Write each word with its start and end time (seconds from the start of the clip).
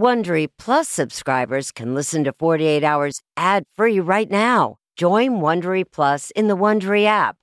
Wondery 0.00 0.48
Plus 0.56 0.88
subscribers 0.88 1.70
can 1.70 1.94
listen 1.94 2.24
to 2.24 2.32
48 2.32 2.82
Hours 2.82 3.20
ad 3.36 3.64
free 3.76 4.00
right 4.00 4.30
now. 4.30 4.76
Join 4.96 5.42
Wondery 5.42 5.84
Plus 5.92 6.30
in 6.30 6.48
the 6.48 6.56
Wondery 6.56 7.04
app. 7.04 7.36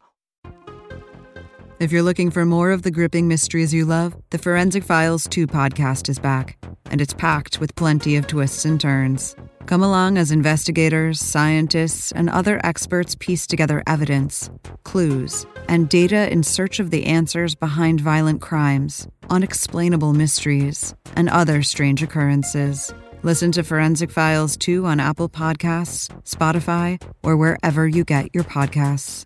If 1.80 1.92
you're 1.92 2.02
looking 2.02 2.32
for 2.32 2.48
more 2.48 2.72
of 2.72 2.82
the 2.82 2.90
gripping 2.90 3.28
mysteries 3.28 3.76
you 3.76 3.86
love, 3.86 4.16
the 4.32 4.40
Forensic 4.40 4.84
Files 4.84 5.28
2 5.30 5.46
podcast 5.46 6.10
is 6.10 6.18
back, 6.18 6.58
and 6.90 7.00
it's 7.00 7.14
packed 7.14 7.60
with 7.60 7.76
plenty 7.76 8.16
of 8.16 8.26
twists 8.26 8.66
and 8.66 8.82
turns. 8.82 9.36
Come 9.68 9.84
along 9.84 10.18
as 10.18 10.32
investigators, 10.32 11.20
scientists, 11.20 12.14
and 12.14 12.30
other 12.30 12.62
experts 12.66 13.16
piece 13.20 13.46
together 13.46 13.84
evidence, 13.86 14.50
clues, 14.86 15.46
and 15.68 15.90
data 15.90 16.32
in 16.32 16.44
search 16.44 16.80
of 16.80 16.90
the 16.90 17.06
answers 17.06 17.54
behind 17.54 18.00
violent 18.00 18.40
crimes, 18.40 19.10
unexplainable 19.30 20.14
mysteries, 20.14 20.96
and 21.18 21.28
other 21.28 21.64
strange 21.64 22.02
occurrences. 22.02 22.94
Listen 23.24 23.52
to 23.52 23.62
Forensic 23.62 24.10
Files 24.10 24.56
2 24.56 24.86
on 24.86 25.02
Apple 25.02 25.28
Podcasts, 25.28 26.08
Spotify, 26.24 27.02
or 27.22 27.36
wherever 27.36 27.86
you 27.86 28.06
get 28.06 28.34
your 28.34 28.46
podcasts. 28.46 29.26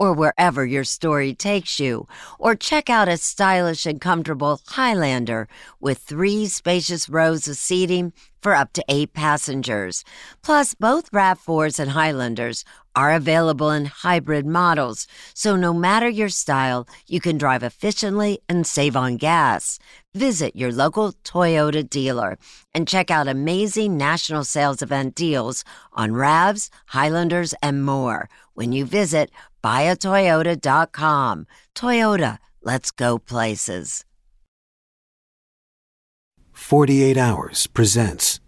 or 0.00 0.14
wherever 0.14 0.64
your 0.64 0.82
story 0.82 1.34
takes 1.34 1.78
you. 1.78 2.08
Or 2.38 2.54
check 2.56 2.88
out 2.88 3.06
a 3.06 3.18
stylish 3.18 3.84
and 3.84 4.00
comfortable 4.00 4.62
Highlander 4.66 5.46
with 5.78 5.98
three 5.98 6.46
spacious 6.46 7.08
rows 7.10 7.46
of 7.46 7.58
seating 7.58 8.14
for 8.40 8.54
up 8.54 8.72
to 8.72 8.84
eight 8.88 9.12
passengers. 9.12 10.02
Plus, 10.42 10.74
both 10.74 11.10
RAV4s 11.10 11.78
and 11.78 11.90
Highlanders 11.90 12.64
are 12.96 13.12
available 13.12 13.70
in 13.70 13.84
hybrid 13.84 14.46
models, 14.46 15.06
so 15.34 15.54
no 15.54 15.72
matter 15.72 16.08
your 16.08 16.28
style, 16.28 16.88
you 17.06 17.20
can 17.20 17.38
drive 17.38 17.62
efficiently 17.62 18.40
and 18.48 18.66
save 18.66 18.96
on 18.96 19.16
gas. 19.16 19.78
Visit 20.14 20.56
your 20.56 20.72
local 20.72 21.12
Toyota 21.22 21.88
dealer 21.88 22.36
and 22.74 22.88
check 22.88 23.10
out 23.10 23.28
amazing 23.28 23.96
national 23.96 24.42
sales 24.44 24.82
event 24.82 25.14
deals 25.14 25.62
on 25.92 26.10
RAVs, 26.12 26.68
Highlanders, 26.86 27.54
and 27.62 27.84
more 27.84 28.28
when 28.54 28.72
you 28.72 28.84
visit 28.84 29.30
buyatoyota.com. 29.62 31.46
Toyota, 31.74 32.38
let's 32.62 32.90
go 32.90 33.18
places. 33.18 34.04
48 36.52 37.16
Hours 37.16 37.66
presents. 37.66 38.38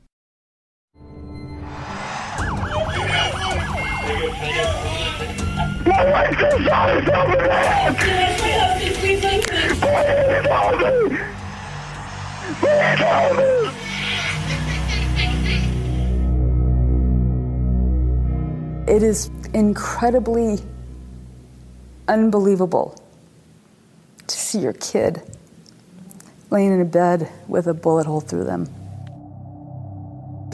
My 5.85 6.11
wife 6.11 6.39
just 6.39 6.65
shot 6.65 6.91
herself 6.91 7.27
in 7.27 7.39
the 7.39 7.53
head! 7.53 7.97
Please 7.99 9.21
help 10.47 10.79
me! 10.79 11.19
Please 12.61 12.99
help 13.01 13.37
me! 13.37 13.53
It 18.93 19.03
is 19.03 19.31
incredibly 19.55 20.61
unbelievable 22.09 22.97
to 24.27 24.37
see 24.37 24.59
your 24.61 24.73
kid 24.75 25.23
laying 26.51 26.73
in 26.73 26.81
a 26.81 26.85
bed 26.85 27.31
with 27.49 27.67
a 27.67 27.75
bullet 27.75 28.07
hole 28.07 28.21
through 28.21 28.45
them. 28.45 28.69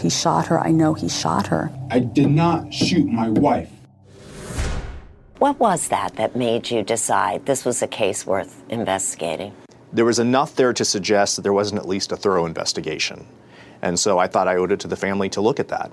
He 0.01 0.11
shot 0.11 0.47
her. 0.47 0.61
I 0.61 0.71
know 0.71 0.95
he 0.95 1.09
shot 1.09 1.49
her. 1.49 1.71
I 1.91 1.99
did 1.99 2.31
not 2.31 2.73
shoot 2.73 3.07
my 3.07 3.29
wife. 3.29 3.71
What 5.39 5.59
was 5.59 5.89
that 5.89 6.17
that 6.17 6.37
made 6.37 6.71
you 6.71 6.83
decide 6.83 7.47
this 7.47 7.65
was 7.65 7.83
a 7.83 7.87
case 7.89 8.27
worth 8.27 8.63
investigating? 8.69 9.53
There 9.93 10.05
was 10.05 10.19
enough 10.19 10.55
there 10.55 10.73
to 10.73 10.85
suggest 10.85 11.37
that 11.37 11.43
there 11.43 11.53
wasn't 11.53 11.81
at 11.81 11.89
least 11.89 12.13
a 12.13 12.17
thorough 12.17 12.45
investigation. 12.45 13.27
And 13.83 13.99
so 13.99 14.19
I 14.19 14.27
thought 14.27 14.49
I 14.49 14.57
owed 14.57 14.73
it 14.73 14.81
to 14.81 14.89
the 14.89 14.97
family 14.97 15.29
to 15.31 15.41
look 15.41 15.61
at 15.61 15.69
that. 15.69 15.91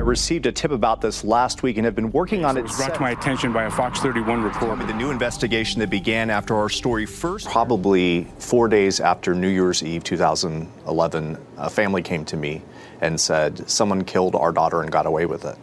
I 0.00 0.02
received 0.02 0.46
a 0.46 0.52
tip 0.52 0.70
about 0.70 1.02
this 1.02 1.24
last 1.24 1.62
week 1.62 1.76
and 1.76 1.84
have 1.84 1.94
been 1.94 2.10
working 2.10 2.42
on 2.42 2.56
It 2.56 2.60
it. 2.60 2.62
was 2.62 2.76
brought 2.78 2.94
to 2.94 3.00
my 3.02 3.10
attention 3.10 3.52
by 3.52 3.64
a 3.64 3.70
Fox 3.70 4.00
31 4.00 4.42
report. 4.42 4.78
The 4.86 4.94
new 4.94 5.10
investigation 5.10 5.78
that 5.80 5.90
began 5.90 6.30
after 6.30 6.56
our 6.56 6.70
story 6.70 7.04
first, 7.04 7.46
probably 7.46 8.26
four 8.38 8.66
days 8.66 9.00
after 9.00 9.34
New 9.34 9.48
Year's 9.48 9.82
Eve 9.82 10.02
2011, 10.02 11.36
a 11.58 11.68
family 11.68 12.00
came 12.00 12.24
to 12.24 12.38
me 12.38 12.62
and 13.02 13.20
said 13.20 13.68
someone 13.68 14.02
killed 14.02 14.34
our 14.34 14.52
daughter 14.52 14.80
and 14.80 14.90
got 14.90 15.04
away 15.04 15.26
with 15.26 15.44
it. 15.44 15.58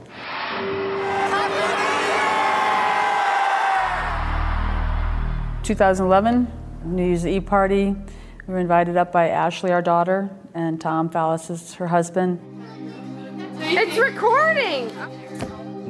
Two 5.64 5.74
2011, 5.74 6.48
New 6.86 7.08
Year's 7.08 7.26
Eve 7.26 7.48
party. 7.48 7.96
We 8.46 8.54
were 8.54 8.60
invited 8.60 8.98
up 8.98 9.12
by 9.12 9.30
Ashley, 9.30 9.72
our 9.72 9.82
daughter, 9.82 10.30
and 10.54 10.80
Tom 10.80 11.10
Fallis 11.10 11.50
is 11.50 11.74
her 11.74 11.88
husband. 11.88 12.57
It's 13.60 13.98
recording. 13.98 14.92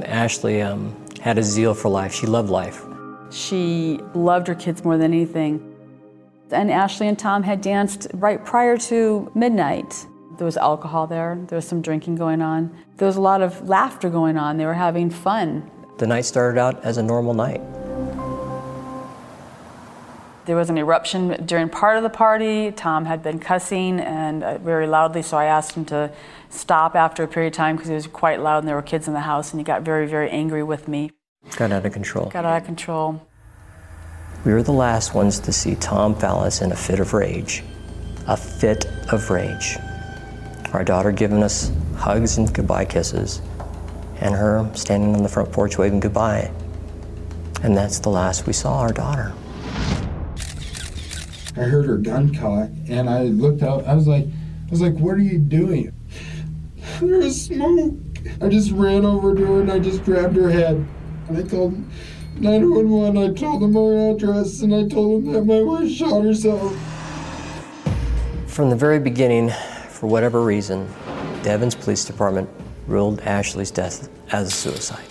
Ashley 0.03 0.61
um, 0.61 0.95
had 1.21 1.37
a 1.37 1.43
zeal 1.43 1.73
for 1.73 1.89
life. 1.89 2.13
She 2.13 2.25
loved 2.25 2.49
life. 2.49 2.83
She 3.29 3.99
loved 4.13 4.47
her 4.47 4.55
kids 4.55 4.83
more 4.83 4.97
than 4.97 5.13
anything. 5.13 5.75
And 6.51 6.71
Ashley 6.71 7.07
and 7.07 7.19
Tom 7.19 7.43
had 7.43 7.61
danced 7.61 8.07
right 8.13 8.43
prior 8.43 8.77
to 8.77 9.29
midnight. 9.35 10.05
There 10.37 10.45
was 10.45 10.55
alcohol 10.55 11.07
there, 11.07 11.37
there 11.47 11.57
was 11.57 11.67
some 11.67 11.81
drinking 11.81 12.15
going 12.15 12.41
on. 12.41 12.75
There 12.97 13.05
was 13.05 13.17
a 13.17 13.21
lot 13.21 13.41
of 13.41 13.67
laughter 13.67 14.09
going 14.09 14.37
on. 14.37 14.57
They 14.57 14.65
were 14.65 14.73
having 14.73 15.09
fun. 15.09 15.69
The 15.97 16.07
night 16.07 16.25
started 16.25 16.59
out 16.59 16.83
as 16.83 16.97
a 16.97 17.03
normal 17.03 17.33
night. 17.33 17.61
There 20.47 20.55
was 20.55 20.69
an 20.69 20.77
eruption 20.77 21.45
during 21.45 21.67
part 21.67 21.97
of 21.97 22.03
the 22.03 22.09
party. 22.09 22.71
Tom 22.71 23.03
had 23.03 23.21
been 23.21 23.37
cussing 23.37 23.99
and 23.99 24.45
uh, 24.45 24.57
very 24.59 24.87
loudly, 24.87 25.21
so 25.21 25.35
I 25.35 25.43
asked 25.43 25.73
him 25.73 25.83
to 25.85 26.09
stop 26.49 26.95
after 26.95 27.21
a 27.21 27.27
period 27.27 27.51
of 27.51 27.57
time 27.57 27.75
because 27.75 27.89
he 27.89 27.95
was 27.95 28.07
quite 28.07 28.39
loud 28.39 28.59
and 28.59 28.67
there 28.69 28.77
were 28.77 28.81
kids 28.81 29.09
in 29.09 29.13
the 29.13 29.19
house, 29.19 29.51
and 29.51 29.59
he 29.59 29.65
got 29.65 29.81
very, 29.81 30.07
very 30.07 30.29
angry 30.29 30.63
with 30.63 30.87
me. 30.87 31.11
Got 31.57 31.73
out 31.73 31.85
of 31.85 31.91
control. 31.91 32.29
Got 32.29 32.45
out 32.45 32.61
of 32.61 32.65
control. 32.65 33.27
We 34.45 34.53
were 34.53 34.63
the 34.63 34.71
last 34.71 35.13
ones 35.13 35.37
to 35.41 35.51
see 35.51 35.75
Tom 35.75 36.15
Fallis 36.15 36.61
in 36.61 36.71
a 36.71 36.77
fit 36.77 37.01
of 37.01 37.13
rage. 37.13 37.61
A 38.27 38.37
fit 38.37 38.85
of 39.11 39.29
rage. 39.29 39.75
Our 40.71 40.85
daughter 40.85 41.11
giving 41.11 41.43
us 41.43 41.73
hugs 41.97 42.37
and 42.37 42.53
goodbye 42.53 42.85
kisses, 42.85 43.41
and 44.21 44.33
her 44.33 44.65
standing 44.75 45.13
on 45.13 45.23
the 45.23 45.29
front 45.29 45.51
porch 45.51 45.77
waving 45.77 45.99
goodbye. 45.99 46.49
And 47.63 47.75
that's 47.75 47.99
the 47.99 48.09
last 48.09 48.47
we 48.47 48.53
saw 48.53 48.79
our 48.79 48.93
daughter. 48.93 49.33
I 51.57 51.63
heard 51.63 51.85
her 51.85 51.97
gun 51.97 52.33
cock, 52.35 52.69
and 52.87 53.09
I 53.09 53.23
looked 53.23 53.63
out. 53.63 53.85
I 53.87 53.95
was 53.95 54.07
like, 54.07 54.25
I 54.25 54.69
was 54.69 54.81
like, 54.81 54.95
what 54.97 55.15
are 55.15 55.21
you 55.21 55.39
doing? 55.39 55.91
There 56.99 57.17
was 57.19 57.41
smoke. 57.45 57.95
I 58.41 58.49
just 58.49 58.71
ran 58.71 59.05
over 59.05 59.33
to 59.33 59.45
her 59.45 59.61
and 59.61 59.71
I 59.71 59.79
just 59.79 60.03
grabbed 60.03 60.35
her 60.35 60.49
head. 60.49 60.85
And 61.27 61.37
I 61.37 61.43
called 61.43 61.73
911. 62.39 63.17
I 63.17 63.33
told 63.33 63.61
them 63.61 63.77
our 63.77 64.11
address 64.11 64.61
and 64.61 64.75
I 64.75 64.87
told 64.87 65.25
them 65.25 65.33
that 65.33 65.45
my 65.45 65.61
wife 65.61 65.89
shot 65.89 66.23
herself. 66.23 66.75
From 68.47 68.69
the 68.69 68.75
very 68.75 68.99
beginning, 68.99 69.51
for 69.89 70.07
whatever 70.07 70.43
reason, 70.43 70.87
the 71.43 71.49
Evans 71.49 71.75
Police 71.75 72.03
Department 72.05 72.49
ruled 72.87 73.21
Ashley's 73.21 73.71
death 73.71 74.09
as 74.31 74.49
a 74.49 74.51
suicide. 74.51 75.05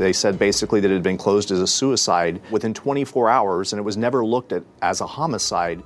They 0.00 0.14
said 0.14 0.38
basically 0.38 0.80
that 0.80 0.90
it 0.90 0.94
had 0.94 1.02
been 1.02 1.18
closed 1.18 1.50
as 1.50 1.60
a 1.60 1.66
suicide 1.66 2.40
within 2.50 2.72
24 2.72 3.28
hours 3.28 3.74
and 3.74 3.78
it 3.78 3.82
was 3.82 3.98
never 3.98 4.24
looked 4.24 4.50
at 4.50 4.62
as 4.80 5.02
a 5.02 5.06
homicide. 5.06 5.82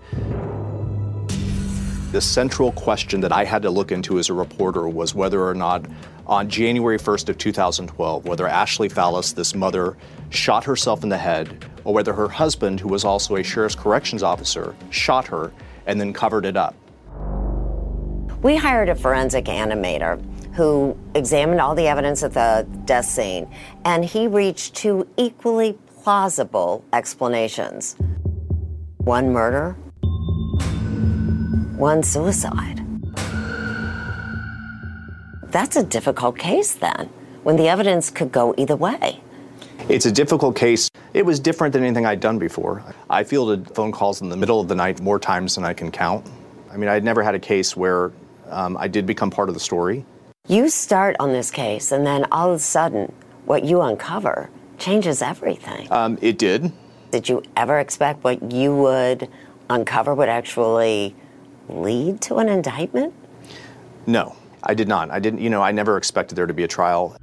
The 2.13 2.21
central 2.21 2.71
question 2.71 3.21
that 3.23 3.33
I 3.33 3.45
had 3.45 3.63
to 3.63 3.71
look 3.71 3.91
into 3.91 4.21
as 4.21 4.29
a 4.29 4.33
reporter 4.33 4.89
was 4.89 5.17
whether 5.17 5.45
or 5.45 5.53
not 5.53 5.87
on 6.29 6.49
January 6.49 6.97
1st 6.97 7.31
of 7.31 7.39
2012, 7.39 8.25
whether 8.25 8.47
Ashley 8.47 8.89
Fallis, 8.89 9.35
this 9.35 9.53
mother, 9.53 9.97
shot 10.31 10.63
herself 10.63 11.03
in 11.03 11.09
the 11.09 11.19
head, 11.19 11.65
or 11.83 11.93
whether 11.93 12.13
her 12.13 12.29
husband, 12.29 12.79
who 12.79 12.87
was 12.87 13.05
also 13.05 13.35
a 13.35 13.43
sheriff's 13.43 13.75
corrections 13.75 14.23
officer, 14.23 14.77
shot 14.91 15.27
her 15.27 15.53
and 15.87 16.01
then 16.01 16.13
covered 16.13 16.47
it 16.47 16.57
up. 16.57 16.77
We 18.45 18.55
hired 18.55 18.91
a 18.91 18.95
forensic 18.95 19.47
animator 19.47 20.23
who 20.55 20.97
examined 21.15 21.61
all 21.61 21.75
the 21.75 21.87
evidence 21.87 22.23
at 22.23 22.33
the 22.33 22.67
death 22.85 23.07
scene, 23.07 23.49
and 23.85 24.05
he 24.05 24.29
reached 24.29 24.75
two 24.75 25.07
equally 25.17 25.77
plausible 26.03 26.85
explanations 26.93 27.97
one 28.99 29.33
murder, 29.33 29.73
one 31.77 32.03
suicide. 32.03 32.81
That's 35.51 35.77
a 35.77 35.83
difficult 35.83 36.39
case 36.39 36.75
then, 36.75 37.11
when 37.43 37.57
the 37.57 37.69
evidence 37.69 38.11
could 38.11 38.33
go 38.33 38.55
either 38.57 38.77
way. 38.77 39.21
It's 39.89 40.07
a 40.07 40.13
difficult 40.13 40.57
case. 40.57 40.89
It 41.13 41.27
was 41.27 41.39
different 41.39 41.75
than 41.75 41.85
anything 41.85 42.07
I'd 42.07 42.21
done 42.21 42.39
before. 42.39 42.83
I 43.11 43.25
fielded 43.25 43.75
phone 43.75 43.93
calls 43.93 44.23
in 44.23 44.31
the 44.31 44.37
middle 44.37 44.61
of 44.61 44.69
the 44.69 44.75
night 44.75 45.01
more 45.01 45.19
times 45.19 45.57
than 45.57 45.65
I 45.65 45.75
can 45.75 45.91
count. 45.91 46.27
I 46.73 46.77
mean, 46.77 46.89
I'd 46.89 47.05
never 47.05 47.23
had 47.23 47.35
a 47.35 47.39
case 47.39 47.77
where 47.77 48.13
um, 48.49 48.77
I 48.79 48.89
did 48.89 49.05
become 49.05 49.31
part 49.31 49.49
of 49.49 49.55
the 49.55 49.61
story. 49.61 50.05
You 50.47 50.69
start 50.69 51.17
on 51.21 51.33
this 51.33 51.51
case, 51.51 51.91
and 51.91 52.07
then 52.07 52.27
all 52.31 52.51
of 52.51 52.57
a 52.57 52.59
sudden, 52.59 53.11
what 53.47 53.65
you 53.65 53.81
uncover 53.81 54.51
changes 54.77 55.23
everything. 55.23 55.91
Um, 55.91 56.19
it 56.21 56.37
did. 56.37 56.71
Did 57.11 57.31
you 57.31 57.43
ever 57.57 57.79
expect 57.79 58.23
what 58.25 58.53
you 58.53 58.77
would 58.77 59.31
uncover 59.71 60.15
would 60.15 60.29
actually 60.29 61.17
lead 61.71 62.21
to 62.21 62.37
an 62.37 62.51
indictment? 62.51 63.15
No, 64.07 64.37
I 64.63 64.75
did 64.75 64.87
not. 64.87 65.11
I 65.11 65.19
didn't, 65.19 65.41
you 65.41 65.49
know, 65.49 65.63
I 65.63 65.73
never 65.73 65.97
expected 65.97 66.35
there 66.35 66.45
to 66.45 66.53
be 66.53 66.65
a 66.65 66.69
trial. 66.69 67.17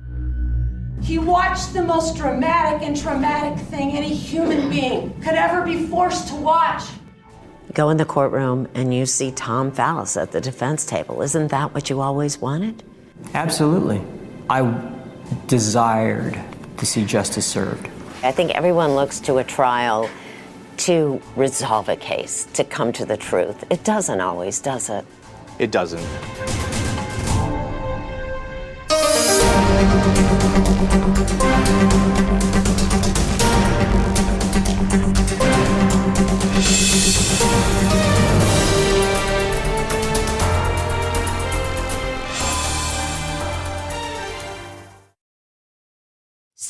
He 1.04 1.20
watched 1.20 1.74
the 1.74 1.84
most 1.84 2.18
dramatic 2.18 2.82
and 2.82 3.00
traumatic 3.00 3.64
thing 3.68 3.92
any 3.92 4.16
human 4.16 4.68
being 4.68 5.14
could 5.22 5.36
ever 5.36 5.62
be 5.62 5.86
forced 5.86 6.30
to 6.30 6.36
watch. 6.38 6.86
Go 7.76 7.92
in 7.92 7.98
the 7.98 8.06
courtroom 8.06 8.68
and 8.74 8.92
you 8.92 9.06
see 9.06 9.32
Tom 9.32 9.72
Fallis 9.72 10.20
at 10.20 10.32
the 10.32 10.42
defense 10.42 10.88
table. 10.88 11.22
Isn't 11.22 11.50
that 11.50 11.76
what 11.76 11.88
you 11.92 12.02
always 12.02 12.40
wanted? 12.40 12.82
Absolutely. 13.34 14.02
I 14.50 14.92
desired 15.48 16.40
to 16.78 16.86
see 16.86 17.06
justice 17.06 17.46
served. 17.46 17.88
I 18.24 18.32
think 18.32 18.52
everyone 18.52 18.96
looks 18.96 19.20
to 19.22 19.38
a 19.38 19.44
trial 19.44 20.10
to 20.78 21.22
resolve 21.36 21.90
a 21.90 21.96
case, 21.96 22.46
to 22.54 22.64
come 22.64 22.92
to 22.94 23.06
the 23.06 23.18
truth. 23.18 23.64
It 23.70 23.84
doesn't 23.84 24.20
always, 24.20 24.60
does 24.60 24.90
it? 24.90 25.06
It 25.60 25.72
doesn't. 25.72 26.81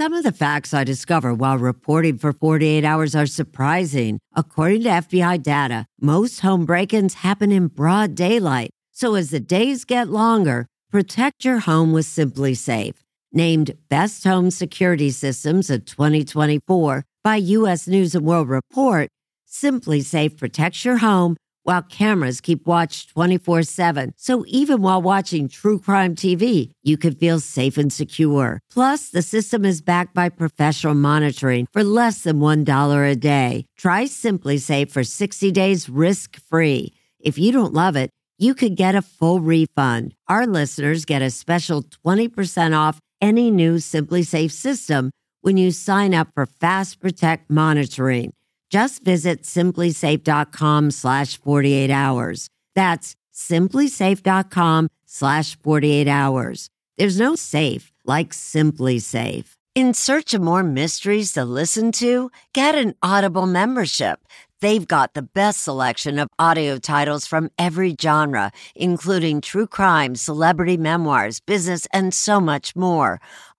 Some 0.02 0.14
of 0.14 0.24
the 0.24 0.32
facts 0.32 0.74
I 0.74 0.84
discover 0.84 1.32
while 1.32 1.60
reporting 1.60 2.18
for 2.18 2.34
48 2.34 2.84
hours 2.84 3.14
are 3.14 3.28
surprising. 3.28 4.18
According 4.36 4.82
to 4.82 4.90
FBI 4.90 5.44
data, 5.44 5.86
most 6.02 6.40
home 6.40 6.66
break 6.66 6.92
ins 6.92 7.14
happen 7.14 7.52
in 7.52 7.68
broad 7.68 8.16
daylight. 8.16 8.72
So 8.92 9.14
as 9.14 9.30
the 9.30 9.40
days 9.40 9.86
get 9.86 10.08
longer, 10.08 10.66
protect 10.90 11.46
your 11.46 11.60
home 11.60 11.94
with 11.94 12.08
SimpliSafe. 12.08 12.96
Named 13.32 13.78
Best 13.90 14.24
Home 14.24 14.50
Security 14.50 15.12
Systems 15.12 15.70
of 15.70 15.86
2024 15.86 17.04
by 17.24 17.36
U.S. 17.36 17.88
News 17.88 18.16
and 18.16 18.26
World 18.26 18.50
Report, 18.50 19.08
SimpliSafe 19.48 20.36
protects 20.36 20.84
your 20.84 20.98
home 20.98 21.38
while 21.64 21.82
cameras 21.82 22.42
keep 22.42 22.66
watch 22.68 23.08
24 23.08 23.64
7. 23.64 24.14
So 24.18 24.44
even 24.48 24.82
while 24.82 25.02
watching 25.02 25.48
true 25.48 25.80
crime 25.80 26.16
TV, 26.16 26.72
you 26.84 26.98
can 26.98 27.16
feel 27.16 27.40
safe 27.40 27.78
and 27.78 27.92
secure. 27.92 28.60
Plus, 28.72 29.10
the 29.10 29.22
system 29.22 29.66
is 29.66 29.82
backed 29.82 30.14
by 30.14 30.30
professional 30.30 30.96
monitoring 30.96 31.68
for 31.72 31.84
less 31.84 32.24
than 32.24 32.40
$1 32.40 33.12
a 33.12 33.16
day. 33.16 33.66
Try 33.78 34.06
SimpliSafe 34.06 34.92
for 34.92 35.04
60 35.04 35.52
days 35.52 35.90
risk 35.90 36.40
free. 36.50 36.94
If 37.20 37.38
you 37.38 37.52
don't 37.52 37.74
love 37.74 37.96
it, 37.96 38.10
you 38.38 38.56
could 38.56 38.76
get 38.76 38.96
a 38.96 39.04
full 39.04 39.40
refund. 39.40 40.16
Our 40.28 40.48
listeners 40.48 41.06
get 41.06 41.22
a 41.22 41.30
special 41.30 41.84
20% 41.84 42.76
off 42.76 43.00
any 43.22 43.52
new 43.52 43.76
SimpliSafe 43.76 44.52
system 44.52 45.12
when 45.42 45.58
you 45.58 45.70
sign 45.72 46.14
up 46.16 46.30
for 46.34 46.46
Fast 46.48 47.00
Protect 47.00 47.52
monitoring. 47.52 48.34
Just 48.72 49.04
visit 49.04 49.44
simplisafe.com 49.44 50.92
slash 50.92 51.38
48 51.38 51.92
hours. 51.92 52.48
That's 52.74 53.16
simplisafe.com 53.34 54.88
slash 55.06 55.58
48 55.60 56.08
hours. 56.08 56.70
There's 56.98 57.20
no 57.20 57.36
safe 57.36 57.92
like 58.06 58.30
SimpliSafe. 58.30 59.56
In 59.76 59.94
search 59.94 60.34
of 60.34 60.42
more 60.42 60.64
mysteries 60.64 61.34
to 61.34 61.46
listen 61.46 61.92
to, 61.94 62.32
get 62.54 62.76
an 62.76 62.94
Audible 63.04 63.46
membership. 63.46 64.20
They've 64.62 64.88
got 64.88 65.16
the 65.16 65.22
best 65.22 65.62
selection 65.64 66.20
of 66.20 66.30
audio 66.38 66.78
titles 66.78 67.26
from 67.26 67.50
every 67.58 67.96
genre, 68.00 68.52
including 68.76 69.42
true 69.42 69.66
crime, 69.66 70.16
celebrity 70.16 70.78
memoirs, 70.78 71.40
business, 71.40 71.88
and 71.92 72.14
so 72.14 72.40
much 72.40 72.76
more. 72.76 73.20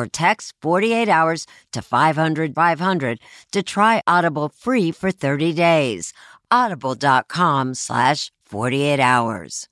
or 0.00 0.06
text 0.06 0.54
48 0.62 1.08
hours 1.08 1.46
to 1.72 1.82
500 1.82 2.54
500 2.54 3.18
to 3.52 3.62
try 3.62 4.02
Audible 4.06 4.48
free 4.48 4.90
for 4.90 5.10
30 5.12 5.52
days. 5.52 6.12
Audible.com 6.50 7.74
slash 7.74 8.32
48 8.46 8.98
hours. 8.98 9.68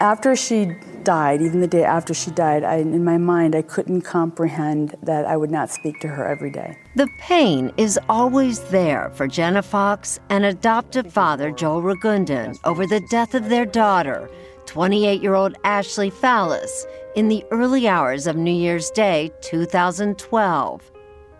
After 0.00 0.36
she 0.36 0.76
died, 1.04 1.42
even 1.42 1.60
the 1.60 1.66
day 1.66 1.84
after 1.84 2.14
she 2.14 2.30
died, 2.30 2.64
I, 2.64 2.76
in 2.76 3.04
my 3.04 3.18
mind, 3.18 3.54
I 3.54 3.62
couldn't 3.62 4.02
comprehend 4.02 4.94
that 5.02 5.24
I 5.24 5.36
would 5.36 5.50
not 5.50 5.70
speak 5.70 6.00
to 6.00 6.08
her 6.08 6.26
every 6.26 6.50
day. 6.50 6.78
The 6.96 7.08
pain 7.18 7.72
is 7.76 7.98
always 8.08 8.60
there 8.70 9.10
for 9.14 9.26
Jenna 9.26 9.62
Fox 9.62 10.20
and 10.30 10.44
adoptive 10.44 11.12
father 11.12 11.50
Joel 11.50 11.82
Ragundan 11.82 12.58
over 12.64 12.86
the 12.86 13.00
death 13.10 13.34
of 13.34 13.48
their 13.48 13.66
daughter, 13.66 14.30
28 14.66 15.22
year 15.22 15.34
old 15.34 15.56
Ashley 15.64 16.10
Fallis, 16.10 16.84
in 17.14 17.28
the 17.28 17.44
early 17.50 17.88
hours 17.88 18.26
of 18.26 18.36
New 18.36 18.50
Year's 18.50 18.90
Day 18.90 19.30
2012. 19.42 20.90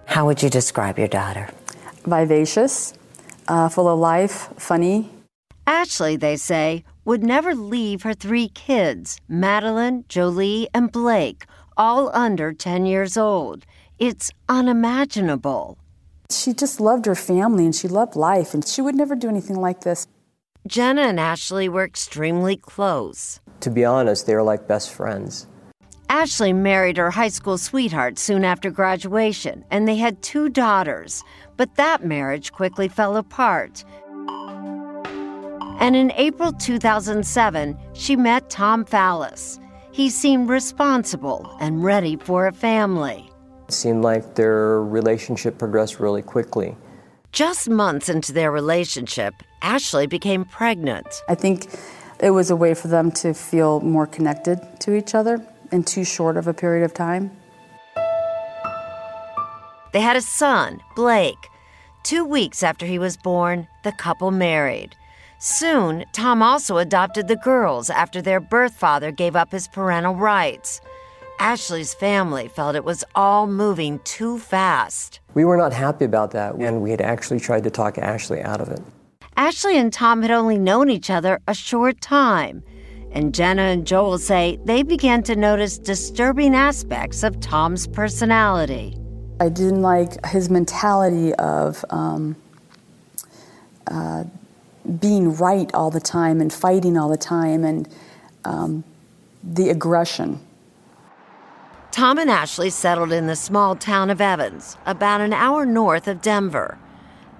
How 0.07 0.27
would 0.27 0.43
you 0.43 0.51
describe 0.51 0.99
your 0.99 1.09
daughter? 1.09 1.49
Vivacious, 2.05 2.95
uh, 3.49 3.69
full 3.69 3.89
of 3.89 3.99
life, 3.99 4.49
funny. 4.57 5.11
Ashley, 5.67 6.17
they 6.17 6.37
say, 6.37 6.83
would 7.09 7.25
never 7.25 7.55
leave 7.55 8.03
her 8.03 8.13
three 8.13 8.51
kids, 8.51 9.19
Madeline, 9.31 10.05
Jolie, 10.11 10.69
and 10.75 10.93
Blake, 10.93 11.47
all 11.75 12.15
under 12.15 12.53
10 12.53 12.85
years 12.85 13.17
old. 13.17 13.65
It's 13.99 14.31
unimaginable. 14.47 15.79
She 16.31 16.53
just 16.53 16.81
loved 16.81 17.07
her 17.07 17.15
family 17.15 17.65
and 17.65 17.75
she 17.75 17.89
loved 17.89 18.15
life, 18.15 18.53
and 18.53 18.63
she 18.63 18.83
would 18.83 18.95
never 18.95 19.17
do 19.17 19.31
anything 19.31 19.57
like 19.57 19.81
this. 19.81 20.07
Jenna 20.67 21.01
and 21.01 21.19
Ashley 21.19 21.67
were 21.67 21.85
extremely 21.85 22.59
close. 22.59 23.41
To 23.61 23.71
be 23.71 23.87
honest, 23.87 24.27
they 24.27 24.35
were 24.35 24.43
like 24.43 24.69
best 24.69 24.93
friends. 24.93 25.47
Ashley 26.11 26.53
married 26.53 26.99
her 26.99 27.11
high 27.11 27.29
school 27.29 27.57
sweetheart 27.57 28.19
soon 28.19 28.45
after 28.45 28.71
graduation, 28.71 29.65
and 29.71 29.89
they 29.89 29.97
had 29.97 30.21
two 30.21 30.51
daughters. 30.51 31.25
But 31.57 31.77
that 31.77 32.05
marriage 32.05 32.53
quickly 32.53 32.89
fell 32.89 33.17
apart. 33.17 33.83
And 35.79 35.95
in 35.95 36.13
April 36.17 36.53
2007, 36.53 37.79
she 37.93 38.17
met 38.17 38.51
Tom 38.51 38.85
Fallis. 38.85 39.61
He 39.93 40.11
seemed 40.11 40.49
responsible 40.49 41.57
and 41.61 41.83
ready 41.83 42.17
for 42.17 42.47
a 42.47 42.53
family. 42.53 43.31
It 43.69 43.73
seemed 43.73 44.03
like 44.03 44.35
their 44.35 44.83
relationship 44.83 45.59
progressed 45.59 46.01
really 46.01 46.23
quickly. 46.23 46.77
Just 47.33 47.69
months 47.69 48.09
into 48.09 48.33
their 48.33 48.51
relationship, 48.51 49.35
Ashley 49.63 50.07
became 50.07 50.45
pregnant. 50.45 51.07
I 51.29 51.35
think 51.35 51.69
it 52.21 52.31
was 52.31 52.51
a 52.51 52.57
way 52.57 52.75
for 52.75 52.89
them 52.89 53.13
to 53.13 53.33
feel 53.35 53.81
more 53.81 54.07
connected 54.07 54.61
to 54.81 54.95
each 54.95 55.15
other 55.15 55.45
in 55.71 55.85
too 55.85 56.05
short 56.05 56.37
of 56.37 56.49
a 56.49 56.55
period 56.55 56.85
of 56.85 56.95
time. 56.95 57.31
They 59.93 60.01
had 60.01 60.17
a 60.17 60.23
son, 60.23 60.81
Blake. 60.97 61.49
Two 62.03 62.25
weeks 62.25 62.63
after 62.63 62.87
he 62.87 62.99
was 62.99 63.17
born, 63.17 63.69
the 63.85 63.93
couple 63.93 64.31
married. 64.31 64.97
Soon, 65.41 66.05
Tom 66.13 66.43
also 66.43 66.79
adopted 66.79 67.29
the 67.29 67.37
girls 67.37 67.91
after 67.91 68.21
their 68.21 68.41
birth 68.41 68.75
father 68.75 69.13
gave 69.13 69.37
up 69.37 69.53
his 69.53 69.69
parental 69.69 70.17
rights. 70.17 70.81
Ashley's 71.39 71.95
family 71.95 72.49
felt 72.49 72.75
it 72.75 72.85
was 72.85 73.05
all 73.15 73.47
moving 73.47 74.01
too 74.01 74.39
fast. 74.39 75.21
We 75.35 75.45
were 75.45 75.57
not 75.57 75.73
happy 75.73 76.05
about 76.05 76.33
that, 76.33 76.57
and 76.57 76.83
we 76.83 76.91
had 76.91 77.01
actually 77.01 77.39
tried 77.39 77.63
to 77.63 77.71
talk 77.71 77.99
Ashley 77.99 78.43
out 78.43 78.61
of 78.61 78.69
it. 78.69 78.81
Ashley 79.37 79.79
and 79.79 79.93
Tom 79.93 80.23
had 80.23 80.33
only 80.33 80.59
known 80.59 80.91
each 80.91 81.09
other 81.09 81.41
a 81.47 81.55
short 81.55 82.01
time, 82.01 82.65
and 83.13 83.33
Jenna 83.33 83.63
and 83.63 83.87
Joel 83.87 84.19
say 84.19 84.59
they 84.65 84.83
began 84.83 85.23
to 85.23 85.37
notice 85.37 85.79
disturbing 85.79 86.57
aspects 86.57 87.23
of 87.23 87.39
Tom's 87.39 87.87
personality. 87.87 88.99
I 89.39 89.49
didn't 89.51 89.83
like 89.83 90.27
his 90.27 90.51
mentality 90.51 91.33
of 91.35 91.85
um, 91.91 92.35
uh, 93.87 94.25
being 95.01 95.35
right 95.37 95.71
all 95.75 95.91
the 95.91 96.01
time 96.01 96.41
and 96.41 96.53
fighting 96.53 96.97
all 96.97 97.09
the 97.09 97.17
time 97.17 97.65
and 97.65 97.89
um, 98.45 98.85
the 99.43 99.69
aggression. 99.69 100.41
Tom 101.91 102.19
and 102.19 102.31
Ashley 102.31 102.71
settled 102.71 103.13
in 103.13 103.27
the 103.27 103.37
small 103.37 103.75
town 103.75 104.11
of 104.11 104.21
Evans, 104.21 104.77
about 104.87 105.21
an 105.21 105.33
hour 105.33 105.67
north 105.67 106.07
of 106.07 106.23
Denver. 106.23 106.79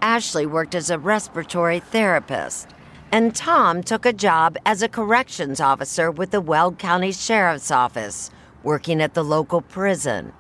Ashley 0.01 0.47
worked 0.47 0.75
as 0.75 0.91
a 0.91 0.99
respiratory 0.99 1.81
therapist, 1.81 2.69
and 3.13 3.35
Tom 3.35 3.83
took 3.83 4.05
a 4.05 4.13
job 4.13 4.57
as 4.65 4.83
a 4.83 4.89
corrections 4.89 5.61
officer 5.61 6.11
with 6.11 6.31
the 6.31 6.41
Weld 6.41 6.79
County 6.79 7.13
Sheriff's 7.13 7.71
Office, 7.71 8.31
working 8.63 9.01
at 9.01 9.15
the 9.15 9.23
local 9.25 9.61
prison. 9.61 10.33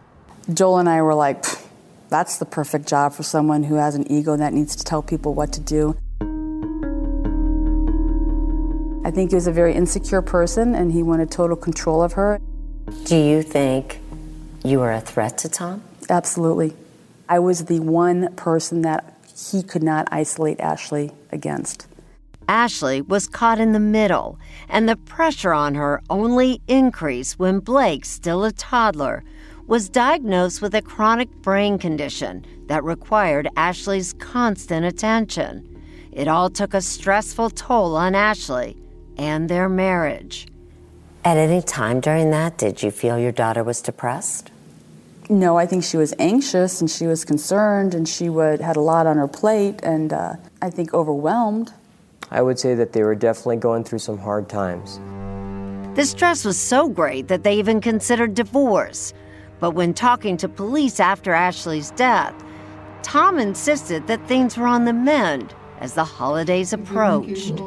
Joel 0.52 0.78
and 0.78 0.88
I 0.88 1.02
were 1.02 1.14
like, 1.14 1.44
that's 2.08 2.38
the 2.38 2.46
perfect 2.46 2.88
job 2.88 3.12
for 3.12 3.22
someone 3.22 3.64
who 3.64 3.74
has 3.74 3.94
an 3.94 4.10
ego 4.10 4.36
that 4.36 4.52
needs 4.52 4.74
to 4.76 4.84
tell 4.84 5.02
people 5.02 5.34
what 5.34 5.52
to 5.52 5.60
do. 5.60 5.96
I 9.04 9.10
think 9.10 9.30
he 9.30 9.36
was 9.36 9.46
a 9.46 9.52
very 9.52 9.74
insecure 9.74 10.22
person 10.22 10.74
and 10.74 10.92
he 10.92 11.02
wanted 11.02 11.30
total 11.30 11.56
control 11.56 12.02
of 12.02 12.14
her. 12.14 12.40
Do 13.04 13.16
you 13.16 13.42
think 13.42 14.00
you 14.64 14.80
were 14.80 14.92
a 14.92 15.00
threat 15.00 15.38
to 15.38 15.48
Tom? 15.48 15.82
Absolutely. 16.10 16.74
I 17.28 17.38
was 17.38 17.66
the 17.66 17.80
one 17.80 18.34
person 18.34 18.82
that 18.82 19.16
he 19.50 19.62
could 19.62 19.82
not 19.82 20.08
isolate 20.10 20.58
Ashley 20.60 21.12
against. 21.30 21.86
Ashley 22.48 23.02
was 23.02 23.28
caught 23.28 23.60
in 23.60 23.72
the 23.72 23.80
middle, 23.80 24.38
and 24.68 24.88
the 24.88 24.96
pressure 24.96 25.52
on 25.52 25.74
her 25.74 26.02
only 26.08 26.62
increased 26.66 27.38
when 27.38 27.60
Blake, 27.60 28.06
still 28.06 28.42
a 28.44 28.52
toddler, 28.52 29.22
was 29.66 29.90
diagnosed 29.90 30.62
with 30.62 30.74
a 30.74 30.80
chronic 30.80 31.30
brain 31.42 31.78
condition 31.78 32.44
that 32.68 32.82
required 32.82 33.48
Ashley's 33.54 34.14
constant 34.14 34.86
attention. 34.86 35.62
It 36.10 36.26
all 36.26 36.48
took 36.48 36.72
a 36.72 36.80
stressful 36.80 37.50
toll 37.50 37.94
on 37.94 38.14
Ashley 38.14 38.76
and 39.18 39.48
their 39.48 39.68
marriage. 39.68 40.46
At 41.24 41.36
any 41.36 41.60
time 41.60 42.00
during 42.00 42.30
that, 42.30 42.56
did 42.56 42.82
you 42.82 42.90
feel 42.90 43.18
your 43.18 43.32
daughter 43.32 43.64
was 43.64 43.82
depressed? 43.82 44.50
No, 45.28 45.58
I 45.58 45.66
think 45.66 45.84
she 45.84 45.98
was 45.98 46.14
anxious 46.18 46.80
and 46.80 46.90
she 46.90 47.06
was 47.06 47.24
concerned 47.24 47.94
and 47.94 48.08
she 48.08 48.30
would 48.30 48.60
had 48.60 48.76
a 48.76 48.80
lot 48.80 49.06
on 49.06 49.18
her 49.18 49.28
plate 49.28 49.80
and 49.82 50.12
uh, 50.12 50.36
I 50.62 50.70
think 50.70 50.94
overwhelmed. 50.94 51.72
I 52.30 52.40
would 52.40 52.58
say 52.58 52.74
that 52.74 52.92
they 52.92 53.02
were 53.02 53.14
definitely 53.14 53.56
going 53.56 53.84
through 53.84 53.98
some 53.98 54.16
hard 54.16 54.48
times. 54.48 54.98
The 55.96 56.06
stress 56.06 56.44
was 56.44 56.56
so 56.56 56.88
great 56.88 57.28
that 57.28 57.42
they 57.42 57.58
even 57.58 57.80
considered 57.80 58.34
divorce. 58.34 59.12
But 59.60 59.72
when 59.72 59.92
talking 59.92 60.36
to 60.38 60.48
police 60.48 61.00
after 61.00 61.32
Ashley's 61.32 61.90
death, 61.90 62.34
Tom 63.02 63.38
insisted 63.38 64.06
that 64.06 64.26
things 64.28 64.56
were 64.56 64.66
on 64.66 64.84
the 64.84 64.92
mend 64.92 65.54
as 65.80 65.94
the 65.94 66.04
holidays 66.04 66.72
approached. 66.72 67.60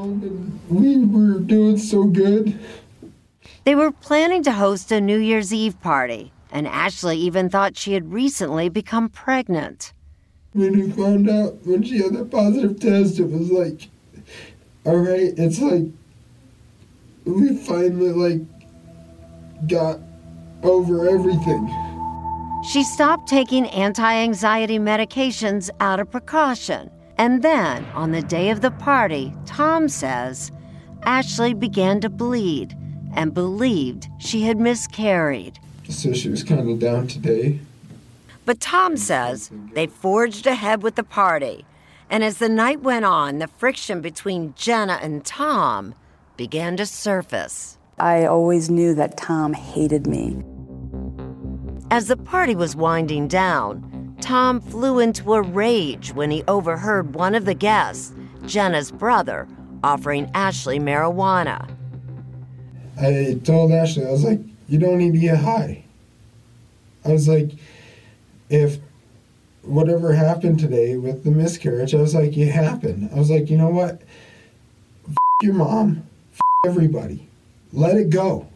We 0.70 1.06
were 1.06 1.40
doing 1.40 1.78
so 1.78 2.04
good. 2.06 2.60
They 3.64 3.76
were 3.76 3.92
planning 3.92 4.44
to 4.44 4.52
host 4.52 4.92
a 4.92 5.00
New 5.00 5.18
Year's 5.18 5.54
Eve 5.54 5.80
party, 5.82 6.32
and 6.52 6.68
Ashley 6.68 7.18
even 7.18 7.50
thought 7.50 7.78
she 7.78 7.94
had 7.94 8.12
recently 8.12 8.70
become 8.70 9.10
pregnant. 9.10 9.94
When 10.54 10.80
we 10.80 10.92
found 10.92 11.30
out 11.30 11.66
when 11.66 11.84
she 11.84 12.00
had 12.00 12.14
that 12.14 12.32
positive 12.32 12.80
test, 12.80 13.20
it 13.20 13.30
was 13.30 13.52
like, 13.52 13.88
all 14.86 14.98
right, 14.98 15.34
it's 15.38 15.62
like 15.62 15.86
we 17.26 17.56
finally 17.56 18.10
like 18.10 19.68
got 19.68 20.00
over 20.64 21.08
everything. 21.08 21.70
She 22.64 22.84
stopped 22.84 23.28
taking 23.28 23.68
anti 23.68 24.14
anxiety 24.14 24.80
medications 24.80 25.70
out 25.80 26.00
of 26.00 26.12
precaution. 26.12 26.92
And 27.22 27.44
then, 27.44 27.86
on 27.94 28.14
the 28.14 28.24
day 28.24 28.50
of 28.50 28.62
the 28.62 28.72
party, 28.72 29.32
Tom 29.46 29.90
says, 29.90 30.52
Ashley 31.04 31.54
began 31.54 32.02
to 32.02 32.10
bleed 32.10 32.76
and 33.14 33.32
believed 33.32 34.08
she 34.18 34.42
had 34.42 34.58
miscarried. 34.58 35.60
So 35.88 36.14
she 36.14 36.30
was 36.30 36.44
kind 36.44 36.68
of 36.68 36.80
down 36.80 37.06
today. 37.06 37.60
But 38.44 38.60
Tom 38.60 38.98
says 38.98 39.52
they 39.74 39.86
forged 39.86 40.48
ahead 40.48 40.82
with 40.82 40.96
the 40.96 41.04
party. 41.04 41.64
And 42.10 42.24
as 42.24 42.40
the 42.40 42.50
night 42.50 42.82
went 42.82 43.06
on, 43.06 43.38
the 43.38 43.48
friction 43.48 44.02
between 44.02 44.56
Jenna 44.58 44.98
and 45.00 45.24
Tom 45.24 45.94
began 46.38 46.76
to 46.78 46.88
surface. 46.88 47.78
I 48.00 48.26
always 48.26 48.72
knew 48.72 48.96
that 48.96 49.16
Tom 49.16 49.54
hated 49.54 50.08
me. 50.08 50.42
As 51.92 52.08
the 52.08 52.18
party 52.18 52.56
was 52.56 52.76
winding 52.76 53.28
down, 53.28 53.91
Tom 54.22 54.62
flew 54.62 55.00
into 55.00 55.34
a 55.34 55.42
rage 55.42 56.14
when 56.14 56.32
he 56.32 56.44
overheard 56.48 57.16
one 57.16 57.36
of 57.36 57.46
the 57.46 57.54
guests, 57.54 58.14
Jenna's 58.46 58.92
brother, 58.92 59.48
offering 59.84 60.30
Ashley 60.34 60.80
marijuana. 60.80 61.70
I 63.00 63.40
told 63.44 63.72
Ashley, 63.72 64.06
I 64.06 64.12
was 64.12 64.24
like, 64.24 64.40
you 64.70 64.78
don't 64.78 65.00
need 65.00 65.14
to 65.14 65.20
get 65.20 65.38
high. 65.38 65.84
I 67.04 67.12
was 67.12 67.28
like, 67.28 67.52
if 68.50 68.78
whatever 69.64 70.14
happened 70.14 70.60
today 70.60 70.98
with 70.98 71.24
the 71.24 71.32
miscarriage, 71.32 71.96
I 71.96 72.02
was 72.02 72.14
like, 72.14 72.38
it 72.38 72.50
happened. 72.52 73.10
I 73.14 73.18
was 73.18 73.30
like, 73.30 73.50
you 73.50 73.58
know 73.58 73.70
what? 73.70 74.02
F- 75.10 75.16
your 75.42 75.54
mom, 75.54 76.04
F- 76.34 76.42
everybody. 76.66 77.28
Let 77.74 77.98
it 77.98 78.10
go. 78.10 78.48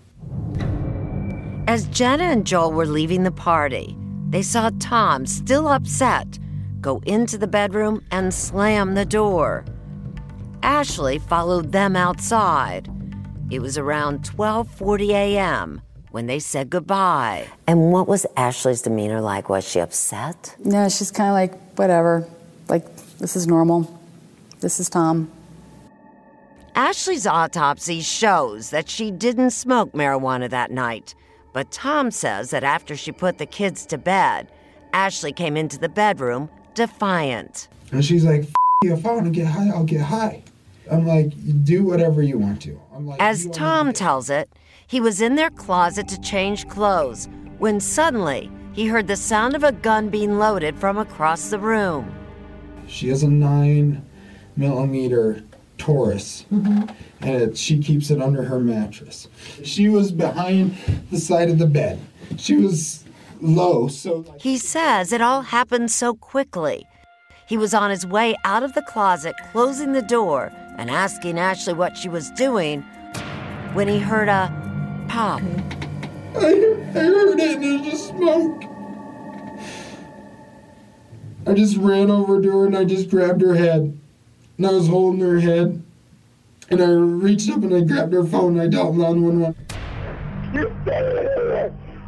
As 1.67 1.87
Jenna 1.87 2.25
and 2.25 2.45
Joel 2.45 2.71
were 2.71 2.85
leaving 2.85 3.23
the 3.23 3.31
party, 3.31 3.97
they 4.29 4.41
saw 4.41 4.69
Tom, 4.79 5.25
still 5.25 5.67
upset, 5.67 6.39
go 6.81 7.01
into 7.05 7.37
the 7.37 7.47
bedroom 7.47 8.03
and 8.11 8.33
slam 8.33 8.95
the 8.95 9.05
door. 9.05 9.65
Ashley 10.63 11.19
followed 11.19 11.71
them 11.71 11.95
outside. 11.95 12.89
It 13.51 13.59
was 13.59 13.77
around 13.77 14.23
12:40 14.23 15.09
a.m. 15.11 15.81
when 16.11 16.25
they 16.25 16.39
said 16.39 16.69
goodbye. 16.69 17.45
And 17.67 17.91
what 17.91 18.07
was 18.07 18.25
Ashley's 18.35 18.81
demeanor 18.81 19.21
like? 19.21 19.49
Was 19.49 19.67
she 19.69 19.79
upset? 19.79 20.55
No, 20.63 20.89
she's 20.89 21.11
kind 21.11 21.29
of 21.29 21.35
like, 21.35 21.77
whatever. 21.77 22.27
Like, 22.67 22.83
this 23.19 23.35
is 23.35 23.45
normal. 23.45 23.99
This 24.59 24.79
is 24.79 24.89
Tom. 24.89 25.31
Ashley's 26.73 27.27
autopsy 27.27 28.01
shows 28.01 28.71
that 28.71 28.89
she 28.89 29.11
didn't 29.11 29.51
smoke 29.51 29.93
marijuana 29.93 30.49
that 30.49 30.71
night. 30.71 31.15
But 31.55 31.71
Tom 31.71 32.11
says 32.11 32.49
that 32.49 32.65
after 32.65 32.97
she 32.97 33.13
put 33.13 33.37
the 33.37 33.45
kids 33.45 33.85
to 33.85 33.97
bed, 33.97 34.51
Ashley 34.91 35.31
came 35.31 35.55
into 35.55 35.79
the 35.79 35.87
bedroom 35.87 36.49
defiant. 36.73 37.69
And 37.93 38.03
she's 38.03 38.25
like, 38.25 38.41
F- 38.41 38.53
you, 38.83 38.91
if 38.91 39.05
I 39.05 39.13
want 39.13 39.23
to 39.23 39.31
get 39.31 39.47
high, 39.47 39.69
I'll 39.69 39.85
get 39.85 40.01
high. 40.01 40.43
I'm 40.91 41.07
like, 41.07 41.31
do 41.63 41.85
whatever 41.85 42.21
you 42.21 42.37
want 42.37 42.61
to. 42.63 42.77
I'm 42.93 43.07
like, 43.07 43.21
As 43.21 43.47
Tom 43.53 43.93
tells 43.93 44.29
it, 44.29 44.49
he 44.85 44.99
was 44.99 45.21
in 45.21 45.35
their 45.35 45.49
closet 45.49 46.09
to 46.09 46.19
change 46.19 46.67
clothes 46.67 47.29
when 47.57 47.79
suddenly 47.79 48.51
he 48.73 48.87
heard 48.87 49.07
the 49.07 49.15
sound 49.15 49.55
of 49.55 49.63
a 49.63 49.71
gun 49.71 50.09
being 50.09 50.37
loaded 50.37 50.77
from 50.77 50.97
across 50.97 51.51
the 51.51 51.59
room. 51.59 52.13
She 52.85 53.07
has 53.07 53.23
a 53.23 53.29
nine 53.29 54.05
millimeter 54.57 55.41
Taurus, 55.77 56.45
mm-hmm. 56.51 56.89
and 57.21 57.41
it, 57.41 57.57
she 57.57 57.79
keeps 57.79 58.09
it 58.09 58.21
under 58.21 58.43
her 58.43 58.59
mattress. 58.59 59.27
She 59.63 59.89
was 59.89 60.11
behind 60.11 60.75
the 61.11 61.19
side 61.19 61.49
of 61.49 61.57
the 61.57 61.67
bed. 61.67 61.99
She 62.37 62.55
was 62.55 63.03
low, 63.41 63.87
so 63.87 64.25
He 64.39 64.57
says 64.57 65.11
it 65.11 65.21
all 65.21 65.41
happened 65.41 65.91
so 65.91 66.13
quickly. 66.13 66.87
He 67.47 67.57
was 67.57 67.73
on 67.73 67.91
his 67.91 68.07
way 68.07 68.35
out 68.43 68.63
of 68.63 68.73
the 68.73 68.81
closet, 68.81 69.35
closing 69.51 69.91
the 69.91 70.01
door 70.01 70.51
and 70.77 70.89
asking 70.89 71.37
Ashley 71.37 71.73
what 71.73 71.95
she 71.95 72.09
was 72.09 72.31
doing 72.31 72.81
when 73.73 73.87
he 73.87 73.99
heard 73.99 74.29
a 74.29 74.51
pop. 75.07 75.41
I, 76.35 76.39
I 76.39 76.99
heard 76.99 77.39
it 77.39 77.53
and 77.53 77.63
there's 77.63 77.81
just 77.85 78.09
smoke. 78.09 78.63
I 81.47 81.53
just 81.53 81.77
ran 81.77 82.09
over 82.09 82.41
to 82.41 82.49
her 82.49 82.65
and 82.65 82.75
I 82.75 82.85
just 82.85 83.09
grabbed 83.09 83.41
her 83.41 83.53
head. 83.55 83.99
And 84.57 84.67
I 84.67 84.71
was 84.71 84.87
holding 84.87 85.21
her 85.21 85.39
head. 85.39 85.81
And 86.69 86.81
I 86.81 86.87
reached 86.87 87.49
up 87.51 87.63
and 87.63 87.75
I 87.75 87.81
grabbed 87.81 88.13
her 88.13 88.23
phone 88.23 88.53
and 88.53 88.61
I 88.61 88.67
dialed 88.67 88.97
911. 88.97 89.55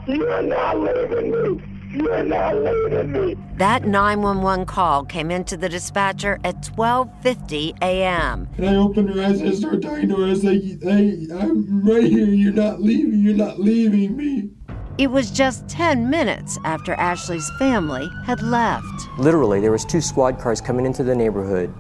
You 0.07 0.25
are 0.27 0.41
not 0.41 0.79
leaving 0.79 1.31
me. 1.31 1.61
You 1.91 2.09
are 2.11 2.23
not 2.23 2.55
leaving 2.55 3.11
me. 3.11 3.35
That 3.57 3.85
911 3.85 4.65
call 4.65 5.03
came 5.05 5.31
into 5.31 5.57
the 5.57 5.69
dispatcher 5.69 6.39
at 6.43 6.61
12:50 6.63 7.77
a.m. 7.81 8.47
And 8.57 8.69
I 8.69 8.75
opened 8.75 9.09
her 9.09 9.21
eyes 9.21 9.41
and 9.41 9.49
I 9.49 9.53
started 9.53 9.81
talking 9.81 10.09
to 10.09 10.15
her. 10.15 10.25
I 10.25 10.29
was 10.29 10.43
like, 10.43 10.61
hey, 10.81 11.27
I'm 11.33 11.85
right 11.85 12.03
here. 12.03 12.27
You're 12.27 12.53
not 12.53 12.81
leaving. 12.81 13.19
You're 13.19 13.35
not 13.35 13.59
leaving 13.59 14.15
me. 14.15 14.49
It 14.97 15.11
was 15.11 15.29
just 15.29 15.67
10 15.67 16.09
minutes 16.09 16.57
after 16.63 16.93
Ashley's 16.95 17.49
family 17.59 18.09
had 18.23 18.41
left. 18.41 19.07
Literally, 19.19 19.59
there 19.61 19.71
was 19.71 19.85
two 19.85 20.01
squad 20.01 20.39
cars 20.39 20.59
coming 20.59 20.87
into 20.87 21.03
the 21.03 21.15
neighborhood. 21.15 21.71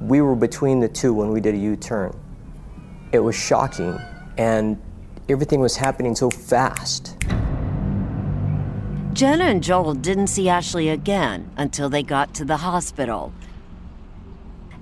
We 0.00 0.20
were 0.20 0.36
between 0.36 0.80
the 0.80 0.88
two 0.88 1.14
when 1.14 1.30
we 1.30 1.40
did 1.40 1.54
a 1.54 1.58
U-turn. 1.58 2.14
It 3.12 3.20
was 3.20 3.34
shocking, 3.34 3.98
and 4.36 4.80
everything 5.28 5.60
was 5.60 5.76
happening 5.76 6.14
so 6.14 6.30
fast. 6.30 7.16
Jenna 9.12 9.44
and 9.44 9.62
Joel 9.62 9.94
didn't 9.94 10.26
see 10.26 10.48
Ashley 10.48 10.90
again 10.90 11.50
until 11.56 11.88
they 11.88 12.02
got 12.02 12.34
to 12.34 12.44
the 12.44 12.58
hospital. 12.58 13.32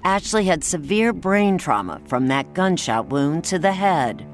Ashley 0.02 0.44
had 0.44 0.64
severe 0.64 1.12
brain 1.12 1.56
trauma 1.56 2.00
from 2.06 2.26
that 2.28 2.52
gunshot 2.52 3.06
wound 3.06 3.44
to 3.44 3.59
the 3.59 3.73
head. 3.73 4.26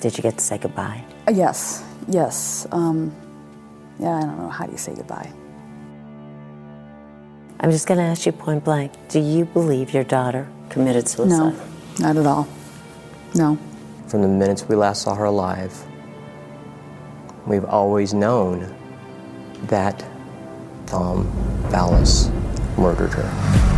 Did 0.00 0.16
you 0.16 0.22
get 0.22 0.38
to 0.38 0.44
say 0.44 0.58
goodbye? 0.58 1.04
Uh, 1.28 1.32
yes, 1.32 1.84
yes. 2.08 2.66
Um, 2.72 3.14
yeah, 3.98 4.16
I 4.16 4.20
don't 4.22 4.38
know. 4.38 4.48
How 4.48 4.64
do 4.64 4.72
you 4.72 4.78
say 4.78 4.94
goodbye? 4.94 5.30
I'm 7.60 7.70
just 7.72 7.88
going 7.88 7.98
to 7.98 8.04
ask 8.04 8.24
you 8.24 8.32
point 8.32 8.64
blank 8.64 8.92
do 9.08 9.18
you 9.18 9.44
believe 9.44 9.92
your 9.92 10.04
daughter 10.04 10.48
committed 10.68 11.08
suicide? 11.08 11.54
No, 11.54 11.60
not 11.98 12.16
at 12.16 12.26
all. 12.26 12.46
No. 13.34 13.58
From 14.06 14.22
the 14.22 14.28
minutes 14.28 14.68
we 14.68 14.76
last 14.76 15.02
saw 15.02 15.14
her 15.14 15.24
alive, 15.24 15.76
we've 17.46 17.64
always 17.64 18.14
known 18.14 18.74
that 19.64 20.02
um, 20.04 20.10
Tom 20.86 21.26
Fallis 21.70 22.30
murdered 22.78 23.12
her. 23.12 23.77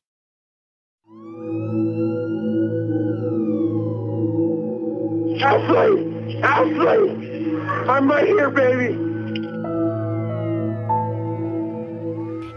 Ashley! 5.43 6.37
Ashley! 6.43 7.59
I'm 7.89 8.09
right 8.09 8.27
here, 8.27 8.49
baby! 8.49 8.93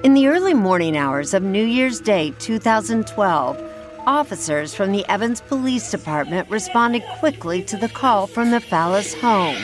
In 0.05 0.14
the 0.14 0.29
early 0.29 0.55
morning 0.55 0.96
hours 0.96 1.35
of 1.35 1.42
New 1.42 1.64
Year's 1.64 2.00
Day 2.00 2.35
2012, 2.38 3.62
officers 4.07 4.74
from 4.74 4.92
the 4.92 5.05
Evans 5.11 5.40
Police 5.40 5.90
Department 5.90 6.48
responded 6.50 7.03
quickly 7.18 7.62
to 7.64 7.77
the 7.77 7.88
call 7.88 8.27
from 8.27 8.50
the 8.50 8.61
Fallis 8.61 9.14
home. 9.14 9.57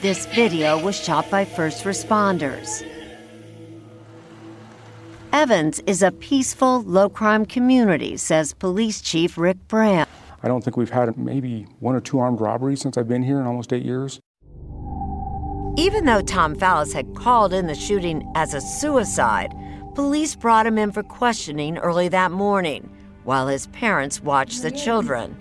This 0.00 0.26
video 0.26 0.82
was 0.82 0.96
shot 0.96 1.30
by 1.30 1.44
first 1.44 1.84
responders. 1.84 2.84
Evans 5.32 5.80
is 5.86 6.02
a 6.02 6.12
peaceful, 6.12 6.82
low 6.82 7.08
crime 7.08 7.46
community, 7.46 8.18
says 8.18 8.52
Police 8.52 9.00
Chief 9.00 9.38
Rick 9.38 9.66
Brandt. 9.66 10.06
I 10.42 10.48
don't 10.48 10.62
think 10.62 10.76
we've 10.76 10.90
had 10.90 11.16
maybe 11.16 11.66
one 11.80 11.94
or 11.94 12.02
two 12.02 12.18
armed 12.18 12.38
robberies 12.38 12.82
since 12.82 12.98
I've 12.98 13.08
been 13.08 13.22
here 13.22 13.40
in 13.40 13.46
almost 13.46 13.72
eight 13.72 13.82
years. 13.82 14.20
Even 15.78 16.04
though 16.04 16.20
Tom 16.20 16.54
Fallis 16.54 16.92
had 16.92 17.14
called 17.14 17.54
in 17.54 17.66
the 17.66 17.74
shooting 17.74 18.30
as 18.34 18.52
a 18.52 18.60
suicide, 18.60 19.54
police 19.94 20.34
brought 20.34 20.66
him 20.66 20.76
in 20.76 20.92
for 20.92 21.02
questioning 21.02 21.78
early 21.78 22.08
that 22.08 22.30
morning 22.30 22.90
while 23.24 23.48
his 23.48 23.68
parents 23.68 24.22
watched 24.22 24.60
the 24.60 24.70
children. 24.70 25.34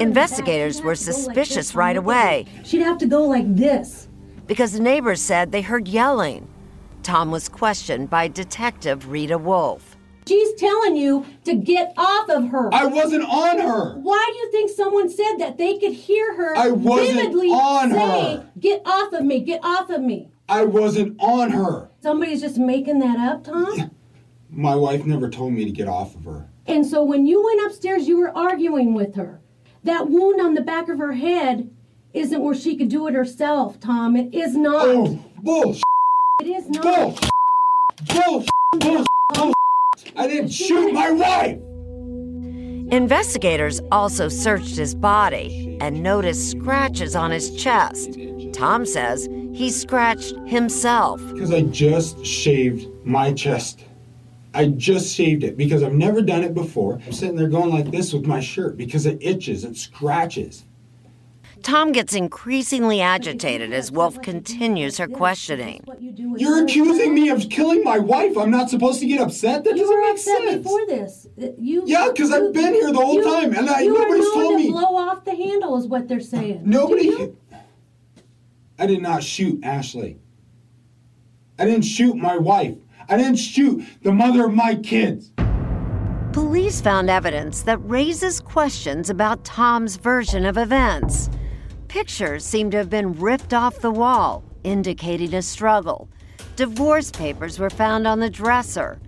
Investigators 0.00 0.80
were 0.80 0.94
suspicious 0.94 1.74
right 1.74 1.96
away. 1.98 2.46
She'd 2.64 2.80
have 2.80 2.96
to 2.96 3.06
go 3.06 3.24
like 3.24 3.54
this. 3.54 4.08
Because 4.46 4.72
the 4.72 4.80
neighbors 4.80 5.20
said 5.20 5.52
they 5.52 5.60
heard 5.60 5.88
yelling. 5.88 6.48
Tom 7.02 7.30
was 7.30 7.48
questioned 7.48 8.10
by 8.10 8.28
Detective 8.28 9.08
Rita 9.08 9.38
Wolf. 9.38 9.96
She's 10.26 10.54
telling 10.54 10.96
you 10.96 11.26
to 11.44 11.54
get 11.54 11.92
off 11.96 12.28
of 12.28 12.48
her. 12.50 12.72
I 12.72 12.84
wasn't 12.84 13.24
on 13.24 13.58
her. 13.58 13.94
Why 13.98 14.30
do 14.32 14.38
you 14.38 14.50
think 14.52 14.70
someone 14.70 15.08
said 15.08 15.38
that? 15.38 15.58
They 15.58 15.78
could 15.78 15.92
hear 15.92 16.36
her 16.36 16.56
I 16.56 16.70
wasn't 16.70 17.16
vividly 17.16 17.48
on 17.48 17.90
say, 17.90 17.96
her. 18.36 18.50
Get 18.58 18.82
off 18.84 19.12
of 19.12 19.24
me, 19.24 19.40
get 19.40 19.60
off 19.64 19.90
of 19.90 20.02
me. 20.02 20.30
I 20.48 20.64
wasn't 20.64 21.16
on 21.20 21.50
her. 21.50 21.90
Somebody's 22.02 22.40
just 22.40 22.58
making 22.58 22.98
that 23.00 23.18
up, 23.18 23.44
Tom? 23.44 23.90
My 24.50 24.74
wife 24.74 25.04
never 25.04 25.30
told 25.30 25.52
me 25.52 25.64
to 25.64 25.70
get 25.70 25.88
off 25.88 26.14
of 26.14 26.24
her. 26.24 26.48
And 26.66 26.86
so 26.86 27.02
when 27.02 27.26
you 27.26 27.44
went 27.44 27.66
upstairs, 27.66 28.06
you 28.06 28.18
were 28.18 28.36
arguing 28.36 28.94
with 28.94 29.14
her. 29.16 29.40
That 29.84 30.10
wound 30.10 30.40
on 30.40 30.54
the 30.54 30.60
back 30.60 30.88
of 30.88 30.98
her 30.98 31.12
head 31.12 31.70
isn't 32.12 32.42
where 32.42 32.54
she 32.54 32.76
could 32.76 32.88
do 32.88 33.06
it 33.06 33.14
herself, 33.14 33.80
Tom. 33.80 34.16
It 34.16 34.34
is 34.34 34.56
not. 34.56 34.86
Oh, 34.86 35.24
bullshit. 35.42 35.82
It 36.40 36.46
is 36.46 36.70
not. 36.70 36.82
Bullshit. 36.82 37.30
Bullshit. 38.06 38.50
Bullshit. 38.78 39.06
Bullshit. 39.34 39.54
I 40.16 40.26
didn't 40.26 40.48
shoot 40.48 40.90
my 40.90 41.10
wife. 41.10 41.58
Investigators 42.90 43.82
also 43.92 44.30
searched 44.30 44.74
his 44.74 44.94
body 44.94 45.76
and 45.82 46.02
noticed 46.02 46.50
scratches 46.50 47.14
on 47.14 47.30
his 47.30 47.54
chest. 47.62 48.18
Tom 48.54 48.86
says 48.86 49.28
he 49.52 49.68
scratched 49.68 50.34
himself. 50.46 51.20
Because 51.30 51.52
I 51.52 51.60
just 51.60 52.24
shaved 52.24 52.88
my 53.04 53.34
chest. 53.34 53.84
I 54.54 54.68
just 54.68 55.14
shaved 55.14 55.44
it 55.44 55.58
because 55.58 55.82
I've 55.82 55.92
never 55.92 56.22
done 56.22 56.42
it 56.42 56.54
before. 56.54 57.02
I'm 57.04 57.12
sitting 57.12 57.36
there 57.36 57.48
going 57.48 57.68
like 57.68 57.90
this 57.90 58.14
with 58.14 58.24
my 58.24 58.40
shirt 58.40 58.78
because 58.78 59.04
it 59.04 59.18
itches, 59.20 59.64
it 59.64 59.76
scratches. 59.76 60.64
Tom 61.62 61.92
gets 61.92 62.14
increasingly 62.14 63.00
agitated 63.00 63.72
as 63.72 63.92
Wolf 63.92 64.20
continues 64.22 64.98
her 64.98 65.06
questioning. 65.06 65.84
You're 66.00 66.64
accusing 66.64 67.14
me 67.14 67.28
of 67.28 67.48
killing 67.50 67.84
my 67.84 67.98
wife. 67.98 68.36
I'm 68.38 68.50
not 68.50 68.70
supposed 68.70 69.00
to 69.00 69.06
get 69.06 69.20
upset. 69.20 69.64
That 69.64 69.76
You 69.76 69.82
doesn't 69.82 69.94
were 69.96 70.00
make 70.02 70.10
upset 70.12 70.38
sense. 70.42 70.62
before 70.62 70.86
this. 70.86 71.26
you 71.58 71.82
yeah, 71.86 72.08
because 72.12 72.30
I've 72.32 72.52
been 72.52 72.72
here 72.74 72.90
the 72.92 72.98
whole 72.98 73.14
you- 73.14 73.24
time, 73.24 73.54
and 73.54 73.68
I- 73.68 73.80
you 73.82 73.92
nobody's 73.92 74.24
are 74.26 74.34
known 74.34 74.34
told 74.34 74.52
to 74.52 74.56
me. 74.64 74.70
blow 74.70 74.96
off 74.96 75.24
the 75.24 75.34
handle, 75.34 75.76
is 75.76 75.86
what 75.86 76.08
they're 76.08 76.20
saying. 76.20 76.62
Nobody. 76.64 77.32
I 78.78 78.86
did 78.86 79.02
not 79.02 79.22
shoot 79.22 79.60
Ashley. 79.62 80.18
I 81.58 81.66
didn't 81.66 81.82
shoot 81.84 82.16
my 82.16 82.38
wife. 82.38 82.76
I 83.08 83.16
didn't 83.18 83.36
shoot 83.36 83.84
the 84.02 84.12
mother 84.12 84.46
of 84.46 84.54
my 84.54 84.76
kids. 84.76 85.32
Police 86.32 86.80
found 86.80 87.10
evidence 87.10 87.62
that 87.62 87.78
raises 87.78 88.40
questions 88.40 89.10
about 89.10 89.44
Tom's 89.44 89.96
version 89.96 90.46
of 90.46 90.56
events. 90.56 91.28
Pictures 91.90 92.44
seem 92.44 92.70
to 92.70 92.76
have 92.76 92.88
been 92.88 93.18
ripped 93.18 93.52
off 93.52 93.80
the 93.80 93.90
wall, 93.90 94.44
indicating 94.62 95.34
a 95.34 95.42
struggle. 95.42 96.08
Divorce 96.54 97.10
papers 97.10 97.58
were 97.58 97.68
found 97.68 98.06
on 98.06 98.20
the 98.20 98.30
dresser. 98.30 99.00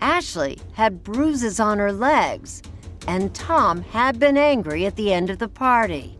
Ashley 0.00 0.58
had 0.72 1.04
bruises 1.04 1.60
on 1.60 1.78
her 1.78 1.92
legs, 1.92 2.60
and 3.06 3.32
Tom 3.36 3.82
had 3.82 4.18
been 4.18 4.36
angry 4.36 4.84
at 4.84 4.96
the 4.96 5.12
end 5.12 5.30
of 5.30 5.38
the 5.38 5.46
party. 5.46 6.18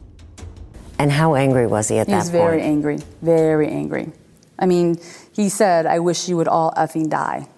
And 1.01 1.11
how 1.11 1.35
angry 1.35 1.67
was 1.67 1.89
he 1.89 1.99
at 1.99 2.07
he 2.07 2.13
that 2.13 2.19
point? 2.21 2.31
He 2.31 2.39
was 2.39 2.43
very 2.43 2.59
point? 2.59 2.71
angry, 2.71 2.99
very 3.21 3.69
angry. 3.69 4.13
I 4.57 4.67
mean, 4.67 5.01
he 5.33 5.49
said, 5.49 5.85
I 5.85 5.99
wish 5.99 6.29
you 6.29 6.37
would 6.37 6.47
all 6.47 6.73
effing 6.77 7.11
die. 7.11 7.49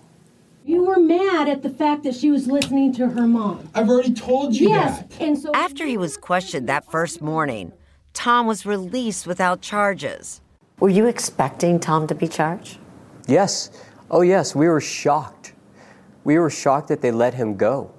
You 0.65 0.83
were 0.83 0.99
mad 0.99 1.47
at 1.47 1.63
the 1.63 1.69
fact 1.69 2.05
that 2.05 2.15
she 2.15 2.31
was 2.31 2.47
listening 2.47 2.95
to 2.95 3.09
her 3.11 3.27
mom. 3.27 3.69
I've 3.75 3.91
already 3.91 4.15
told 4.15 4.55
you 4.55 4.71
yes, 4.71 5.01
that. 5.01 5.21
and 5.21 5.39
so 5.39 5.51
After 5.53 5.85
he 5.85 5.99
was 5.99 6.17
questioned 6.17 6.71
that 6.71 6.91
first 6.91 7.21
morning, 7.21 7.73
Tom 8.17 8.47
was 8.47 8.65
released 8.65 9.27
without 9.27 9.61
charges. 9.61 10.41
Were 10.81 10.89
you 10.89 11.07
expecting 11.07 11.79
Tom 11.79 12.07
to 12.07 12.15
be 12.15 12.27
charged? 12.27 12.79
Yes. 13.29 13.71
Oh, 14.11 14.23
yes. 14.23 14.55
We 14.55 14.69
were 14.69 14.81
shocked. 14.81 15.53
We 16.25 16.39
were 16.39 16.49
shocked 16.49 16.89
that 16.89 17.03
they 17.03 17.11
let 17.13 17.35
him 17.35 17.57
go. 17.57 17.91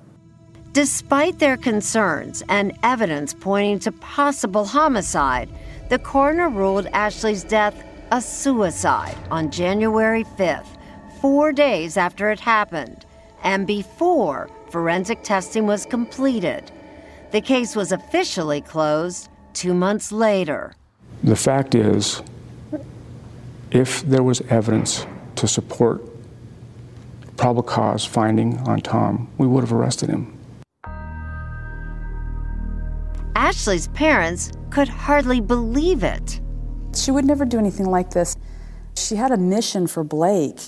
Despite 0.74 1.38
their 1.38 1.56
concerns 1.56 2.44
and 2.50 2.76
evidence 2.82 3.36
pointing 3.36 3.78
to 3.80 3.92
possible 3.92 4.66
homicide, 4.66 5.50
the 5.90 6.00
coroner 6.00 6.50
ruled 6.50 6.88
Ashley's 6.88 7.44
death 7.44 7.76
a 8.12 8.20
suicide 8.20 9.18
on 9.30 9.52
January 9.52 10.24
5th, 10.24 10.78
four 11.22 11.52
days 11.54 11.96
after 11.96 12.32
it 12.32 12.40
happened, 12.40 13.06
and 13.44 13.68
before 13.68 14.50
forensic 14.72 15.22
testing 15.22 15.68
was 15.68 15.86
completed. 15.86 16.72
The 17.32 17.42
case 17.42 17.76
was 17.76 17.92
officially 17.92 18.62
closed 18.62 19.30
two 19.58 19.74
months 19.74 20.12
later. 20.12 20.76
The 21.24 21.36
fact 21.36 21.74
is, 21.74 22.22
if 23.72 24.04
there 24.04 24.22
was 24.22 24.41
evidence 24.50 25.06
to 25.36 25.48
support 25.48 26.04
probable 27.38 27.63
cause 27.63 28.06
finding 28.06 28.60
on 28.67 28.82
Tom, 28.82 29.28
we 29.39 29.48
would 29.48 29.63
have 29.63 29.74
arrested 29.74 30.10
him. 30.10 30.38
Ashley's 33.36 33.88
parents 33.89 34.52
could 34.70 34.88
hardly 34.88 35.41
believe 35.41 36.04
it. 36.04 36.39
She 36.96 37.12
would 37.12 37.26
never 37.26 37.46
do 37.46 37.58
anything 37.58 37.88
like 37.88 38.12
this. 38.12 38.36
She 38.96 39.15
had 39.15 39.32
a 39.32 39.38
mission 39.38 39.88
for 39.88 40.04
Blake. 40.04 40.60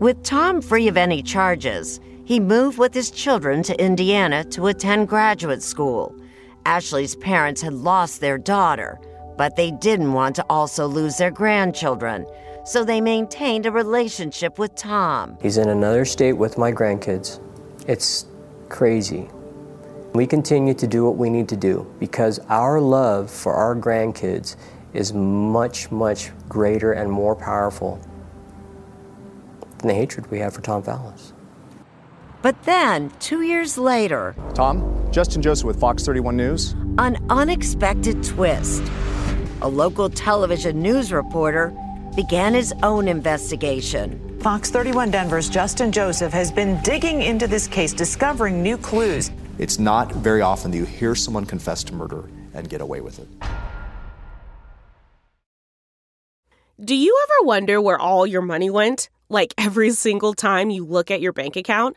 With 0.00 0.22
Tom 0.24 0.60
free 0.60 0.88
of 0.88 0.96
any 0.96 1.22
charges, 1.22 2.00
he 2.24 2.40
moved 2.40 2.78
with 2.78 2.92
his 2.92 3.10
children 3.10 3.62
to 3.64 3.80
Indiana 3.80 4.44
to 4.44 4.66
attend 4.66 5.08
graduate 5.08 5.62
school. 5.62 6.14
Ashley's 6.66 7.14
parents 7.14 7.62
had 7.62 7.74
lost 7.74 8.20
their 8.20 8.38
daughter, 8.38 8.98
but 9.36 9.54
they 9.54 9.70
didn't 9.70 10.12
want 10.12 10.34
to 10.34 10.44
also 10.50 10.88
lose 10.88 11.16
their 11.16 11.30
grandchildren, 11.30 12.26
so 12.64 12.82
they 12.82 13.00
maintained 13.00 13.66
a 13.66 13.70
relationship 13.70 14.58
with 14.58 14.74
Tom. 14.74 15.38
He's 15.40 15.58
in 15.58 15.68
another 15.68 16.04
state 16.04 16.32
with 16.32 16.58
my 16.58 16.72
grandkids. 16.72 17.40
It's 17.86 18.26
crazy. 18.68 19.28
We 20.12 20.26
continue 20.26 20.74
to 20.74 20.88
do 20.88 21.04
what 21.04 21.16
we 21.16 21.30
need 21.30 21.48
to 21.50 21.56
do 21.56 21.86
because 22.00 22.40
our 22.48 22.80
love 22.80 23.30
for 23.30 23.54
our 23.54 23.76
grandkids 23.76 24.56
is 24.92 25.12
much, 25.12 25.92
much 25.92 26.32
greater 26.48 26.94
and 26.94 27.08
more 27.08 27.36
powerful 27.36 28.00
than 29.78 29.86
the 29.86 29.94
hatred 29.94 30.28
we 30.32 30.40
have 30.40 30.52
for 30.52 30.62
Tom 30.62 30.82
Fallis. 30.82 31.32
But 32.46 32.62
then, 32.62 33.10
two 33.18 33.42
years 33.42 33.76
later, 33.76 34.36
Tom, 34.54 35.10
Justin 35.10 35.42
Joseph 35.42 35.66
with 35.66 35.80
Fox 35.80 36.04
31 36.04 36.36
News. 36.36 36.76
an 36.96 37.16
unexpected 37.28 38.22
twist. 38.22 38.84
A 39.62 39.68
local 39.68 40.08
television 40.08 40.80
news 40.80 41.10
reporter 41.10 41.74
began 42.14 42.54
his 42.54 42.72
own 42.84 43.08
investigation. 43.08 44.38
Fox 44.38 44.70
31 44.70 45.10
Denver's 45.10 45.48
Justin 45.48 45.90
Joseph 45.90 46.32
has 46.32 46.52
been 46.52 46.80
digging 46.82 47.20
into 47.20 47.48
this 47.48 47.66
case, 47.66 47.92
discovering 47.92 48.62
new 48.62 48.78
clues. 48.78 49.32
It's 49.58 49.80
not 49.80 50.12
very 50.12 50.40
often 50.40 50.70
that 50.70 50.76
you 50.76 50.84
hear 50.84 51.16
someone 51.16 51.46
confess 51.46 51.82
to 51.82 51.94
murder 51.94 52.30
and 52.54 52.68
get 52.68 52.80
away 52.80 53.00
with 53.00 53.18
it. 53.18 53.26
Do 56.80 56.94
you 56.94 57.18
ever 57.24 57.44
wonder 57.48 57.80
where 57.80 57.98
all 57.98 58.24
your 58.24 58.42
money 58.42 58.70
went? 58.70 59.08
Like 59.28 59.52
every 59.58 59.90
single 59.90 60.32
time 60.32 60.70
you 60.70 60.84
look 60.84 61.10
at 61.10 61.20
your 61.20 61.32
bank 61.32 61.56
account? 61.56 61.96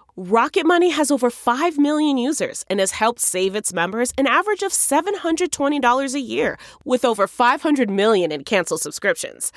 Rocket 0.17 0.65
Money 0.65 0.89
has 0.89 1.09
over 1.11 1.29
5 1.29 1.77
million 1.77 2.17
users 2.17 2.65
and 2.69 2.79
has 2.79 2.91
helped 2.91 3.21
save 3.21 3.55
its 3.55 3.71
members 3.73 4.11
an 4.17 4.27
average 4.27 4.63
of 4.63 4.71
$720 4.71 6.13
a 6.13 6.19
year, 6.19 6.57
with 6.83 7.05
over 7.05 7.27
500 7.27 7.89
million 7.89 8.31
in 8.31 8.43
canceled 8.43 8.81
subscriptions. 8.81 9.51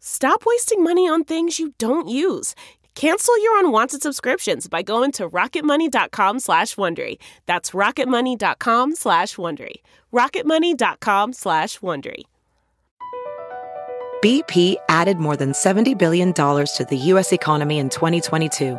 Stop 0.00 0.44
wasting 0.46 0.82
money 0.82 1.08
on 1.08 1.24
things 1.24 1.58
you 1.58 1.74
don't 1.78 2.08
use. 2.08 2.54
Cancel 2.94 3.40
your 3.42 3.58
unwanted 3.60 4.02
subscriptions 4.02 4.68
by 4.68 4.82
going 4.82 5.12
to 5.12 5.28
rocketmoney.com 5.28 6.40
slash 6.40 6.74
Wondery. 6.74 7.16
That's 7.46 7.70
rocketmoney.com 7.70 8.96
slash 8.96 9.36
Wondery. 9.36 9.76
rocketmoney.com 10.12 11.32
slash 11.32 11.78
Wondery. 11.78 12.24
BP 14.22 14.76
added 14.88 15.16
more 15.16 15.36
than 15.36 15.52
$70 15.52 15.96
billion 15.96 16.34
to 16.34 16.86
the 16.88 16.96
U.S. 16.96 17.32
economy 17.32 17.78
in 17.78 17.88
2022. 17.88 18.78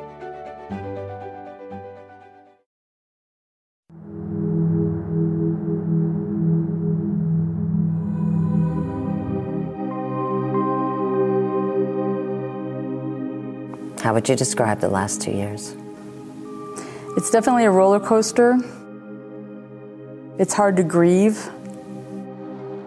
How 14.01 14.15
would 14.15 14.27
you 14.27 14.35
describe 14.35 14.79
the 14.79 14.89
last 14.89 15.21
two 15.21 15.29
years? 15.29 15.75
It's 17.15 17.29
definitely 17.29 17.65
a 17.65 17.71
roller 17.71 17.99
coaster. 17.99 18.57
It's 20.39 20.55
hard 20.55 20.75
to 20.77 20.83
grieve. 20.83 21.47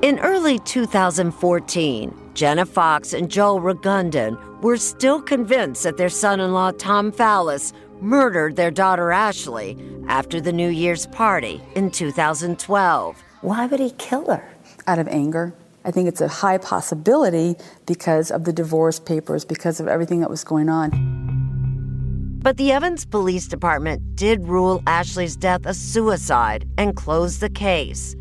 In 0.02 0.18
early 0.18 0.58
2014, 0.58 2.32
Jenna 2.34 2.66
Fox 2.66 3.12
and 3.12 3.30
Joel 3.30 3.60
Ragundan 3.60 4.60
were 4.60 4.76
still 4.76 5.22
convinced 5.22 5.84
that 5.84 5.96
their 5.96 6.08
son 6.08 6.40
in 6.40 6.52
law, 6.52 6.72
Tom 6.72 7.12
Fallis, 7.12 7.72
murdered 8.00 8.56
their 8.56 8.72
daughter 8.72 9.12
Ashley 9.12 9.78
after 10.08 10.40
the 10.40 10.52
New 10.52 10.68
Year's 10.68 11.06
party 11.06 11.62
in 11.76 11.92
2012. 11.92 13.22
Why 13.40 13.66
would 13.66 13.78
he 13.78 13.90
kill 13.92 14.26
her? 14.26 14.52
Out 14.88 14.98
of 14.98 15.06
anger. 15.06 15.54
I 15.86 15.90
think 15.90 16.08
it's 16.08 16.22
a 16.22 16.28
high 16.28 16.56
possibility 16.56 17.56
because 17.84 18.30
of 18.30 18.44
the 18.44 18.52
divorce 18.52 18.98
papers, 18.98 19.44
because 19.44 19.80
of 19.80 19.88
everything 19.88 20.20
that 20.20 20.30
was 20.30 20.42
going 20.42 20.70
on. 20.70 22.40
But 22.42 22.56
the 22.56 22.72
Evans 22.72 23.04
Police 23.04 23.48
Department 23.48 24.16
did 24.16 24.46
rule 24.46 24.82
Ashley's 24.86 25.36
death 25.36 25.66
a 25.66 25.74
suicide 25.74 26.66
and 26.78 26.96
closed 26.96 27.40
the 27.40 27.50
case. 27.50 28.14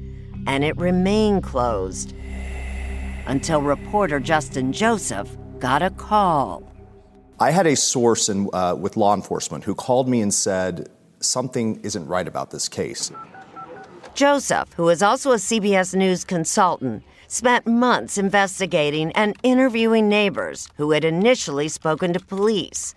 And 0.45 0.63
it 0.63 0.75
remained 0.77 1.43
closed 1.43 2.13
until 3.27 3.61
reporter 3.61 4.19
Justin 4.19 4.73
Joseph 4.73 5.29
got 5.59 5.81
a 5.81 5.89
call. 5.89 6.63
I 7.39 7.51
had 7.51 7.65
a 7.65 7.75
source 7.75 8.27
in, 8.27 8.49
uh, 8.51 8.75
with 8.75 8.97
law 8.97 9.13
enforcement 9.13 9.63
who 9.63 9.73
called 9.73 10.09
me 10.09 10.19
and 10.21 10.33
said 10.33 10.89
something 11.21 11.79
isn't 11.83 12.07
right 12.07 12.27
about 12.27 12.51
this 12.51 12.67
case. 12.67 13.11
Joseph, 14.15 14.71
who 14.73 14.89
is 14.89 15.01
also 15.01 15.31
a 15.31 15.37
CBS 15.37 15.95
News 15.95 16.23
consultant, 16.23 17.03
spent 17.33 17.65
months 17.65 18.19
investigating 18.19 19.11
and 19.13 19.35
interviewing 19.41 20.07
neighbors 20.07 20.69
who 20.77 20.91
had 20.91 21.03
initially 21.03 21.67
spoken 21.67 22.13
to 22.13 22.19
police. 22.19 22.93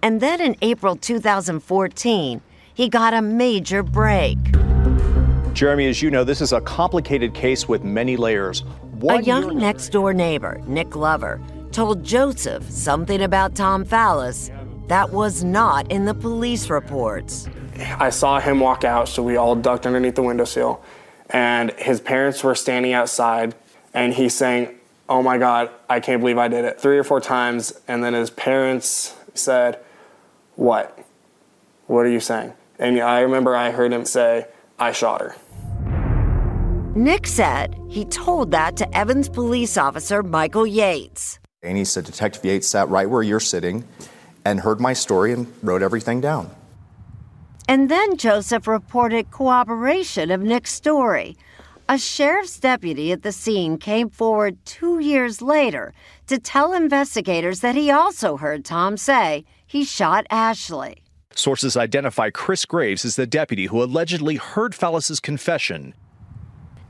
And 0.00 0.20
then 0.20 0.40
in 0.40 0.54
April 0.62 0.94
2014, 0.94 2.40
he 2.72 2.88
got 2.88 3.14
a 3.14 3.20
major 3.20 3.82
break. 3.82 4.38
Jeremy, 5.54 5.88
as 5.88 6.00
you 6.00 6.08
know, 6.08 6.22
this 6.22 6.40
is 6.40 6.52
a 6.52 6.60
complicated 6.60 7.34
case 7.34 7.68
with 7.68 7.82
many 7.82 8.16
layers. 8.16 8.60
One 8.92 9.18
a 9.18 9.22
young 9.22 9.58
next 9.58 9.88
door 9.88 10.14
neighbor, 10.14 10.60
Nick 10.68 10.90
Glover, 10.90 11.40
told 11.72 12.04
Joseph 12.04 12.70
something 12.70 13.20
about 13.20 13.56
Tom 13.56 13.84
Fallis 13.84 14.52
that 14.86 15.10
was 15.10 15.42
not 15.42 15.90
in 15.90 16.04
the 16.04 16.14
police 16.14 16.70
reports. 16.70 17.48
I 17.98 18.10
saw 18.10 18.38
him 18.38 18.60
walk 18.60 18.84
out, 18.84 19.08
so 19.08 19.20
we 19.22 19.36
all 19.36 19.56
ducked 19.56 19.84
underneath 19.84 20.14
the 20.14 20.22
windowsill. 20.22 20.80
And 21.30 21.72
his 21.72 22.00
parents 22.00 22.42
were 22.42 22.54
standing 22.54 22.92
outside, 22.92 23.54
and 23.94 24.14
he's 24.14 24.34
saying, 24.34 24.76
Oh 25.08 25.22
my 25.22 25.38
God, 25.38 25.70
I 25.88 25.98
can't 26.00 26.20
believe 26.20 26.38
I 26.38 26.48
did 26.48 26.64
it. 26.64 26.80
Three 26.80 26.96
or 26.98 27.04
four 27.04 27.20
times. 27.20 27.72
And 27.88 28.02
then 28.04 28.14
his 28.14 28.30
parents 28.30 29.16
said, 29.34 29.80
What? 30.56 30.98
What 31.86 32.06
are 32.06 32.10
you 32.10 32.20
saying? 32.20 32.52
And 32.78 33.00
I 33.00 33.20
remember 33.20 33.56
I 33.56 33.70
heard 33.70 33.92
him 33.92 34.04
say, 34.04 34.46
I 34.78 34.92
shot 34.92 35.20
her. 35.20 35.36
Nick 36.94 37.26
said 37.26 37.76
he 37.88 38.04
told 38.04 38.50
that 38.50 38.76
to 38.76 38.96
Evans 38.96 39.28
police 39.28 39.76
officer 39.76 40.22
Michael 40.22 40.66
Yates. 40.66 41.38
And 41.62 41.76
he 41.76 41.84
said, 41.84 42.04
Detective 42.04 42.44
Yates 42.44 42.66
sat 42.66 42.88
right 42.88 43.08
where 43.08 43.22
you're 43.22 43.38
sitting 43.38 43.84
and 44.44 44.60
heard 44.60 44.80
my 44.80 44.92
story 44.92 45.32
and 45.32 45.52
wrote 45.62 45.82
everything 45.82 46.20
down. 46.20 46.50
And 47.68 47.88
then 47.88 48.16
Joseph 48.16 48.66
reported 48.66 49.30
corroboration 49.30 50.30
of 50.30 50.40
Nick's 50.40 50.72
story. 50.72 51.36
A 51.92 51.98
sheriff's 51.98 52.60
deputy 52.60 53.10
at 53.10 53.24
the 53.24 53.32
scene 53.32 53.76
came 53.76 54.10
forward 54.10 54.64
two 54.64 55.00
years 55.00 55.42
later 55.42 55.92
to 56.28 56.38
tell 56.38 56.72
investigators 56.72 57.62
that 57.62 57.74
he 57.74 57.90
also 57.90 58.36
heard 58.36 58.64
Tom 58.64 58.96
say 58.96 59.44
he 59.66 59.82
shot 59.82 60.24
Ashley. 60.30 61.02
Sources 61.34 61.76
identify 61.76 62.30
Chris 62.30 62.64
Graves 62.64 63.04
as 63.04 63.16
the 63.16 63.26
deputy 63.26 63.66
who 63.66 63.82
allegedly 63.82 64.36
heard 64.36 64.72
Fallis's 64.72 65.18
confession. 65.18 65.92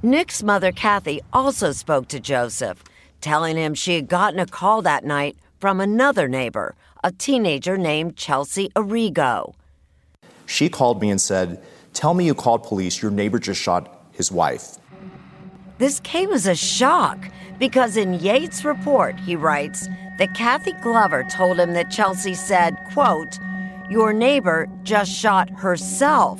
Nick's 0.02 0.42
mother, 0.42 0.70
Kathy, 0.70 1.22
also 1.32 1.72
spoke 1.72 2.06
to 2.08 2.20
Joseph, 2.20 2.84
telling 3.22 3.56
him 3.56 3.72
she 3.72 3.94
had 3.94 4.06
gotten 4.06 4.38
a 4.38 4.44
call 4.44 4.82
that 4.82 5.02
night 5.02 5.38
from 5.58 5.80
another 5.80 6.28
neighbor, 6.28 6.74
a 7.02 7.10
teenager 7.10 7.78
named 7.78 8.18
Chelsea 8.18 8.68
Arrigo. 8.76 9.54
She 10.44 10.68
called 10.68 11.00
me 11.00 11.08
and 11.08 11.18
said, 11.18 11.64
Tell 11.94 12.12
me 12.12 12.26
you 12.26 12.34
called 12.34 12.64
police. 12.64 13.00
Your 13.00 13.10
neighbor 13.10 13.38
just 13.38 13.62
shot 13.62 13.96
his 14.12 14.30
wife. 14.30 14.76
This 15.80 15.98
came 16.00 16.30
as 16.30 16.46
a 16.46 16.54
shock 16.54 17.30
because 17.58 17.96
in 17.96 18.12
Yates' 18.20 18.66
report, 18.66 19.18
he 19.18 19.34
writes 19.34 19.88
that 20.18 20.34
Kathy 20.34 20.72
Glover 20.72 21.24
told 21.24 21.58
him 21.58 21.72
that 21.72 21.90
Chelsea 21.90 22.34
said, 22.34 22.76
quote, 22.92 23.38
your 23.88 24.12
neighbor 24.12 24.68
just 24.82 25.10
shot 25.10 25.48
herself. 25.48 26.38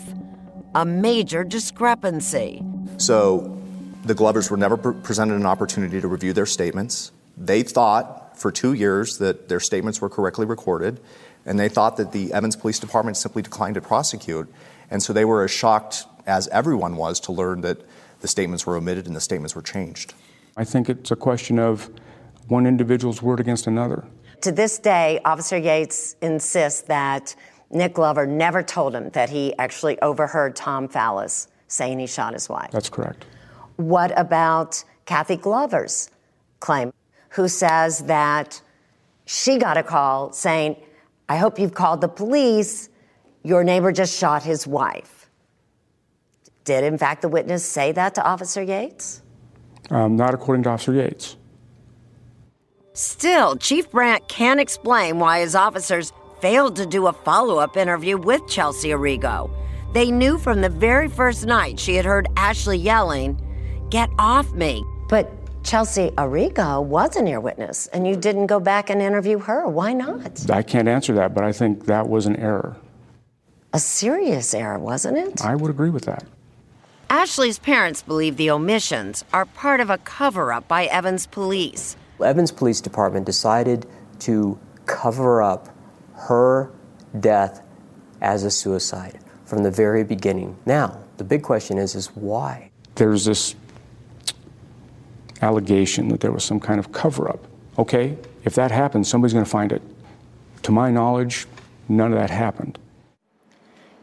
A 0.74 0.84
major 0.84 1.42
discrepancy. 1.42 2.62
So 2.98 3.58
the 4.04 4.14
Glovers 4.14 4.50
were 4.50 4.58
never 4.58 4.76
presented 4.76 5.36
an 5.36 5.46
opportunity 5.46 6.02
to 6.02 6.06
review 6.06 6.34
their 6.34 6.44
statements. 6.44 7.10
They 7.38 7.62
thought 7.62 8.38
for 8.38 8.52
two 8.52 8.74
years 8.74 9.16
that 9.18 9.48
their 9.48 9.58
statements 9.58 10.02
were 10.02 10.10
correctly 10.10 10.44
recorded 10.44 11.00
and 11.46 11.58
they 11.58 11.70
thought 11.70 11.96
that 11.96 12.12
the 12.12 12.30
Evans 12.34 12.56
Police 12.56 12.78
Department 12.78 13.16
simply 13.16 13.40
declined 13.40 13.76
to 13.76 13.80
prosecute. 13.80 14.52
And 14.90 15.02
so 15.02 15.14
they 15.14 15.24
were 15.24 15.44
as 15.44 15.50
shocked 15.50 16.04
as 16.26 16.46
everyone 16.48 16.96
was 16.96 17.18
to 17.20 17.32
learn 17.32 17.62
that 17.62 17.78
the 18.20 18.28
statements 18.28 18.66
were 18.66 18.76
omitted 18.76 19.06
and 19.06 19.16
the 19.16 19.20
statements 19.20 19.54
were 19.54 19.62
changed. 19.62 20.14
I 20.56 20.64
think 20.64 20.88
it's 20.88 21.10
a 21.10 21.16
question 21.16 21.58
of 21.58 21.90
one 22.48 22.66
individual's 22.66 23.22
word 23.22 23.40
against 23.40 23.66
another. 23.66 24.04
To 24.42 24.52
this 24.52 24.78
day, 24.78 25.20
Officer 25.24 25.56
Yates 25.56 26.16
insists 26.22 26.82
that 26.82 27.34
Nick 27.70 27.94
Glover 27.94 28.26
never 28.26 28.62
told 28.62 28.94
him 28.94 29.10
that 29.10 29.30
he 29.30 29.56
actually 29.58 30.00
overheard 30.00 30.56
Tom 30.56 30.88
Fallis 30.88 31.48
saying 31.68 31.98
he 31.98 32.06
shot 32.06 32.32
his 32.32 32.48
wife. 32.48 32.70
That's 32.72 32.88
correct. 32.88 33.26
What 33.76 34.18
about 34.18 34.82
Kathy 35.06 35.36
Glover's 35.36 36.10
claim, 36.58 36.92
who 37.30 37.48
says 37.48 38.00
that 38.00 38.60
she 39.24 39.58
got 39.58 39.76
a 39.76 39.82
call 39.82 40.32
saying, 40.32 40.76
I 41.28 41.36
hope 41.36 41.58
you've 41.58 41.74
called 41.74 42.00
the 42.00 42.08
police. 42.08 42.88
Your 43.44 43.62
neighbor 43.62 43.92
just 43.92 44.18
shot 44.18 44.42
his 44.42 44.66
wife. 44.66 45.19
Did, 46.64 46.84
in 46.84 46.98
fact, 46.98 47.22
the 47.22 47.28
witness 47.28 47.64
say 47.64 47.92
that 47.92 48.14
to 48.16 48.24
Officer 48.24 48.62
Yates? 48.62 49.22
Um, 49.90 50.16
not 50.16 50.34
according 50.34 50.62
to 50.64 50.70
Officer 50.70 50.92
Yates. 50.94 51.36
Still, 52.92 53.56
Chief 53.56 53.90
Brandt 53.90 54.28
can't 54.28 54.60
explain 54.60 55.18
why 55.18 55.40
his 55.40 55.54
officers 55.54 56.12
failed 56.40 56.76
to 56.76 56.86
do 56.86 57.06
a 57.06 57.12
follow 57.12 57.58
up 57.58 57.76
interview 57.76 58.18
with 58.18 58.46
Chelsea 58.48 58.90
Arrigo. 58.90 59.50
They 59.92 60.10
knew 60.10 60.38
from 60.38 60.60
the 60.60 60.68
very 60.68 61.08
first 61.08 61.46
night 61.46 61.78
she 61.78 61.94
had 61.94 62.04
heard 62.04 62.28
Ashley 62.36 62.78
yelling, 62.78 63.40
Get 63.90 64.08
off 64.18 64.52
me. 64.52 64.84
But 65.08 65.28
Chelsea 65.64 66.10
Arrigo 66.10 66.82
was 66.84 67.16
an 67.16 67.26
ear 67.26 67.40
witness, 67.40 67.88
and 67.88 68.06
you 68.06 68.16
didn't 68.16 68.46
go 68.46 68.60
back 68.60 68.88
and 68.88 69.02
interview 69.02 69.38
her. 69.38 69.66
Why 69.66 69.92
not? 69.92 70.48
I 70.48 70.62
can't 70.62 70.88
answer 70.88 71.12
that, 71.14 71.34
but 71.34 71.42
I 71.42 71.52
think 71.52 71.86
that 71.86 72.08
was 72.08 72.26
an 72.26 72.36
error. 72.36 72.76
A 73.72 73.78
serious 73.78 74.54
error, 74.54 74.78
wasn't 74.78 75.18
it? 75.18 75.44
I 75.44 75.56
would 75.56 75.70
agree 75.70 75.90
with 75.90 76.04
that. 76.04 76.24
Ashley's 77.12 77.58
parents 77.58 78.02
believe 78.02 78.36
the 78.36 78.50
omissions 78.50 79.24
are 79.32 79.44
part 79.44 79.80
of 79.80 79.90
a 79.90 79.98
cover 79.98 80.52
up 80.52 80.68
by 80.68 80.84
Evans 80.84 81.26
police. 81.26 81.96
Evans 82.24 82.52
Police 82.52 82.80
Department 82.80 83.26
decided 83.26 83.84
to 84.20 84.56
cover 84.86 85.42
up 85.42 85.70
her 86.14 86.70
death 87.18 87.62
as 88.20 88.44
a 88.44 88.50
suicide 88.50 89.18
from 89.44 89.64
the 89.64 89.72
very 89.72 90.04
beginning. 90.04 90.56
Now, 90.66 91.00
the 91.16 91.24
big 91.24 91.42
question 91.42 91.78
is 91.78 91.96
is 91.96 92.14
why? 92.14 92.70
There's 92.94 93.24
this 93.24 93.56
allegation 95.42 96.10
that 96.10 96.20
there 96.20 96.30
was 96.30 96.44
some 96.44 96.60
kind 96.60 96.78
of 96.78 96.92
cover 96.92 97.28
up. 97.28 97.44
Okay, 97.76 98.16
if 98.44 98.54
that 98.54 98.70
happens, 98.70 99.08
somebody's 99.08 99.32
going 99.32 99.44
to 99.44 99.50
find 99.50 99.72
it. 99.72 99.82
To 100.62 100.70
my 100.70 100.92
knowledge, 100.92 101.48
none 101.88 102.12
of 102.12 102.20
that 102.20 102.30
happened. 102.30 102.78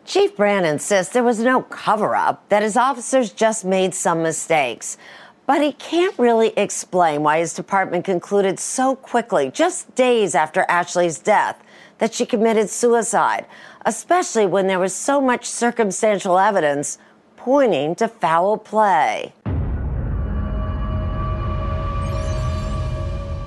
Chief 0.07 0.37
Brandt 0.37 0.65
insists 0.65 1.11
there 1.11 1.21
was 1.21 1.39
no 1.39 1.63
cover 1.63 2.15
up, 2.15 2.47
that 2.47 2.63
his 2.63 2.77
officers 2.77 3.33
just 3.33 3.65
made 3.65 3.93
some 3.93 4.23
mistakes. 4.23 4.97
But 5.45 5.61
he 5.61 5.73
can't 5.73 6.17
really 6.17 6.53
explain 6.55 7.23
why 7.23 7.39
his 7.39 7.53
department 7.53 8.05
concluded 8.05 8.57
so 8.57 8.95
quickly, 8.95 9.51
just 9.51 9.93
days 9.95 10.33
after 10.33 10.65
Ashley's 10.69 11.19
death, 11.19 11.61
that 11.97 12.13
she 12.13 12.25
committed 12.25 12.69
suicide, 12.69 13.47
especially 13.85 14.45
when 14.45 14.67
there 14.67 14.79
was 14.79 14.95
so 14.95 15.19
much 15.19 15.45
circumstantial 15.45 16.39
evidence 16.39 16.99
pointing 17.35 17.93
to 17.95 18.07
foul 18.07 18.57
play. 18.57 19.33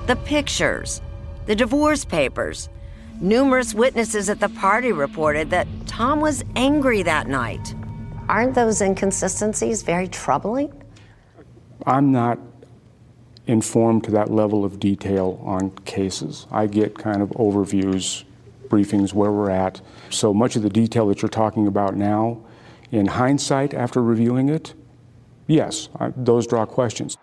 The 0.05 0.15
pictures, 0.25 1.01
the 1.47 1.55
divorce 1.55 2.05
papers. 2.05 2.69
Numerous 3.21 3.75
witnesses 3.75 4.29
at 4.29 4.39
the 4.39 4.49
party 4.49 4.91
reported 4.91 5.51
that 5.51 5.67
Tom 5.85 6.21
was 6.21 6.43
angry 6.55 7.03
that 7.03 7.27
night. 7.27 7.75
Aren't 8.27 8.55
those 8.55 8.81
inconsistencies 8.81 9.83
very 9.83 10.07
troubling? 10.07 10.73
I'm 11.85 12.11
not 12.11 12.39
informed 13.45 14.05
to 14.05 14.11
that 14.11 14.31
level 14.31 14.65
of 14.65 14.79
detail 14.79 15.39
on 15.43 15.69
cases. 15.85 16.47
I 16.49 16.65
get 16.65 16.97
kind 16.97 17.21
of 17.21 17.29
overviews, 17.29 18.23
briefings, 18.69 19.13
where 19.13 19.31
we're 19.31 19.51
at. 19.51 19.81
So 20.09 20.33
much 20.33 20.55
of 20.55 20.63
the 20.63 20.69
detail 20.69 21.05
that 21.09 21.21
you're 21.21 21.29
talking 21.29 21.67
about 21.67 21.95
now, 21.95 22.41
in 22.91 23.05
hindsight, 23.05 23.75
after 23.75 24.01
reviewing 24.01 24.49
it, 24.49 24.73
yes, 25.45 25.89
I, 25.99 26.11
those 26.15 26.47
draw 26.47 26.65
questions. 26.65 27.19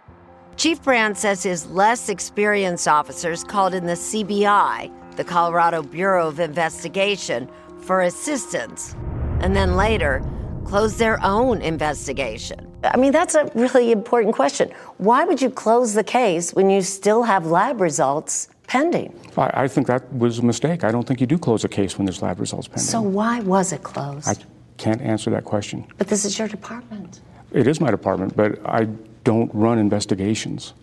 Chief 0.56 0.80
Brandt 0.80 1.16
says 1.16 1.42
his 1.42 1.66
less 1.66 2.08
experienced 2.08 2.86
officers 2.86 3.42
called 3.42 3.74
in 3.74 3.86
the 3.86 3.94
CBI, 3.94 4.92
the 5.18 5.24
Colorado 5.24 5.82
Bureau 5.82 6.28
of 6.28 6.38
Investigation, 6.38 7.50
for 7.80 8.02
assistance, 8.02 8.94
and 9.40 9.54
then 9.54 9.76
later 9.76 10.24
closed 10.64 10.96
their 10.96 11.20
own 11.24 11.60
investigation. 11.60 12.72
I 12.84 12.96
mean, 12.96 13.10
that's 13.10 13.34
a 13.34 13.50
really 13.56 13.90
important 13.90 14.36
question. 14.36 14.70
Why 14.98 15.24
would 15.24 15.42
you 15.42 15.50
close 15.50 15.92
the 15.92 16.04
case 16.04 16.54
when 16.54 16.70
you 16.70 16.82
still 16.82 17.24
have 17.24 17.46
lab 17.46 17.80
results 17.80 18.48
pending? 18.68 19.12
I, 19.36 19.64
I 19.64 19.68
think 19.68 19.88
that 19.88 20.10
was 20.14 20.38
a 20.38 20.44
mistake. 20.44 20.84
I 20.84 20.92
don't 20.92 21.04
think 21.04 21.20
you 21.20 21.26
do 21.26 21.36
close 21.36 21.64
a 21.64 21.68
case 21.68 21.98
when 21.98 22.04
there's 22.04 22.22
lab 22.22 22.38
results 22.38 22.68
pending. 22.68 22.86
So, 22.86 23.00
why 23.00 23.40
was 23.40 23.72
it 23.72 23.82
closed? 23.82 24.28
I 24.28 24.36
can't 24.76 25.00
answer 25.00 25.30
that 25.30 25.44
question. 25.44 25.84
But 25.96 26.06
this 26.06 26.24
is 26.24 26.38
your 26.38 26.46
department. 26.46 27.22
It 27.50 27.66
is 27.66 27.80
my 27.80 27.90
department, 27.90 28.36
but 28.36 28.60
I 28.64 28.84
don't 29.24 29.52
run 29.52 29.78
investigations. 29.78 30.74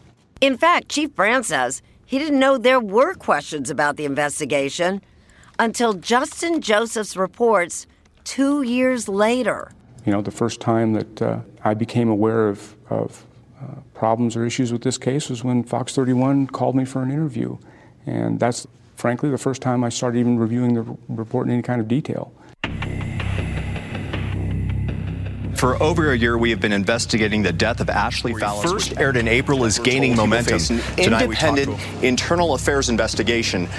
In 0.41 0.57
fact, 0.57 0.89
Chief 0.89 1.15
Brandt 1.15 1.45
says 1.45 1.81
he 2.05 2.19
didn't 2.19 2.39
know 2.39 2.57
there 2.57 2.79
were 2.79 3.15
questions 3.15 3.69
about 3.69 3.97
the 3.97 4.05
investigation 4.05 5.01
until 5.57 5.93
Justin 5.93 6.61
Joseph's 6.61 7.17
reports 7.17 7.87
two 8.23 8.61
years 8.61 9.09
later. 9.09 9.71
You 10.05 10.11
know, 10.11 10.21
the 10.21 10.31
first 10.31 10.61
time 10.61 10.93
that 10.93 11.21
uh, 11.21 11.39
I 11.63 11.73
became 11.73 12.09
aware 12.09 12.47
of, 12.47 12.75
of 12.89 13.25
uh, 13.59 13.75
problems 13.93 14.35
or 14.35 14.45
issues 14.45 14.71
with 14.71 14.83
this 14.83 14.97
case 14.97 15.29
was 15.29 15.43
when 15.43 15.63
Fox 15.63 15.95
31 15.95 16.47
called 16.47 16.75
me 16.75 16.85
for 16.85 17.01
an 17.01 17.11
interview. 17.11 17.57
And 18.05 18.39
that's 18.39 18.67
frankly 18.95 19.31
the 19.31 19.37
first 19.37 19.61
time 19.61 19.83
I 19.83 19.89
started 19.89 20.19
even 20.19 20.37
reviewing 20.37 20.75
the 20.75 20.97
report 21.09 21.47
in 21.47 21.53
any 21.53 21.63
kind 21.63 21.81
of 21.81 21.87
detail. 21.87 22.31
For 25.55 25.81
over 25.81 26.11
a 26.11 26.17
year, 26.17 26.37
we 26.37 26.49
have 26.49 26.59
been 26.59 26.73
investigating 26.73 27.41
the 27.41 27.53
death 27.53 27.79
of 27.79 27.89
Ashley 27.89 28.33
Fallis. 28.33 28.69
First 28.69 28.97
aired 28.97 29.15
in 29.15 29.27
April 29.27 29.63
is 29.63 29.79
gaining 29.79 30.15
momentum. 30.15 30.59
Independent 30.97 32.03
internal 32.03 32.53
affairs 32.55 32.89
investigation. 32.89 33.69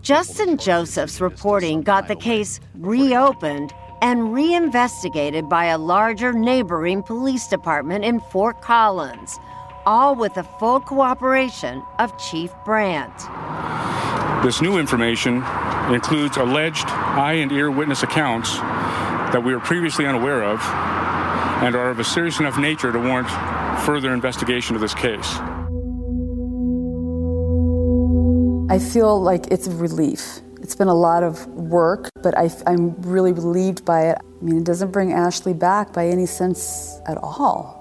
Justin 0.00 0.56
Joseph's 0.56 1.20
reporting 1.20 1.82
got 1.82 2.06
the 2.06 2.14
case 2.14 2.60
reopened 2.76 3.72
and 4.00 4.32
reinvestigated 4.32 5.48
by 5.48 5.66
a 5.66 5.78
larger 5.78 6.32
neighboring 6.32 7.02
police 7.02 7.48
department 7.48 8.04
in 8.04 8.20
Fort 8.20 8.62
Collins, 8.62 9.40
all 9.86 10.14
with 10.14 10.34
the 10.34 10.44
full 10.44 10.80
cooperation 10.80 11.82
of 11.98 12.16
Chief 12.16 12.52
Brandt. 12.64 13.12
This 14.44 14.62
new 14.62 14.78
information 14.78 15.42
includes 15.92 16.36
alleged 16.36 16.86
eye 16.86 17.38
and 17.40 17.50
ear 17.50 17.72
witness 17.72 18.04
accounts 18.04 18.56
that 19.32 19.42
we 19.42 19.52
were 19.52 19.60
previously 19.60 20.06
unaware 20.06 20.44
of 20.44 20.60
and 21.60 21.74
are 21.74 21.90
of 21.90 21.98
a 21.98 22.04
serious 22.04 22.38
enough 22.40 22.58
nature 22.58 22.92
to 22.92 22.98
warrant 22.98 23.28
further 23.82 24.12
investigation 24.12 24.74
of 24.74 24.80
this 24.80 24.94
case. 24.94 25.38
I 28.70 28.78
feel 28.78 29.20
like 29.20 29.48
it's 29.50 29.66
a 29.66 29.70
relief. 29.72 30.40
It's 30.60 30.76
been 30.76 30.88
a 30.88 30.94
lot 30.94 31.22
of 31.22 31.46
work, 31.46 32.10
but 32.22 32.36
I, 32.36 32.50
am 32.66 32.94
really 33.02 33.32
relieved 33.32 33.84
by 33.84 34.10
it. 34.10 34.18
I 34.20 34.44
mean, 34.44 34.58
it 34.58 34.64
doesn't 34.64 34.92
bring 34.92 35.12
Ashley 35.12 35.54
back 35.54 35.92
by 35.92 36.06
any 36.06 36.26
sense 36.26 37.00
at 37.06 37.16
all. 37.16 37.76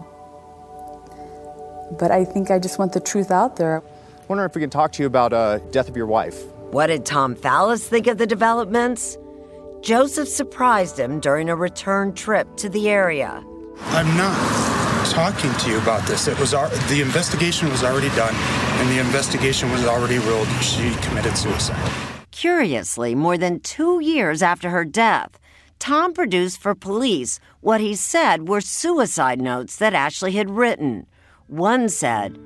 But 1.99 2.11
I 2.11 2.25
think 2.25 2.49
I 2.49 2.59
just 2.59 2.79
want 2.79 2.93
the 2.93 2.99
truth 2.99 3.31
out 3.31 3.57
there. 3.57 3.83
Wondering 4.27 4.49
if 4.49 4.55
we 4.55 4.61
can 4.61 4.69
talk 4.69 4.91
to 4.93 5.03
you 5.03 5.07
about 5.07 5.33
uh, 5.33 5.59
death 5.71 5.87
of 5.87 5.95
your 5.95 6.05
wife. 6.05 6.41
What 6.71 6.87
did 6.87 7.05
Tom 7.05 7.35
Fallis 7.35 7.87
think 7.87 8.07
of 8.07 8.17
the 8.17 8.27
developments? 8.27 9.17
Joseph 9.81 10.27
surprised 10.27 10.99
him 10.99 11.19
during 11.19 11.49
a 11.49 11.55
return 11.55 12.13
trip 12.13 12.57
to 12.57 12.69
the 12.69 12.89
area. 12.89 13.43
I'm 13.81 14.17
not 14.17 15.07
talking 15.07 15.53
to 15.53 15.69
you 15.69 15.77
about 15.79 16.07
this. 16.07 16.27
It 16.27 16.39
was 16.39 16.53
our, 16.53 16.69
the 16.89 17.01
investigation 17.01 17.69
was 17.69 17.83
already 17.83 18.09
done, 18.09 18.33
and 18.35 18.89
the 18.89 18.99
investigation 18.99 19.71
was 19.71 19.85
already 19.85 20.19
ruled 20.19 20.47
she 20.61 20.93
committed 21.01 21.37
suicide. 21.37 21.91
Curiously, 22.31 23.15
more 23.15 23.37
than 23.37 23.59
two 23.59 23.99
years 23.99 24.43
after 24.43 24.69
her 24.69 24.85
death, 24.85 25.39
Tom 25.79 26.13
produced 26.13 26.59
for 26.59 26.75
police 26.75 27.39
what 27.61 27.81
he 27.81 27.95
said 27.95 28.47
were 28.47 28.61
suicide 28.61 29.41
notes 29.41 29.77
that 29.77 29.93
Ashley 29.93 30.33
had 30.33 30.49
written. 30.49 31.05
One 31.47 31.89
said, 31.89 32.37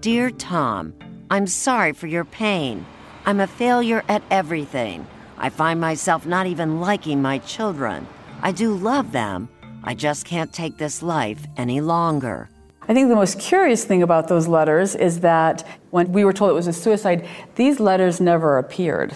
Dear 0.00 0.30
Tom, 0.30 0.94
I'm 1.30 1.46
sorry 1.46 1.92
for 1.92 2.06
your 2.06 2.24
pain. 2.24 2.86
I'm 3.26 3.40
a 3.40 3.46
failure 3.46 4.04
at 4.08 4.22
everything. 4.30 5.06
I 5.38 5.48
find 5.48 5.80
myself 5.80 6.26
not 6.26 6.46
even 6.46 6.80
liking 6.80 7.22
my 7.22 7.38
children. 7.38 8.06
I 8.42 8.52
do 8.52 8.74
love 8.74 9.12
them. 9.12 9.48
I 9.82 9.94
just 9.94 10.24
can't 10.24 10.52
take 10.52 10.76
this 10.76 11.02
life 11.02 11.46
any 11.56 11.80
longer. 11.80 12.48
I 12.82 12.94
think 12.94 13.08
the 13.08 13.14
most 13.14 13.38
curious 13.38 13.84
thing 13.84 14.02
about 14.02 14.28
those 14.28 14.48
letters 14.48 14.94
is 14.94 15.20
that 15.20 15.66
when 15.90 16.12
we 16.12 16.24
were 16.24 16.32
told 16.32 16.50
it 16.50 16.54
was 16.54 16.66
a 16.66 16.72
suicide, 16.72 17.26
these 17.54 17.78
letters 17.78 18.20
never 18.20 18.58
appeared. 18.58 19.14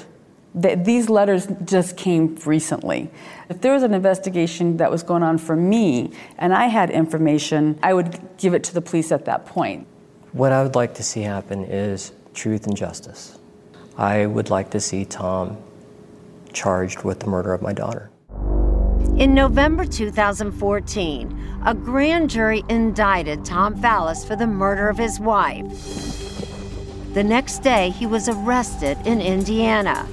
these 0.55 1.11
letters 1.11 1.49
just 1.65 1.97
came 1.97 2.37
recently. 2.47 3.11
If 3.49 3.61
there 3.61 3.73
was 3.73 3.83
an 3.83 3.93
investigation 3.93 4.77
that 4.77 4.91
was 4.91 5.03
going 5.03 5.25
on 5.25 5.39
for 5.39 5.57
me 5.57 6.13
and 6.39 6.55
I 6.55 6.67
had 6.67 6.91
information, 6.91 7.77
I 7.83 7.93
would 7.93 8.21
give 8.39 8.55
it 8.55 8.63
to 8.65 8.75
the 8.75 8.81
police 8.81 9.11
at 9.11 9.25
that 9.25 9.47
point. 9.47 9.89
What 10.33 10.53
I 10.53 10.63
would 10.63 10.77
like 10.77 10.95
to 10.95 11.03
see 11.03 11.23
happen 11.23 11.65
is 11.65 12.13
truth 12.35 12.67
and 12.69 12.77
justice. 12.77 13.39
I 13.97 14.27
would 14.27 14.51
like 14.51 14.71
to 14.71 14.81
see 14.81 15.05
Tom 15.05 15.59
charged 16.53 17.03
with 17.03 17.21
the 17.21 17.27
murder 17.27 17.53
of 17.53 17.61
my 17.61 17.73
daughter. 17.73 18.11
In 19.17 19.33
November 19.33 19.85
2014, 19.85 21.61
a 21.65 21.73
grand 21.73 22.29
jury 22.29 22.65
indicted 22.69 23.45
Tom 23.45 23.77
Fallis 23.77 24.27
for 24.27 24.35
the 24.35 24.47
murder 24.47 24.89
of 24.89 24.99
his 24.99 25.21
wife. 25.21 25.71
The 27.15 27.23
next 27.23 27.61
day, 27.63 27.91
he 27.91 28.07
was 28.07 28.29
arrested 28.29 28.99
in 29.07 29.21
Indiana. 29.21 30.09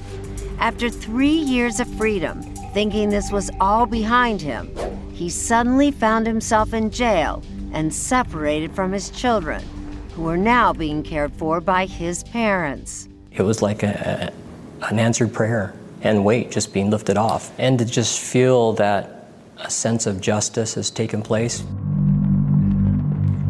After 0.60 0.88
three 0.88 1.34
years 1.34 1.80
of 1.80 1.88
freedom, 1.94 2.42
thinking 2.72 3.10
this 3.10 3.32
was 3.32 3.50
all 3.60 3.86
behind 3.86 4.40
him, 4.40 4.70
he 5.12 5.28
suddenly 5.28 5.90
found 5.90 6.26
himself 6.26 6.72
in 6.72 6.90
jail 6.90 7.42
and 7.72 7.92
separated 7.92 8.72
from 8.72 8.92
his 8.92 9.10
children, 9.10 9.64
who 10.14 10.22
were 10.22 10.36
now 10.36 10.72
being 10.72 11.02
cared 11.02 11.32
for 11.32 11.60
by 11.60 11.86
his 11.86 12.22
parents. 12.24 13.08
It 13.32 13.42
was 13.42 13.62
like 13.62 13.82
a, 13.82 14.32
an 14.82 14.98
answered 15.00 15.32
prayer 15.32 15.74
and 16.02 16.24
weight 16.24 16.50
just 16.50 16.72
being 16.72 16.90
lifted 16.90 17.16
off. 17.16 17.52
And 17.58 17.78
to 17.78 17.84
just 17.84 18.20
feel 18.20 18.72
that 18.74 19.26
a 19.58 19.70
sense 19.70 20.06
of 20.06 20.20
justice 20.20 20.74
has 20.74 20.90
taken 20.90 21.22
place. 21.22 21.62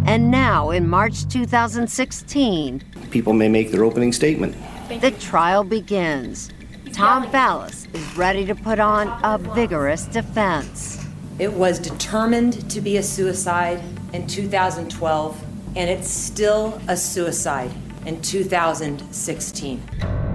And 0.05 0.31
now, 0.31 0.71
in 0.71 0.89
March 0.89 1.27
2016, 1.29 2.83
people 3.11 3.33
may 3.33 3.49
make 3.49 3.71
their 3.71 3.85
opening 3.85 4.13
statement. 4.13 4.57
The 5.01 5.13
trial 5.13 5.65
begins. 5.65 6.51
Tom 6.93 7.27
Fallis 7.29 7.93
is 7.95 8.17
ready 8.17 8.45
to 8.45 8.55
put 8.55 8.79
on 8.79 9.09
a 9.25 9.39
vigorous 9.39 10.05
defense. 10.05 11.03
It 11.39 11.53
was 11.53 11.79
determined 11.79 12.71
to 12.71 12.81
be 12.83 12.99
a 12.99 13.03
suicide 13.03 13.83
in 14.13 14.27
2012, 14.27 15.43
and 15.77 15.89
it's 15.89 16.11
still 16.11 16.79
a 16.89 16.97
suicide 16.97 17.71
in 18.05 18.21
2016. 18.21 20.32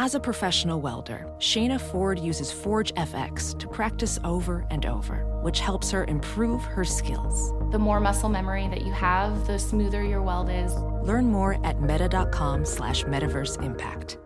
As 0.00 0.14
a 0.14 0.20
professional 0.20 0.80
welder, 0.80 1.26
Shayna 1.40 1.80
Ford 1.80 2.20
uses 2.20 2.52
ForgeFX 2.52 3.58
to 3.58 3.66
practice 3.66 4.20
over 4.22 4.64
and 4.70 4.86
over, 4.86 5.26
which 5.42 5.58
helps 5.58 5.90
her 5.90 6.04
improve 6.04 6.62
her 6.62 6.84
skills. 6.84 7.52
The 7.72 7.80
more 7.80 7.98
muscle 7.98 8.28
memory 8.28 8.68
that 8.68 8.82
you 8.82 8.92
have, 8.92 9.44
the 9.48 9.58
smoother 9.58 10.04
your 10.04 10.22
weld 10.22 10.50
is. 10.50 10.72
Learn 11.02 11.24
more 11.26 11.58
at 11.66 11.82
meta.com 11.82 12.64
slash 12.64 13.02
metaverse 13.06 13.60
impact. 13.60 14.18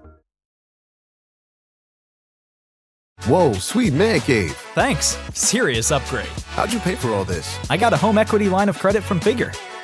Whoa, 3.25 3.55
sweet 3.55 3.95
man 3.95 4.21
cave. 4.21 4.53
Thanks. 4.75 5.17
Serious 5.33 5.91
upgrade. 5.91 6.27
How'd 6.49 6.71
you 6.71 6.81
pay 6.81 6.97
for 6.97 7.15
all 7.15 7.25
this? 7.25 7.59
I 7.71 7.79
got 7.79 7.95
a 7.95 7.97
home 7.97 8.19
equity 8.19 8.51
line 8.51 8.69
of 8.69 8.79
credit 8.79 9.03
from 9.03 9.21
Figure. 9.21 9.53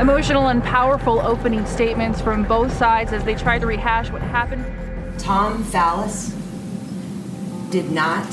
emotional 0.00 0.48
and 0.48 0.62
powerful 0.64 1.20
opening 1.20 1.66
statements 1.66 2.22
from 2.22 2.42
both 2.44 2.74
sides 2.76 3.12
as 3.12 3.22
they 3.24 3.34
tried 3.34 3.58
to 3.58 3.66
rehash 3.66 4.10
what 4.10 4.22
happened. 4.22 4.64
Tom 5.18 5.62
Fallis 5.62 6.30
did 7.70 7.90
not 7.90 8.26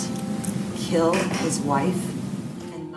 kill 0.78 1.14
his 1.14 1.60
wife. 1.60 2.14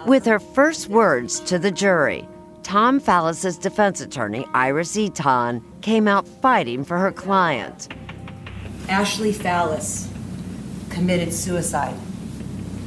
With 0.06 0.24
her 0.24 0.38
first 0.38 0.88
words 0.88 1.40
to 1.40 1.58
the 1.58 1.72
jury, 1.72 2.28
Tom 2.62 3.00
Fallis's 3.00 3.58
defense 3.58 4.00
attorney, 4.00 4.46
Iris 4.54 4.96
Eaton, 4.96 5.62
came 5.80 6.06
out 6.06 6.28
fighting 6.28 6.84
for 6.84 6.96
her 6.98 7.10
client. 7.10 7.88
Ashley 8.88 9.32
Fallis 9.32 10.08
committed 10.90 11.32
suicide 11.32 11.96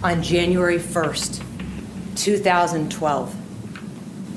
on 0.02 0.24
January 0.24 0.80
1st, 0.80 1.44
2012. 2.16 3.36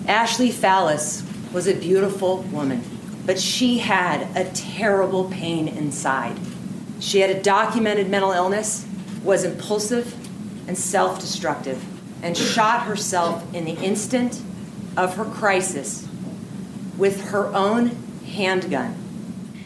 Ashley 0.08 0.50
Fallis 0.50 1.25
was 1.56 1.66
a 1.66 1.74
beautiful 1.74 2.42
woman, 2.52 2.82
but 3.24 3.40
she 3.40 3.78
had 3.78 4.28
a 4.36 4.44
terrible 4.52 5.24
pain 5.30 5.66
inside. 5.66 6.38
She 7.00 7.20
had 7.20 7.30
a 7.30 7.42
documented 7.42 8.10
mental 8.10 8.30
illness, 8.32 8.86
was 9.24 9.42
impulsive 9.42 10.14
and 10.68 10.76
self 10.76 11.18
destructive, 11.18 11.82
and 12.22 12.36
shot 12.36 12.82
herself 12.82 13.54
in 13.54 13.64
the 13.64 13.72
instant 13.82 14.42
of 14.98 15.16
her 15.16 15.24
crisis 15.24 16.06
with 16.98 17.30
her 17.30 17.46
own 17.54 17.86
handgun. 18.26 18.94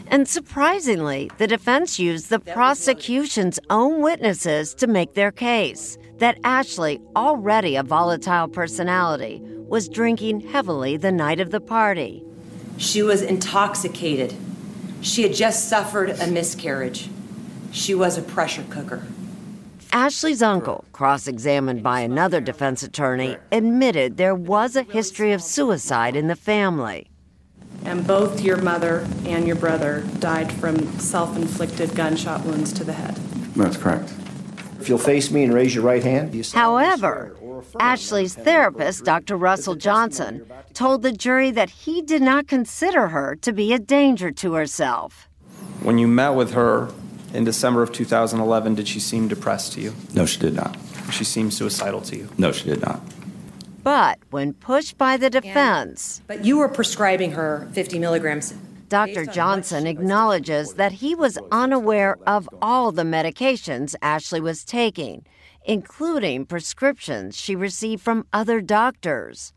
And 0.07 0.29
surprisingly, 0.29 1.29
the 1.39 1.47
defense 1.47 1.99
used 1.99 2.29
the 2.29 2.39
prosecution's 2.39 3.59
own 3.69 4.01
witnesses 4.01 4.73
to 4.75 4.87
make 4.87 5.13
their 5.15 5.33
case 5.33 5.97
that 6.21 6.37
Ashley, 6.43 7.01
already 7.15 7.75
a 7.75 7.81
volatile 7.81 8.47
personality, 8.47 9.41
was 9.43 9.89
drinking 9.89 10.39
heavily 10.39 10.95
the 10.95 11.11
night 11.11 11.39
of 11.39 11.49
the 11.49 11.59
party. 11.59 12.23
She 12.77 13.01
was 13.01 13.23
intoxicated. 13.23 14.35
She 15.01 15.23
had 15.23 15.33
just 15.33 15.67
suffered 15.67 16.11
a 16.11 16.27
miscarriage. 16.27 17.09
She 17.71 17.95
was 17.95 18.19
a 18.19 18.21
pressure 18.21 18.63
cooker. 18.69 19.01
Ashley's 19.91 20.43
uncle, 20.43 20.85
cross 20.91 21.27
examined 21.27 21.81
by 21.81 22.01
another 22.01 22.39
defense 22.39 22.83
attorney, 22.83 23.35
admitted 23.51 24.17
there 24.17 24.35
was 24.35 24.75
a 24.75 24.83
history 24.83 25.33
of 25.33 25.41
suicide 25.41 26.15
in 26.15 26.27
the 26.27 26.35
family. 26.35 27.07
And 27.83 28.05
both 28.05 28.41
your 28.41 28.57
mother 28.57 29.07
and 29.25 29.47
your 29.47 29.55
brother 29.55 30.05
died 30.19 30.53
from 30.53 30.99
self 30.99 31.35
inflicted 31.35 31.95
gunshot 31.95 32.45
wounds 32.45 32.71
to 32.73 32.83
the 32.83 32.93
head. 32.93 33.15
That's 33.55 33.75
correct. 33.75 34.13
If 34.81 34.89
you'll 34.89 34.97
face 34.97 35.29
me 35.29 35.43
and 35.43 35.53
raise 35.53 35.75
your 35.75 35.83
right 35.83 36.03
hand. 36.03 36.33
You 36.33 36.43
However, 36.53 37.35
Ashley's 37.79 38.33
therapist, 38.33 39.05
Dr. 39.05 39.37
Russell 39.37 39.75
Johnson, 39.75 40.51
told 40.73 41.03
the 41.03 41.11
jury 41.11 41.51
that 41.51 41.69
he 41.69 42.01
did 42.01 42.23
not 42.23 42.47
consider 42.47 43.09
her 43.09 43.35
to 43.43 43.53
be 43.53 43.73
a 43.73 43.77
danger 43.77 44.31
to 44.31 44.53
herself. 44.53 45.29
When 45.83 45.99
you 45.99 46.07
met 46.07 46.31
with 46.31 46.53
her 46.53 46.89
in 47.31 47.43
December 47.43 47.83
of 47.83 47.91
2011, 47.91 48.73
did 48.73 48.87
she 48.87 48.99
seem 48.99 49.27
depressed 49.27 49.73
to 49.73 49.81
you? 49.81 49.93
No, 50.15 50.25
she 50.25 50.39
did 50.39 50.55
not. 50.55 50.75
She 51.11 51.25
seemed 51.25 51.53
suicidal 51.53 52.01
to 52.01 52.17
you? 52.17 52.29
No, 52.39 52.51
she 52.51 52.65
did 52.65 52.81
not. 52.81 53.01
But 53.83 54.17
when 54.31 54.53
pushed 54.53 54.97
by 54.97 55.17
the 55.17 55.29
defense, 55.29 56.23
But 56.25 56.43
you 56.43 56.57
were 56.57 56.69
prescribing 56.69 57.33
her 57.33 57.69
50 57.73 57.99
milligrams. 57.99 58.55
Dr. 58.91 59.25
Johnson 59.25 59.87
acknowledges 59.87 60.73
that 60.73 60.91
he 60.91 61.15
was 61.15 61.39
unaware 61.49 62.17
of 62.27 62.49
all 62.61 62.91
the 62.91 63.03
medications 63.03 63.95
Ashley 64.01 64.41
was 64.41 64.65
taking, 64.65 65.25
including 65.63 66.45
prescriptions 66.45 67.37
she 67.37 67.55
received 67.55 68.03
from 68.03 68.27
other 68.33 68.59
doctors. 68.59 69.53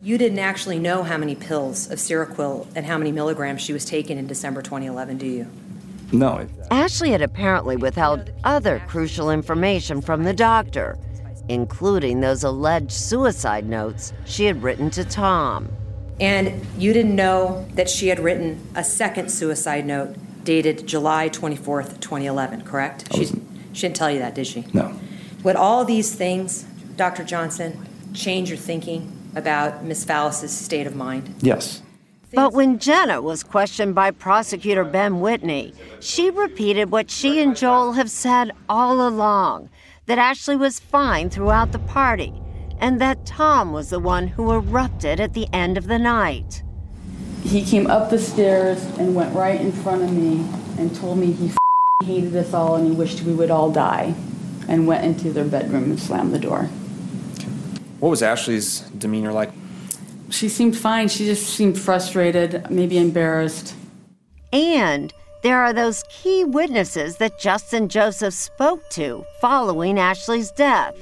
You 0.00 0.18
didn't 0.18 0.40
actually 0.40 0.80
know 0.80 1.04
how 1.04 1.16
many 1.16 1.36
pills 1.36 1.88
of 1.92 2.00
Seroquel 2.00 2.66
and 2.74 2.84
how 2.84 2.98
many 2.98 3.12
milligrams 3.12 3.62
she 3.62 3.72
was 3.72 3.84
taking 3.84 4.18
in 4.18 4.26
December 4.26 4.62
2011, 4.62 5.16
do 5.16 5.26
you? 5.26 5.46
No. 6.10 6.48
Ashley 6.72 7.12
had 7.12 7.22
apparently 7.22 7.76
withheld 7.76 8.32
other 8.42 8.82
crucial 8.88 9.30
information 9.30 10.02
from 10.02 10.24
the 10.24 10.34
doctor, 10.34 10.98
including 11.48 12.18
those 12.18 12.42
alleged 12.42 12.90
suicide 12.90 13.64
notes 13.64 14.12
she 14.24 14.46
had 14.46 14.60
written 14.60 14.90
to 14.90 15.04
Tom. 15.04 15.70
And 16.22 16.64
you 16.78 16.92
didn't 16.92 17.16
know 17.16 17.66
that 17.74 17.90
she 17.90 18.06
had 18.06 18.20
written 18.20 18.64
a 18.76 18.84
second 18.84 19.28
suicide 19.28 19.84
note 19.84 20.14
dated 20.44 20.86
July 20.86 21.28
24th, 21.28 21.98
2011, 21.98 22.62
correct? 22.62 23.12
She, 23.12 23.24
she 23.24 23.82
didn't 23.82 23.96
tell 23.96 24.08
you 24.08 24.20
that, 24.20 24.36
did 24.36 24.46
she? 24.46 24.64
No. 24.72 24.96
Would 25.42 25.56
all 25.56 25.84
these 25.84 26.14
things, 26.14 26.62
Dr. 26.94 27.24
Johnson, 27.24 27.88
change 28.14 28.50
your 28.50 28.56
thinking 28.56 29.10
about 29.34 29.82
Miss 29.82 30.04
Fallis's 30.04 30.56
state 30.56 30.86
of 30.86 30.94
mind? 30.94 31.34
Yes. 31.40 31.82
But 32.32 32.52
when 32.52 32.78
Jenna 32.78 33.20
was 33.20 33.42
questioned 33.42 33.96
by 33.96 34.12
prosecutor 34.12 34.84
Ben 34.84 35.18
Whitney, 35.18 35.74
she 35.98 36.30
repeated 36.30 36.92
what 36.92 37.10
she 37.10 37.40
and 37.40 37.56
Joel 37.56 37.94
have 37.94 38.10
said 38.10 38.52
all 38.68 39.08
along 39.08 39.70
that 40.06 40.18
Ashley 40.18 40.54
was 40.54 40.78
fine 40.78 41.30
throughout 41.30 41.72
the 41.72 41.80
party 41.80 42.32
and 42.82 43.00
that 43.00 43.24
Tom 43.24 43.72
was 43.72 43.90
the 43.90 44.00
one 44.00 44.26
who 44.26 44.50
erupted 44.50 45.20
at 45.20 45.34
the 45.34 45.46
end 45.52 45.78
of 45.78 45.86
the 45.86 46.00
night. 46.00 46.64
He 47.44 47.64
came 47.64 47.86
up 47.86 48.10
the 48.10 48.18
stairs 48.18 48.84
and 48.98 49.14
went 49.14 49.32
right 49.34 49.60
in 49.60 49.70
front 49.70 50.02
of 50.02 50.12
me 50.12 50.44
and 50.78 50.94
told 50.94 51.18
me 51.18 51.30
he 51.30 51.52
hated 52.04 52.34
us 52.34 52.52
all 52.52 52.74
and 52.74 52.88
he 52.88 52.92
wished 52.92 53.22
we 53.22 53.34
would 53.34 53.52
all 53.52 53.70
die 53.70 54.14
and 54.66 54.88
went 54.88 55.04
into 55.04 55.32
their 55.32 55.44
bedroom 55.44 55.84
and 55.84 56.00
slammed 56.00 56.34
the 56.34 56.40
door. 56.40 56.64
What 58.00 58.08
was 58.08 58.20
Ashley's 58.20 58.80
demeanor 58.80 59.32
like? 59.32 59.52
She 60.30 60.48
seemed 60.48 60.76
fine. 60.76 61.06
She 61.06 61.24
just 61.24 61.54
seemed 61.54 61.78
frustrated, 61.78 62.68
maybe 62.68 62.98
embarrassed. 62.98 63.76
And 64.52 65.14
there 65.42 65.60
are 65.60 65.72
those 65.72 66.04
key 66.08 66.44
witnesses 66.44 67.16
that 67.16 67.38
Justin 67.38 67.88
Joseph 67.88 68.34
spoke 68.34 68.88
to 68.90 69.24
following 69.40 69.98
Ashley's 69.98 70.50
death. 70.52 70.96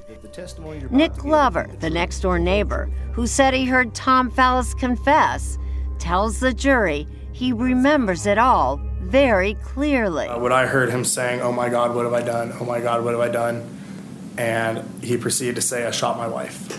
Nick 0.90 1.14
Glover, 1.14 1.68
the 1.80 1.90
next 1.90 2.20
door 2.20 2.38
neighbor, 2.38 2.90
who 3.12 3.26
said 3.26 3.52
he 3.52 3.66
heard 3.66 3.94
Tom 3.94 4.30
Fallis 4.30 4.74
confess, 4.78 5.58
tells 5.98 6.40
the 6.40 6.54
jury 6.54 7.06
he 7.32 7.52
remembers 7.52 8.26
it 8.26 8.38
all 8.38 8.80
very 9.02 9.54
clearly. 9.54 10.26
Uh, 10.26 10.38
what 10.38 10.52
I 10.52 10.66
heard 10.66 10.90
him 10.90 11.04
saying, 11.04 11.40
"Oh 11.42 11.52
my 11.52 11.68
God, 11.68 11.94
what 11.94 12.04
have 12.04 12.14
I 12.14 12.22
done? 12.22 12.52
Oh 12.60 12.64
my 12.64 12.80
God, 12.80 13.04
what 13.04 13.12
have 13.12 13.20
I 13.20 13.28
done?" 13.28 13.78
And 14.38 15.02
he 15.02 15.16
proceeded 15.16 15.56
to 15.56 15.62
say, 15.62 15.86
"I 15.86 15.90
shot 15.90 16.16
my 16.16 16.28
wife." 16.28 16.78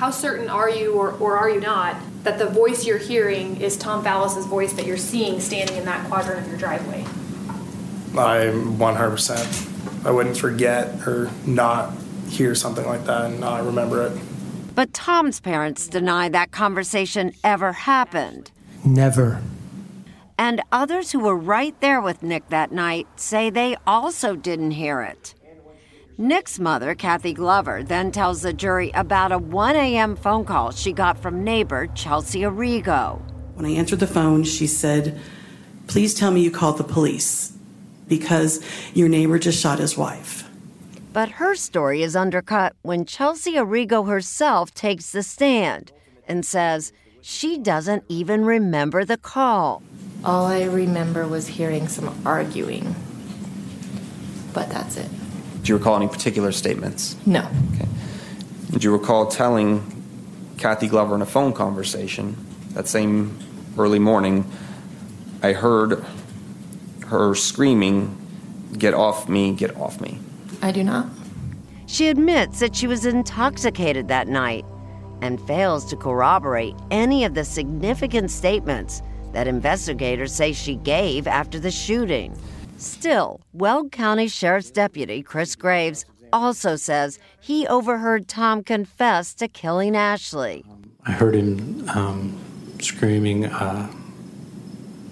How 0.00 0.10
certain 0.10 0.48
are 0.48 0.70
you, 0.70 0.94
or, 0.94 1.10
or 1.18 1.36
are 1.36 1.50
you 1.50 1.60
not, 1.60 1.94
that 2.22 2.38
the 2.38 2.46
voice 2.46 2.86
you're 2.86 2.96
hearing 2.96 3.60
is 3.60 3.76
Tom 3.76 4.02
Fallis's 4.02 4.46
voice 4.46 4.72
that 4.72 4.86
you're 4.86 4.96
seeing 4.96 5.40
standing 5.40 5.76
in 5.76 5.84
that 5.84 6.08
quadrant 6.08 6.40
of 6.40 6.48
your 6.48 6.56
driveway? 6.56 7.04
I'm 8.18 8.78
100%. 8.78 10.06
I 10.06 10.10
wouldn't 10.10 10.38
forget 10.38 11.06
or 11.06 11.30
not 11.44 11.92
hear 12.30 12.54
something 12.54 12.86
like 12.86 13.04
that 13.04 13.26
and 13.26 13.40
not 13.40 13.62
remember 13.62 14.06
it. 14.06 14.18
But 14.74 14.94
Tom's 14.94 15.38
parents 15.38 15.86
deny 15.86 16.30
that 16.30 16.50
conversation 16.50 17.32
ever 17.44 17.74
happened. 17.74 18.52
Never. 18.82 19.42
And 20.38 20.62
others 20.72 21.12
who 21.12 21.20
were 21.20 21.36
right 21.36 21.78
there 21.82 22.00
with 22.00 22.22
Nick 22.22 22.48
that 22.48 22.72
night 22.72 23.06
say 23.16 23.50
they 23.50 23.76
also 23.86 24.34
didn't 24.34 24.70
hear 24.70 25.02
it. 25.02 25.34
Nick's 26.20 26.58
mother, 26.58 26.94
Kathy 26.94 27.32
Glover, 27.32 27.82
then 27.82 28.12
tells 28.12 28.42
the 28.42 28.52
jury 28.52 28.90
about 28.90 29.32
a 29.32 29.38
1 29.38 29.74
a.m. 29.74 30.14
phone 30.14 30.44
call 30.44 30.70
she 30.70 30.92
got 30.92 31.16
from 31.16 31.42
neighbor 31.42 31.86
Chelsea 31.94 32.40
Arrigo. 32.40 33.22
When 33.54 33.64
I 33.64 33.70
answered 33.70 34.00
the 34.00 34.06
phone, 34.06 34.44
she 34.44 34.66
said, 34.66 35.18
Please 35.86 36.12
tell 36.12 36.30
me 36.30 36.42
you 36.42 36.50
called 36.50 36.76
the 36.76 36.84
police 36.84 37.56
because 38.06 38.62
your 38.92 39.08
neighbor 39.08 39.38
just 39.38 39.62
shot 39.62 39.78
his 39.78 39.96
wife. 39.96 40.46
But 41.14 41.30
her 41.30 41.54
story 41.54 42.02
is 42.02 42.14
undercut 42.14 42.76
when 42.82 43.06
Chelsea 43.06 43.54
Arrigo 43.54 44.06
herself 44.06 44.74
takes 44.74 45.12
the 45.12 45.22
stand 45.22 45.90
and 46.28 46.44
says 46.44 46.92
she 47.22 47.56
doesn't 47.56 48.04
even 48.10 48.44
remember 48.44 49.06
the 49.06 49.16
call. 49.16 49.82
All 50.22 50.44
I 50.44 50.64
remember 50.64 51.26
was 51.26 51.46
hearing 51.46 51.88
some 51.88 52.14
arguing, 52.26 52.94
but 54.52 54.68
that's 54.68 54.98
it. 54.98 55.08
Do 55.70 55.74
you 55.74 55.78
recall 55.78 55.94
any 55.94 56.08
particular 56.08 56.50
statements? 56.50 57.14
No. 57.26 57.48
Did 58.72 58.82
you 58.82 58.90
recall 58.90 59.28
telling 59.28 59.84
Kathy 60.58 60.88
Glover 60.88 61.14
in 61.14 61.22
a 61.22 61.26
phone 61.26 61.52
conversation 61.52 62.36
that 62.70 62.88
same 62.88 63.38
early 63.78 64.00
morning, 64.00 64.50
I 65.44 65.52
heard 65.52 66.04
her 67.06 67.36
screaming, 67.36 68.16
Get 68.78 68.94
off 68.94 69.28
me, 69.28 69.52
get 69.54 69.76
off 69.76 70.00
me? 70.00 70.18
I 70.60 70.72
do 70.72 70.82
not. 70.82 71.06
She 71.86 72.08
admits 72.08 72.58
that 72.58 72.74
she 72.74 72.88
was 72.88 73.06
intoxicated 73.06 74.08
that 74.08 74.26
night 74.26 74.64
and 75.22 75.40
fails 75.42 75.84
to 75.90 75.96
corroborate 75.96 76.74
any 76.90 77.24
of 77.24 77.34
the 77.34 77.44
significant 77.44 78.32
statements 78.32 79.02
that 79.34 79.46
investigators 79.46 80.32
say 80.32 80.52
she 80.52 80.74
gave 80.74 81.28
after 81.28 81.60
the 81.60 81.70
shooting. 81.70 82.36
Still, 82.80 83.42
Weld 83.52 83.92
County 83.92 84.26
Sheriff's 84.26 84.70
Deputy 84.70 85.22
Chris 85.22 85.54
Graves 85.54 86.06
also 86.32 86.76
says 86.76 87.18
he 87.38 87.66
overheard 87.66 88.26
Tom 88.26 88.64
confess 88.64 89.34
to 89.34 89.48
killing 89.48 89.94
Ashley. 89.94 90.64
I 91.04 91.12
heard 91.12 91.34
him 91.34 91.86
um, 91.90 92.40
screaming, 92.80 93.44
uh, 93.44 93.92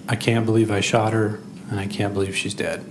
I 0.08 0.16
can't 0.16 0.46
believe 0.46 0.70
I 0.70 0.80
shot 0.80 1.12
her, 1.12 1.40
and 1.68 1.78
I 1.78 1.86
can't 1.86 2.14
believe 2.14 2.34
she's 2.34 2.54
dead. 2.54 2.82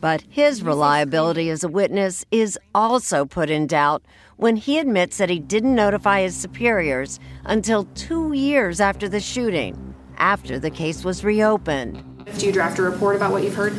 But 0.00 0.22
his 0.30 0.62
reliability 0.62 1.50
as 1.50 1.62
a 1.62 1.68
witness 1.68 2.24
is 2.30 2.58
also 2.74 3.26
put 3.26 3.50
in 3.50 3.66
doubt 3.66 4.02
when 4.36 4.56
he 4.56 4.78
admits 4.78 5.18
that 5.18 5.28
he 5.28 5.40
didn't 5.40 5.74
notify 5.74 6.22
his 6.22 6.34
superiors 6.34 7.20
until 7.44 7.84
two 7.94 8.32
years 8.32 8.80
after 8.80 9.10
the 9.10 9.20
shooting, 9.20 9.94
after 10.16 10.58
the 10.58 10.70
case 10.70 11.04
was 11.04 11.22
reopened. 11.22 12.02
Do 12.38 12.46
you 12.46 12.52
draft 12.52 12.78
a 12.78 12.82
report 12.82 13.14
about 13.16 13.30
what 13.30 13.42
you've 13.44 13.54
heard? 13.54 13.76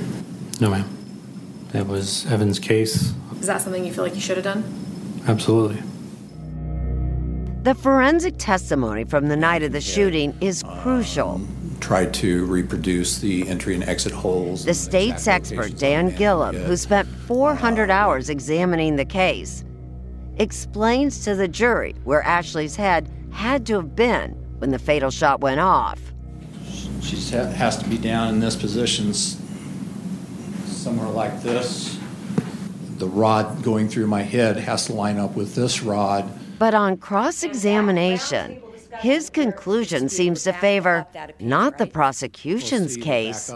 No, 0.60 0.72
ma'am. 0.72 0.89
That 1.72 1.88
was 1.88 2.26
Evan's 2.32 2.60
case. 2.60 3.14
Is 3.39 3.47
that 3.47 3.62
something 3.62 3.86
you 3.86 3.93
feel 3.93 4.03
like 4.03 4.16
you 4.16 4.22
should 4.22 4.38
have 4.38 4.43
done? 4.43 4.64
Absolutely. 5.28 5.84
The 7.64 7.76
forensic 7.76 8.36
testimony 8.38 9.03
from 9.03 9.28
the 9.28 9.36
night 9.36 9.62
of 9.62 9.74
the 9.74 9.82
shooting 9.82 10.36
is 10.41 10.64
um, 10.64 10.80
crucial. 10.80 11.41
Tried 11.80 12.14
to 12.16 12.45
reproduce 12.45 13.20
the 13.20 13.47
entry 13.47 13.76
and 13.76 13.84
exit 13.84 14.14
holes. 14.14 14.66
The 14.66 14.74
state's 14.74 15.28
expert, 15.28 15.78
Dan 15.78 16.16
Gillum, 16.16 16.55
who 16.55 16.76
spent 16.78 17.08
400 17.08 17.91
hours 17.91 18.30
examining 18.30 18.95
the 18.95 19.05
case, 19.05 19.64
explains 20.38 21.24
to 21.26 21.36
the 21.36 21.47
jury 21.47 21.93
where 22.03 22.24
Ashley's 22.24 22.76
head 22.76 23.12
had 23.32 23.66
to 23.68 23.76
have 23.76 23.95
been 23.95 24.32
when 24.60 24.72
the 24.72 24.80
fatal 24.80 25.12
shot 25.12 25.41
went 25.41 25.60
off. 25.60 25.99
She 27.01 27.18
has 27.36 27.78
to 27.78 27.88
be 27.88 27.97
down 27.97 28.30
in 28.30 28.39
this 28.39 28.55
position, 28.55 29.14
somewhere 30.88 31.10
like 31.10 31.42
this. 31.42 32.00
The 32.98 33.10
rod 33.10 33.62
going 33.62 33.90
through 33.90 34.08
my 34.08 34.22
head 34.22 34.56
has 34.56 34.86
to 34.86 34.94
line 34.94 35.18
up 35.18 35.36
with 35.36 35.54
this 35.54 35.84
rod. 35.84 36.32
But 36.60 36.74
on 36.74 36.96
cross 36.96 37.44
examination, 37.44 38.62
his 39.00 39.30
conclusion 39.30 40.08
seems 40.08 40.44
to 40.46 40.54
favor 40.54 41.06
not 41.42 41.78
the 41.78 41.88
prosecution's 41.88 42.96
case, 42.96 43.52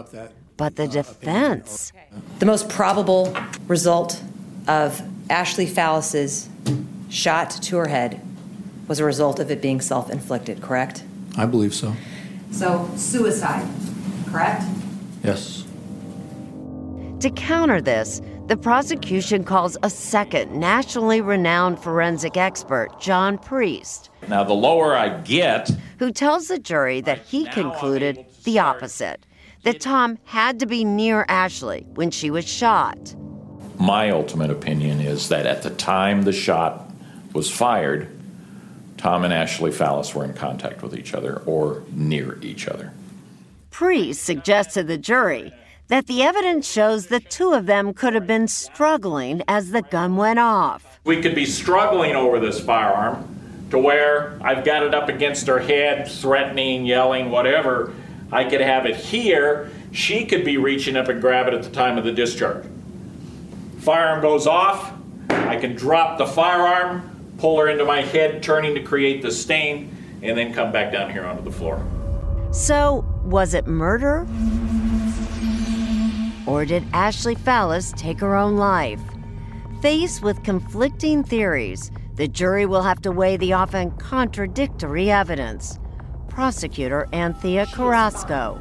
but 0.58 0.76
the 0.76 0.86
defense. 0.86 1.94
The 2.38 2.44
most 2.44 2.68
probable 2.68 3.34
result 3.66 4.22
of 4.68 5.00
Ashley 5.30 5.66
Fallis's 5.66 6.50
shot 7.08 7.50
to 7.62 7.78
her 7.78 7.88
head 7.88 8.20
was 8.88 9.00
a 9.00 9.06
result 9.06 9.38
of 9.38 9.50
it 9.50 9.62
being 9.62 9.80
self 9.80 10.10
inflicted, 10.10 10.60
correct? 10.60 11.02
I 11.38 11.46
believe 11.46 11.72
so. 11.72 11.94
So, 12.50 12.90
suicide, 12.94 13.66
correct? 14.30 14.64
Yes. 15.24 15.62
To 17.22 17.30
counter 17.30 17.80
this, 17.80 18.20
the 18.48 18.56
prosecution 18.56 19.44
calls 19.44 19.76
a 19.84 19.90
second 19.90 20.58
nationally 20.58 21.20
renowned 21.20 21.78
forensic 21.78 22.36
expert, 22.36 22.88
John 22.98 23.38
Priest. 23.38 24.10
Now, 24.26 24.42
the 24.42 24.54
lower 24.54 24.96
I 24.96 25.20
get, 25.20 25.70
who 26.00 26.10
tells 26.10 26.48
the 26.48 26.58
jury 26.58 27.00
that 27.02 27.20
he 27.20 27.44
concluded 27.44 28.26
the 28.42 28.58
opposite 28.58 29.24
that 29.62 29.80
Tom 29.80 30.18
had 30.24 30.58
to 30.58 30.66
be 30.66 30.84
near 30.84 31.24
Ashley 31.28 31.86
when 31.94 32.10
she 32.10 32.28
was 32.28 32.44
shot. 32.44 33.14
My 33.78 34.10
ultimate 34.10 34.50
opinion 34.50 35.00
is 35.00 35.28
that 35.28 35.46
at 35.46 35.62
the 35.62 35.70
time 35.70 36.22
the 36.22 36.32
shot 36.32 36.90
was 37.32 37.48
fired, 37.48 38.08
Tom 38.96 39.22
and 39.22 39.32
Ashley 39.32 39.70
Fallis 39.70 40.12
were 40.12 40.24
in 40.24 40.34
contact 40.34 40.82
with 40.82 40.98
each 40.98 41.14
other 41.14 41.36
or 41.46 41.84
near 41.92 42.40
each 42.42 42.66
other. 42.66 42.92
Priest 43.70 44.24
suggests 44.24 44.74
to 44.74 44.82
the 44.82 44.98
jury 44.98 45.52
that 45.92 46.06
the 46.06 46.22
evidence 46.22 46.66
shows 46.66 47.08
the 47.08 47.20
two 47.20 47.52
of 47.52 47.66
them 47.66 47.92
could 47.92 48.14
have 48.14 48.26
been 48.26 48.48
struggling 48.48 49.42
as 49.46 49.72
the 49.72 49.82
gun 49.82 50.16
went 50.16 50.38
off. 50.38 50.98
We 51.04 51.20
could 51.20 51.34
be 51.34 51.44
struggling 51.44 52.16
over 52.16 52.40
this 52.40 52.58
firearm 52.58 53.28
to 53.68 53.78
where 53.78 54.38
I've 54.40 54.64
got 54.64 54.84
it 54.84 54.94
up 54.94 55.10
against 55.10 55.46
her 55.48 55.58
head, 55.58 56.10
threatening, 56.10 56.86
yelling, 56.86 57.30
whatever. 57.30 57.92
I 58.32 58.44
could 58.44 58.62
have 58.62 58.86
it 58.86 58.96
here. 58.96 59.70
She 59.92 60.24
could 60.24 60.46
be 60.46 60.56
reaching 60.56 60.96
up 60.96 61.08
and 61.08 61.20
grab 61.20 61.46
it 61.48 61.52
at 61.52 61.62
the 61.62 61.68
time 61.68 61.98
of 61.98 62.04
the 62.04 62.12
discharge. 62.12 62.64
Firearm 63.80 64.22
goes 64.22 64.46
off. 64.46 64.94
I 65.28 65.56
can 65.56 65.76
drop 65.76 66.16
the 66.16 66.26
firearm, 66.26 67.34
pull 67.36 67.58
her 67.58 67.68
into 67.68 67.84
my 67.84 68.00
head, 68.00 68.42
turning 68.42 68.74
to 68.76 68.82
create 68.82 69.20
the 69.20 69.30
stain, 69.30 69.94
and 70.22 70.38
then 70.38 70.54
come 70.54 70.72
back 70.72 70.90
down 70.90 71.10
here 71.10 71.26
onto 71.26 71.44
the 71.44 71.52
floor. 71.52 71.84
So, 72.50 73.04
was 73.24 73.52
it 73.52 73.66
murder? 73.66 74.26
Or 76.46 76.64
did 76.64 76.84
Ashley 76.92 77.36
Fallis 77.36 77.96
take 77.96 78.20
her 78.20 78.34
own 78.34 78.56
life? 78.56 79.00
Faced 79.80 80.22
with 80.22 80.42
conflicting 80.42 81.22
theories, 81.22 81.90
the 82.14 82.28
jury 82.28 82.66
will 82.66 82.82
have 82.82 83.00
to 83.02 83.12
weigh 83.12 83.36
the 83.36 83.52
often 83.52 83.90
contradictory 83.92 85.10
evidence. 85.10 85.78
Prosecutor 86.28 87.08
Anthea 87.12 87.66
Carrasco. 87.66 88.60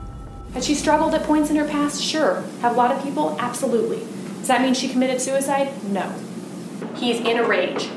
Had 0.54 0.64
she 0.64 0.76
struggled 0.76 1.14
at 1.16 1.24
points 1.24 1.50
in 1.50 1.56
her 1.56 1.68
past? 1.68 2.04
Sure. 2.04 2.44
Have 2.62 2.74
a 2.74 2.76
lot 2.76 2.92
of 2.92 3.04
people? 3.04 3.36
Absolutely. 3.40 4.00
Does 4.40 4.48
that 4.48 4.62
mean 4.62 4.74
she 4.74 4.90
committed 4.90 5.22
suicide? 5.22 5.72
No. 5.86 6.14
He's 6.96 7.20
in 7.22 7.38
a 7.38 7.48
rage. 7.48 7.90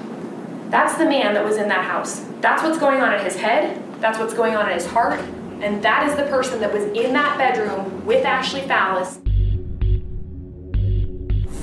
That's 0.71 0.97
the 0.97 1.05
man 1.05 1.35
that 1.35 1.45
was 1.45 1.57
in 1.57 1.69
that 1.69 1.85
house. 1.85 2.25
That's 2.41 2.63
what's 2.63 2.79
going 2.79 3.01
on 3.01 3.15
in 3.15 3.25
his 3.25 3.37
head. 3.37 3.83
That's 4.01 4.19
what's 4.19 4.35
going 4.35 4.55
on 4.55 4.69
in 4.69 4.75
his 4.75 4.87
heart. 4.87 5.21
And 5.61 5.83
that 5.83 6.09
is 6.09 6.17
the 6.17 6.25
person 6.25 6.61
that 6.61 6.73
was 6.73 6.85
in 6.85 7.13
that 7.15 7.39
bedroom 7.39 8.05
with 8.05 8.25
Ashley 8.25 8.61
Fallis. 8.63 9.24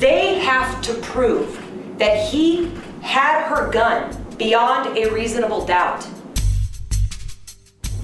They 0.02 0.40
have 0.40 0.82
to 0.82 0.96
prove 0.96 1.62
that 2.00 2.28
he 2.28 2.72
had 3.04 3.48
her 3.48 3.70
gun 3.70 4.18
beyond 4.36 4.98
a 4.98 5.12
reasonable 5.12 5.64
doubt, 5.64 6.08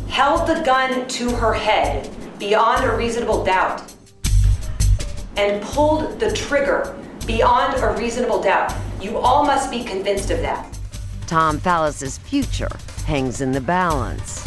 held 0.08 0.48
the 0.48 0.62
gun 0.64 1.08
to 1.08 1.32
her 1.32 1.54
head 1.54 2.08
beyond 2.38 2.86
a 2.86 2.96
reasonable 2.96 3.44
doubt, 3.44 3.82
and 5.38 5.64
pulled 5.64 6.20
the 6.20 6.32
trigger 6.34 6.96
beyond 7.26 7.82
a 7.82 8.00
reasonable 8.00 8.44
doubt. 8.44 8.76
You 9.02 9.18
all 9.18 9.44
must 9.44 9.72
be 9.72 9.84
convinced 9.84 10.30
of 10.30 10.42
that. 10.42 10.78
Tom 11.26 11.60
Fallis's 11.60 12.20
future 12.20 12.70
hangs 13.08 13.42
in 13.42 13.52
the 13.52 13.62
balance. 13.62 14.47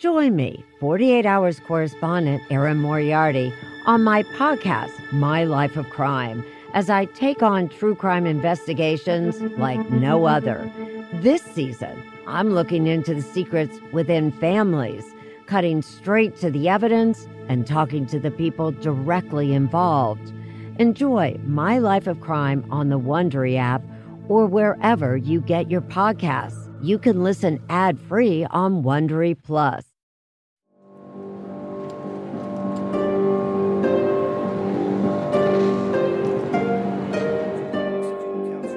Join 0.00 0.34
me, 0.34 0.64
48 0.78 1.26
Hours 1.26 1.60
correspondent 1.60 2.42
Erin 2.48 2.78
Moriarty, 2.78 3.52
on 3.84 4.02
my 4.02 4.22
podcast, 4.22 5.12
My 5.12 5.44
Life 5.44 5.76
of 5.76 5.90
Crime, 5.90 6.42
as 6.72 6.88
I 6.88 7.04
take 7.04 7.42
on 7.42 7.68
true 7.68 7.94
crime 7.94 8.24
investigations 8.24 9.38
like 9.58 9.90
no 9.90 10.24
other. 10.24 10.72
This 11.12 11.42
season, 11.42 12.02
I'm 12.26 12.54
looking 12.54 12.86
into 12.86 13.12
the 13.12 13.20
secrets 13.20 13.78
within 13.92 14.32
families, 14.32 15.04
cutting 15.44 15.82
straight 15.82 16.34
to 16.36 16.50
the 16.50 16.70
evidence 16.70 17.28
and 17.48 17.66
talking 17.66 18.06
to 18.06 18.18
the 18.18 18.30
people 18.30 18.70
directly 18.70 19.52
involved. 19.52 20.32
Enjoy 20.78 21.38
My 21.44 21.78
Life 21.78 22.06
of 22.06 22.22
Crime 22.22 22.64
on 22.70 22.88
the 22.88 22.98
Wondery 22.98 23.58
app 23.58 23.82
or 24.28 24.46
wherever 24.46 25.18
you 25.18 25.42
get 25.42 25.70
your 25.70 25.82
podcasts. 25.82 26.68
You 26.82 26.98
can 26.98 27.22
listen 27.22 27.62
ad-free 27.68 28.46
on 28.46 28.82
Wondery 28.82 29.36
Plus. 29.42 29.89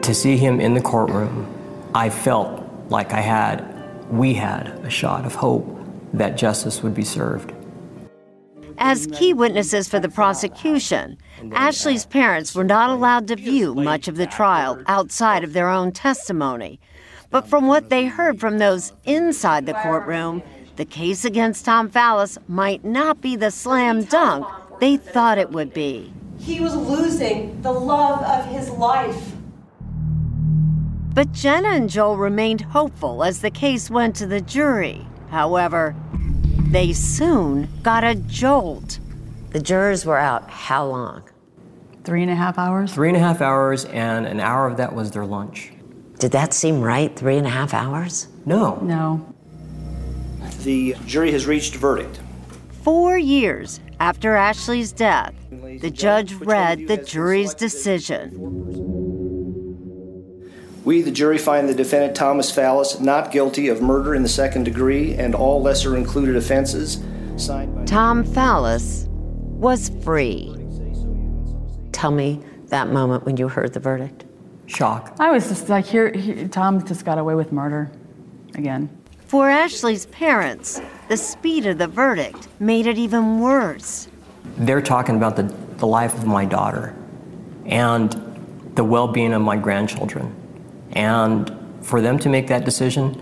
To 0.04 0.14
see 0.14 0.36
him 0.36 0.60
in 0.60 0.74
the 0.74 0.82
courtroom, 0.82 1.47
I 1.95 2.10
felt 2.10 2.62
like 2.89 3.14
I 3.14 3.22
had, 3.22 3.64
we 4.12 4.34
had 4.34 4.68
a 4.84 4.89
shot 4.89 5.26
of 5.26 5.34
hope 5.34 5.66
that 6.12 6.36
justice 6.36 6.84
would 6.84 6.93
be 6.93 7.06
served. 7.06 7.54
As 8.78 9.08
key 9.08 9.34
witnesses 9.34 9.88
for 9.88 10.01
the 10.01 10.10
prosecution, 10.10 11.18
Ashley's 11.54 12.06
parents 12.06 12.54
were 12.54 12.66
not 12.66 12.89
allowed 12.89 13.30
to 13.30 13.38
view 13.38 13.74
much 13.76 14.10
of 14.10 14.18
the 14.18 14.28
trial 14.28 14.84
outside 14.88 15.41
of 15.41 15.54
their 15.54 15.70
own 15.70 15.93
testimony. 15.93 16.82
But 17.30 17.47
from 17.47 17.68
what 17.68 17.89
they 17.89 18.08
heard 18.08 18.41
from 18.41 18.58
those 18.58 18.91
inside 19.06 19.66
the 19.66 19.74
courtroom, 19.74 20.43
the 20.76 20.86
case 20.86 21.24
against 21.24 21.64
Tom 21.64 21.89
Fallis 21.89 22.38
might 22.49 22.84
not 22.84 23.22
be 23.22 23.38
the 23.38 23.51
slam 23.51 24.04
dunk 24.04 24.45
they 24.82 24.97
thought 24.97 25.38
it 25.38 25.51
would 25.51 25.74
be. 25.74 26.12
He 26.39 26.60
was 26.60 26.76
losing 26.76 27.62
the 27.62 27.72
love 27.72 28.22
of 28.22 28.51
his 28.54 28.70
life. 28.70 29.32
But 31.14 31.32
Jenna 31.32 31.70
and 31.70 31.89
Joel 31.91 32.18
remained 32.18 32.61
hopeful 32.61 33.24
as 33.24 33.41
the 33.41 33.51
case 33.51 33.91
went 33.91 34.16
to 34.16 34.26
the 34.26 34.41
jury. 34.41 35.05
However, 35.30 35.95
they 36.72 36.91
soon 36.91 37.70
got 37.84 38.03
a 38.03 38.16
jolt. 38.16 38.97
The 39.51 39.61
jurors 39.61 40.07
were 40.07 40.18
out 40.18 40.49
how 40.49 40.88
long? 40.88 41.24
Three 42.03 42.24
and 42.24 42.32
a 42.32 42.36
half 42.36 42.57
hours? 42.57 42.91
Three 42.91 43.09
and 43.09 43.18
a 43.18 43.20
half 43.20 43.41
hours, 43.41 43.86
and 43.86 44.26
an 44.26 44.39
hour 44.39 44.66
of 44.66 44.78
that 44.78 44.95
was 44.95 45.11
their 45.11 45.26
lunch. 45.26 45.72
Did 46.18 46.32
that 46.32 46.51
seem 46.51 46.82
right? 46.82 47.16
Three 47.16 47.38
and 47.38 47.45
a 47.45 47.51
half 47.51 47.76
hours? 47.76 48.28
No. 48.45 48.78
No. 48.78 49.34
The 50.64 50.95
jury 51.05 51.32
has 51.32 51.45
reached 51.45 51.76
a 51.76 51.78
verdict. 51.78 52.20
Four 52.82 53.20
years 53.20 53.80
after 53.99 54.36
Ashley's 54.36 54.91
death, 54.91 55.36
the 55.51 55.91
judge 55.91 56.34
read 56.34 56.88
the 56.88 56.97
jury's 56.97 57.53
decision. 57.53 59.03
We, 60.86 61.01
the 61.01 61.11
jury, 61.11 61.38
find 61.38 61.69
the 61.69 61.73
defendant 61.73 62.15
Thomas 62.15 62.51
Fallis 62.51 62.99
not 62.99 63.31
guilty 63.31 63.69
of 63.69 63.81
murder 63.81 64.13
in 64.15 64.23
the 64.23 64.29
second 64.29 64.65
degree 64.65 65.13
and 65.13 65.34
all 65.34 65.61
lesser 65.61 65.95
included 65.95 66.36
offenses. 66.36 67.01
Signed 67.38 67.73
by 67.73 67.86
Tom 67.86 68.23
Fallis 68.25 69.07
was 69.07 69.89
free. 70.03 70.53
Tell 71.93 72.11
me 72.11 72.41
that 72.67 72.89
moment 72.89 73.25
when 73.25 73.38
you 73.38 73.47
heard 73.47 73.73
the 73.73 73.79
verdict. 73.79 74.25
shock. 74.65 75.15
I 75.19 75.31
was 75.31 75.47
just 75.47 75.69
like, 75.69 75.86
here, 75.86 76.11
here 76.11 76.47
Tom 76.47 76.86
just 76.86 77.05
got 77.05 77.17
away 77.17 77.36
with 77.36 77.51
murder 77.51 77.89
again. 78.55 78.89
For 79.27 79.49
Ashley's 79.49 80.05
parents, 80.07 80.81
the 81.07 81.17
speed 81.17 81.65
of 81.65 81.77
the 81.77 81.88
verdict 81.88 82.47
made 82.59 82.88
it 82.88 82.97
even 82.97 83.39
worse. 83.39 84.07
They're 84.57 84.81
talking 84.81 85.15
about 85.15 85.36
the, 85.38 85.43
the 85.77 85.88
life 85.88 86.13
of 86.13 86.25
my 86.25 86.45
daughter 86.45 86.93
and 87.65 88.11
the 88.75 88.84
well 88.84 89.07
being 89.07 89.34
of 89.34 89.41
my 89.41 89.55
grandchildren. 89.55 90.36
And 90.93 91.51
for 91.81 92.01
them 92.01 92.17
to 92.19 92.29
make 92.29 92.47
that 92.47 92.65
decision 92.65 93.21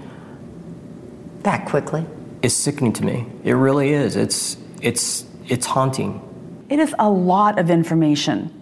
that 1.44 1.66
quickly 1.66 2.06
is 2.42 2.56
sickening 2.56 2.94
to 2.94 3.06
me. 3.06 3.26
It 3.44 3.54
really 3.54 3.94
is. 3.94 4.16
It's, 4.16 4.58
it's, 4.82 5.26
it's 5.48 5.66
haunting. 5.66 6.22
It 6.70 6.80
is 6.80 6.96
a 7.00 7.10
lot 7.10 7.60
of 7.60 7.70
information 7.70 8.58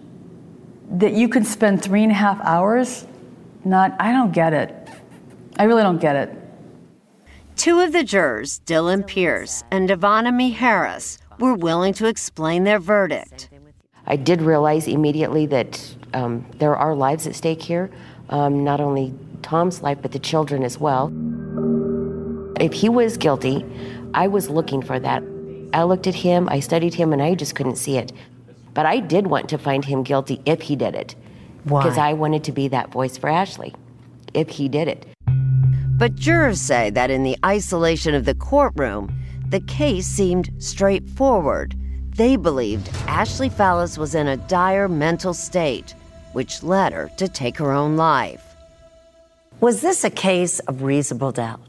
that 0.92 1.12
you 1.12 1.28
could 1.28 1.46
spend 1.46 1.82
three 1.82 2.02
and 2.02 2.10
a 2.10 2.14
half 2.14 2.40
hours 2.42 3.06
not, 3.64 3.94
I 4.00 4.12
don't 4.12 4.32
get 4.32 4.52
it. 4.52 4.88
I 5.58 5.64
really 5.64 5.82
don't 5.82 6.00
get 6.00 6.16
it. 6.16 6.36
Two 7.56 7.80
of 7.80 7.92
the 7.92 8.02
jurors, 8.02 8.60
Dylan 8.64 9.06
Pierce 9.06 9.62
and 9.70 9.88
Devonna 9.88 10.34
Me 10.34 10.50
Harris, 10.50 11.18
were 11.38 11.54
willing 11.54 11.92
to 11.94 12.06
explain 12.06 12.64
their 12.64 12.78
verdict. 12.78 13.50
I 14.06 14.16
did 14.16 14.40
realize 14.40 14.88
immediately 14.88 15.46
that 15.46 15.94
um, 16.14 16.46
there 16.56 16.74
are 16.74 16.94
lives 16.94 17.26
at 17.26 17.34
stake 17.34 17.62
here, 17.62 17.90
um, 18.30 18.64
not 18.64 18.80
only 18.80 19.14
Tom's 19.42 19.82
life, 19.82 19.98
but 20.00 20.12
the 20.12 20.18
children 20.18 20.62
as 20.62 20.78
well. 20.78 21.12
If 22.58 22.72
he 22.72 22.88
was 22.88 23.16
guilty, 23.16 23.64
I 24.14 24.26
was 24.26 24.48
looking 24.48 24.82
for 24.82 24.98
that. 24.98 25.22
I 25.72 25.84
looked 25.84 26.06
at 26.06 26.14
him, 26.14 26.48
I 26.48 26.60
studied 26.60 26.94
him, 26.94 27.12
and 27.12 27.22
I 27.22 27.34
just 27.34 27.54
couldn't 27.54 27.76
see 27.76 27.96
it. 27.96 28.12
But 28.74 28.86
I 28.86 29.00
did 29.00 29.26
want 29.26 29.48
to 29.50 29.58
find 29.58 29.84
him 29.84 30.02
guilty 30.02 30.40
if 30.46 30.62
he 30.62 30.76
did 30.76 30.94
it. 30.94 31.14
Why? 31.64 31.82
Because 31.82 31.98
I 31.98 32.12
wanted 32.12 32.44
to 32.44 32.52
be 32.52 32.68
that 32.68 32.90
voice 32.90 33.16
for 33.16 33.28
Ashley 33.28 33.74
if 34.34 34.48
he 34.48 34.68
did 34.68 34.88
it. 34.88 35.06
But 35.96 36.14
jurors 36.14 36.60
say 36.60 36.90
that 36.90 37.10
in 37.10 37.24
the 37.24 37.36
isolation 37.44 38.14
of 38.14 38.24
the 38.24 38.34
courtroom, 38.34 39.14
the 39.48 39.60
case 39.60 40.06
seemed 40.06 40.50
straightforward. 40.58 41.76
They 42.16 42.36
believed 42.36 42.88
Ashley 43.06 43.50
Fallis 43.50 43.98
was 43.98 44.14
in 44.14 44.26
a 44.26 44.36
dire 44.36 44.88
mental 44.88 45.34
state, 45.34 45.94
which 46.32 46.62
led 46.62 46.92
her 46.92 47.10
to 47.16 47.28
take 47.28 47.58
her 47.58 47.72
own 47.72 47.96
life. 47.96 48.44
Was 49.60 49.80
this 49.80 50.04
a 50.04 50.10
case 50.10 50.58
of 50.60 50.82
reasonable 50.82 51.32
doubt 51.32 51.60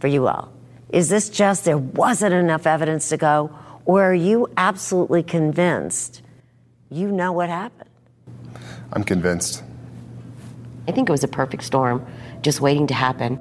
for 0.00 0.08
you 0.08 0.28
all? 0.28 0.52
Is 0.90 1.08
this 1.08 1.28
just 1.28 1.64
there 1.64 1.78
wasn't 1.78 2.34
enough 2.34 2.66
evidence 2.66 3.08
to 3.08 3.16
go, 3.16 3.50
or 3.84 4.04
are 4.04 4.14
you 4.14 4.48
absolutely 4.56 5.22
convinced 5.22 6.22
you 6.90 7.10
know 7.10 7.32
what 7.32 7.48
happened? 7.48 7.90
I'm 8.92 9.02
convinced. 9.02 9.64
I 10.86 10.92
think 10.92 11.08
it 11.08 11.12
was 11.12 11.24
a 11.24 11.28
perfect 11.28 11.64
storm, 11.64 12.06
just 12.42 12.60
waiting 12.60 12.86
to 12.86 12.94
happen. 12.94 13.38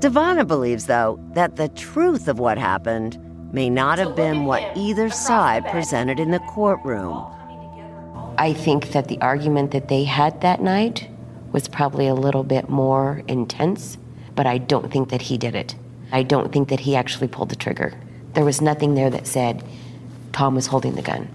Devonna 0.00 0.46
believes, 0.46 0.86
though, 0.86 1.20
that 1.34 1.54
the 1.54 1.68
truth 1.68 2.26
of 2.26 2.40
what 2.40 2.58
happened 2.58 3.18
may 3.52 3.70
not 3.70 3.98
have 3.98 4.16
been 4.16 4.46
what 4.46 4.76
either 4.76 5.10
side 5.10 5.64
presented 5.66 6.18
in 6.18 6.30
the 6.30 6.40
courtroom. 6.40 7.24
I 8.40 8.54
think 8.54 8.92
that 8.92 9.08
the 9.08 9.20
argument 9.20 9.72
that 9.72 9.88
they 9.88 10.04
had 10.04 10.40
that 10.40 10.62
night 10.62 11.10
was 11.52 11.68
probably 11.68 12.06
a 12.06 12.14
little 12.14 12.42
bit 12.42 12.70
more 12.70 13.22
intense, 13.28 13.98
but 14.34 14.46
I 14.46 14.56
don't 14.56 14.90
think 14.90 15.10
that 15.10 15.20
he 15.20 15.36
did 15.36 15.54
it. 15.54 15.74
I 16.10 16.22
don't 16.22 16.50
think 16.50 16.70
that 16.70 16.80
he 16.80 16.96
actually 16.96 17.28
pulled 17.28 17.50
the 17.50 17.56
trigger. 17.56 17.92
There 18.32 18.46
was 18.46 18.62
nothing 18.62 18.94
there 18.94 19.10
that 19.10 19.26
said 19.26 19.62
Tom 20.32 20.54
was 20.54 20.66
holding 20.66 20.94
the 20.94 21.02
gun. 21.02 21.28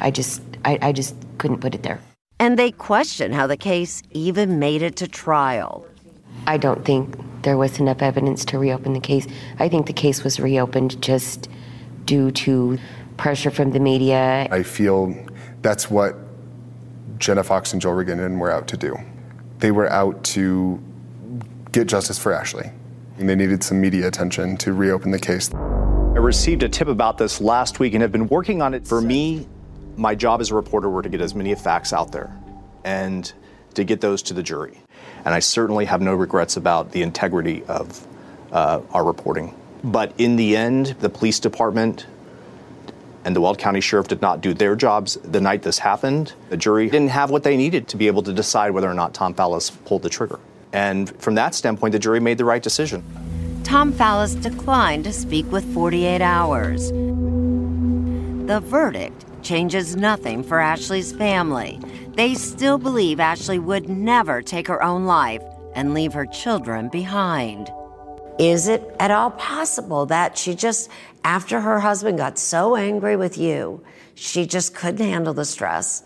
I 0.00 0.10
just, 0.10 0.40
I, 0.64 0.78
I 0.80 0.92
just 0.92 1.14
couldn't 1.36 1.58
put 1.58 1.74
it 1.74 1.82
there. 1.82 2.00
And 2.38 2.58
they 2.58 2.72
question 2.72 3.32
how 3.32 3.46
the 3.46 3.58
case 3.58 4.02
even 4.10 4.58
made 4.58 4.80
it 4.80 4.96
to 4.96 5.08
trial. 5.08 5.84
I 6.46 6.56
don't 6.56 6.86
think 6.86 7.18
there 7.42 7.58
was 7.58 7.78
enough 7.78 8.00
evidence 8.00 8.46
to 8.46 8.58
reopen 8.58 8.94
the 8.94 9.00
case. 9.00 9.26
I 9.58 9.68
think 9.68 9.86
the 9.86 9.92
case 9.92 10.24
was 10.24 10.40
reopened 10.40 11.02
just 11.02 11.50
due 12.06 12.30
to 12.30 12.78
pressure 13.18 13.50
from 13.50 13.72
the 13.72 13.80
media. 13.80 14.48
I 14.50 14.62
feel 14.62 15.14
that's 15.60 15.90
what 15.90 16.16
Jenna 17.20 17.44
Fox 17.44 17.74
and 17.74 17.80
Joel 17.80 17.94
Regan 17.94 18.38
were 18.38 18.50
out 18.50 18.66
to 18.68 18.76
do. 18.78 18.96
They 19.58 19.70
were 19.70 19.88
out 19.92 20.24
to 20.24 20.82
get 21.70 21.86
justice 21.86 22.18
for 22.18 22.32
Ashley. 22.32 22.70
And 23.18 23.28
they 23.28 23.36
needed 23.36 23.62
some 23.62 23.78
media 23.78 24.08
attention 24.08 24.56
to 24.56 24.72
reopen 24.72 25.10
the 25.10 25.18
case. 25.18 25.52
I 25.52 26.18
received 26.18 26.62
a 26.62 26.68
tip 26.68 26.88
about 26.88 27.18
this 27.18 27.40
last 27.40 27.78
week 27.78 27.92
and 27.92 28.00
have 28.00 28.10
been 28.10 28.26
working 28.28 28.62
on 28.62 28.72
it. 28.72 28.88
For 28.88 29.02
me, 29.02 29.46
my 29.96 30.14
job 30.14 30.40
as 30.40 30.50
a 30.50 30.54
reporter 30.54 30.88
were 30.88 31.02
to 31.02 31.10
get 31.10 31.20
as 31.20 31.34
many 31.34 31.54
facts 31.54 31.92
out 31.92 32.10
there 32.10 32.34
and 32.84 33.30
to 33.74 33.84
get 33.84 34.00
those 34.00 34.22
to 34.22 34.34
the 34.34 34.42
jury. 34.42 34.78
And 35.26 35.34
I 35.34 35.40
certainly 35.40 35.84
have 35.84 36.00
no 36.00 36.14
regrets 36.14 36.56
about 36.56 36.90
the 36.92 37.02
integrity 37.02 37.62
of 37.64 38.06
uh, 38.50 38.80
our 38.92 39.04
reporting. 39.04 39.54
But 39.84 40.14
in 40.16 40.36
the 40.36 40.56
end, 40.56 40.96
the 41.00 41.10
police 41.10 41.38
department 41.38 42.06
and 43.24 43.36
the 43.36 43.40
Weld 43.40 43.58
County 43.58 43.80
Sheriff 43.80 44.08
did 44.08 44.22
not 44.22 44.40
do 44.40 44.54
their 44.54 44.74
jobs 44.74 45.18
the 45.22 45.40
night 45.40 45.62
this 45.62 45.78
happened. 45.78 46.32
The 46.48 46.56
jury 46.56 46.88
didn't 46.88 47.10
have 47.10 47.30
what 47.30 47.42
they 47.42 47.56
needed 47.56 47.88
to 47.88 47.96
be 47.96 48.06
able 48.06 48.22
to 48.22 48.32
decide 48.32 48.70
whether 48.70 48.90
or 48.90 48.94
not 48.94 49.14
Tom 49.14 49.34
Fallis 49.34 49.70
pulled 49.84 50.02
the 50.02 50.08
trigger. 50.08 50.38
And 50.72 51.10
from 51.20 51.34
that 51.34 51.54
standpoint, 51.54 51.92
the 51.92 51.98
jury 51.98 52.20
made 52.20 52.38
the 52.38 52.44
right 52.44 52.62
decision. 52.62 53.04
Tom 53.64 53.92
Fallis 53.92 54.40
declined 54.40 55.04
to 55.04 55.12
speak 55.12 55.50
with 55.52 55.64
48 55.74 56.22
Hours. 56.22 56.90
The 56.90 58.60
verdict 58.60 59.24
changes 59.42 59.96
nothing 59.96 60.42
for 60.42 60.58
Ashley's 60.58 61.12
family. 61.12 61.78
They 62.14 62.34
still 62.34 62.78
believe 62.78 63.20
Ashley 63.20 63.58
would 63.58 63.88
never 63.88 64.42
take 64.42 64.66
her 64.66 64.82
own 64.82 65.04
life 65.04 65.42
and 65.74 65.94
leave 65.94 66.12
her 66.12 66.26
children 66.26 66.88
behind. 66.88 67.70
Is 68.38 68.68
it 68.68 68.82
at 68.98 69.10
all 69.10 69.30
possible 69.32 70.06
that 70.06 70.36
she 70.38 70.54
just, 70.54 70.88
after 71.24 71.60
her 71.60 71.80
husband 71.80 72.18
got 72.18 72.38
so 72.38 72.76
angry 72.76 73.16
with 73.16 73.36
you, 73.36 73.82
she 74.14 74.46
just 74.46 74.74
couldn't 74.74 75.06
handle 75.06 75.34
the 75.34 75.44
stress 75.44 76.02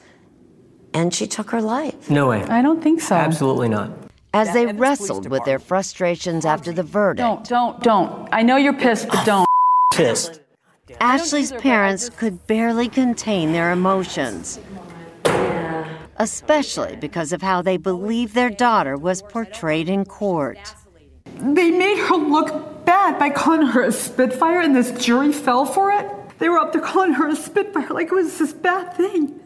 and 0.95 1.12
she 1.12 1.27
took 1.27 1.51
her 1.51 1.61
life? 1.61 2.09
No 2.09 2.29
way. 2.29 2.43
I 2.45 2.62
don't 2.62 2.83
think 2.83 3.01
so. 3.01 3.17
Absolutely 3.17 3.69
not. 3.69 3.91
As 4.33 4.53
they 4.53 4.67
wrestled 4.67 5.29
with 5.29 5.45
their 5.45 5.59
frustrations 5.59 6.45
after 6.45 6.73
the 6.73 6.83
verdict, 6.83 7.19
Don't, 7.19 7.49
don't, 7.49 7.83
don't. 7.83 8.29
I 8.33 8.43
know 8.43 8.57
you're 8.57 8.73
pissed, 8.73 9.09
but 9.09 9.25
don't. 9.27 9.47
Pissed. 9.93 10.41
Ashley's 11.01 11.53
parents 11.53 12.11
could 12.11 12.45
barely 12.49 12.89
contain 12.89 13.53
their 13.53 13.71
emotions, 13.71 14.59
especially 16.17 16.97
because 16.97 17.33
of 17.33 17.43
how 17.43 17.62
they 17.62 17.77
believe 17.77 18.35
their 18.35 18.51
daughter 18.51 18.97
was 18.97 19.23
portrayed 19.23 19.89
in 19.89 20.05
court. 20.05 20.75
They 21.37 21.71
made 21.71 21.99
her 21.99 22.17
look 22.17 22.74
bad 22.85 23.18
by 23.18 23.30
calling 23.30 23.66
her 23.66 23.82
a 23.82 23.93
Spitfire, 23.93 24.61
and 24.61 24.74
this 24.74 24.91
jury 24.93 25.32
fell 25.32 25.64
for 25.66 25.93
it. 25.93 26.11
They 26.39 26.49
were 26.49 26.59
up 26.59 26.72
there 26.72 26.82
calling 26.82 27.12
her 27.14 27.28
a 27.28 27.37
Spitfire 27.37 27.89
like 27.91 28.09
it 28.09 28.14
was 28.14 28.39
this 28.39 28.53
bad 28.53 28.95
thing. 28.95 29.41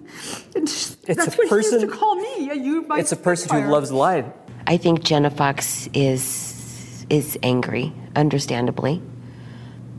And 0.57 0.68
she- 0.68 0.95
It's 1.07 1.16
that's 1.24 1.34
a 1.34 1.39
what 1.39 1.45
she 1.45 1.49
person- 1.49 1.80
used 1.80 1.93
to 1.93 1.99
call 1.99 2.16
me. 2.16 2.51
You, 2.53 2.82
my 2.89 2.99
It's 2.99 3.12
a 3.12 3.16
person 3.16 3.49
Spitfire. 3.49 3.66
who 3.66 3.72
loves 3.72 3.93
life. 3.93 4.24
I 4.66 4.76
think 4.76 5.03
Jenna 5.05 5.30
Fox 5.30 5.89
is 5.95 7.07
is 7.11 7.39
angry, 7.43 7.91
understandably. 8.16 9.01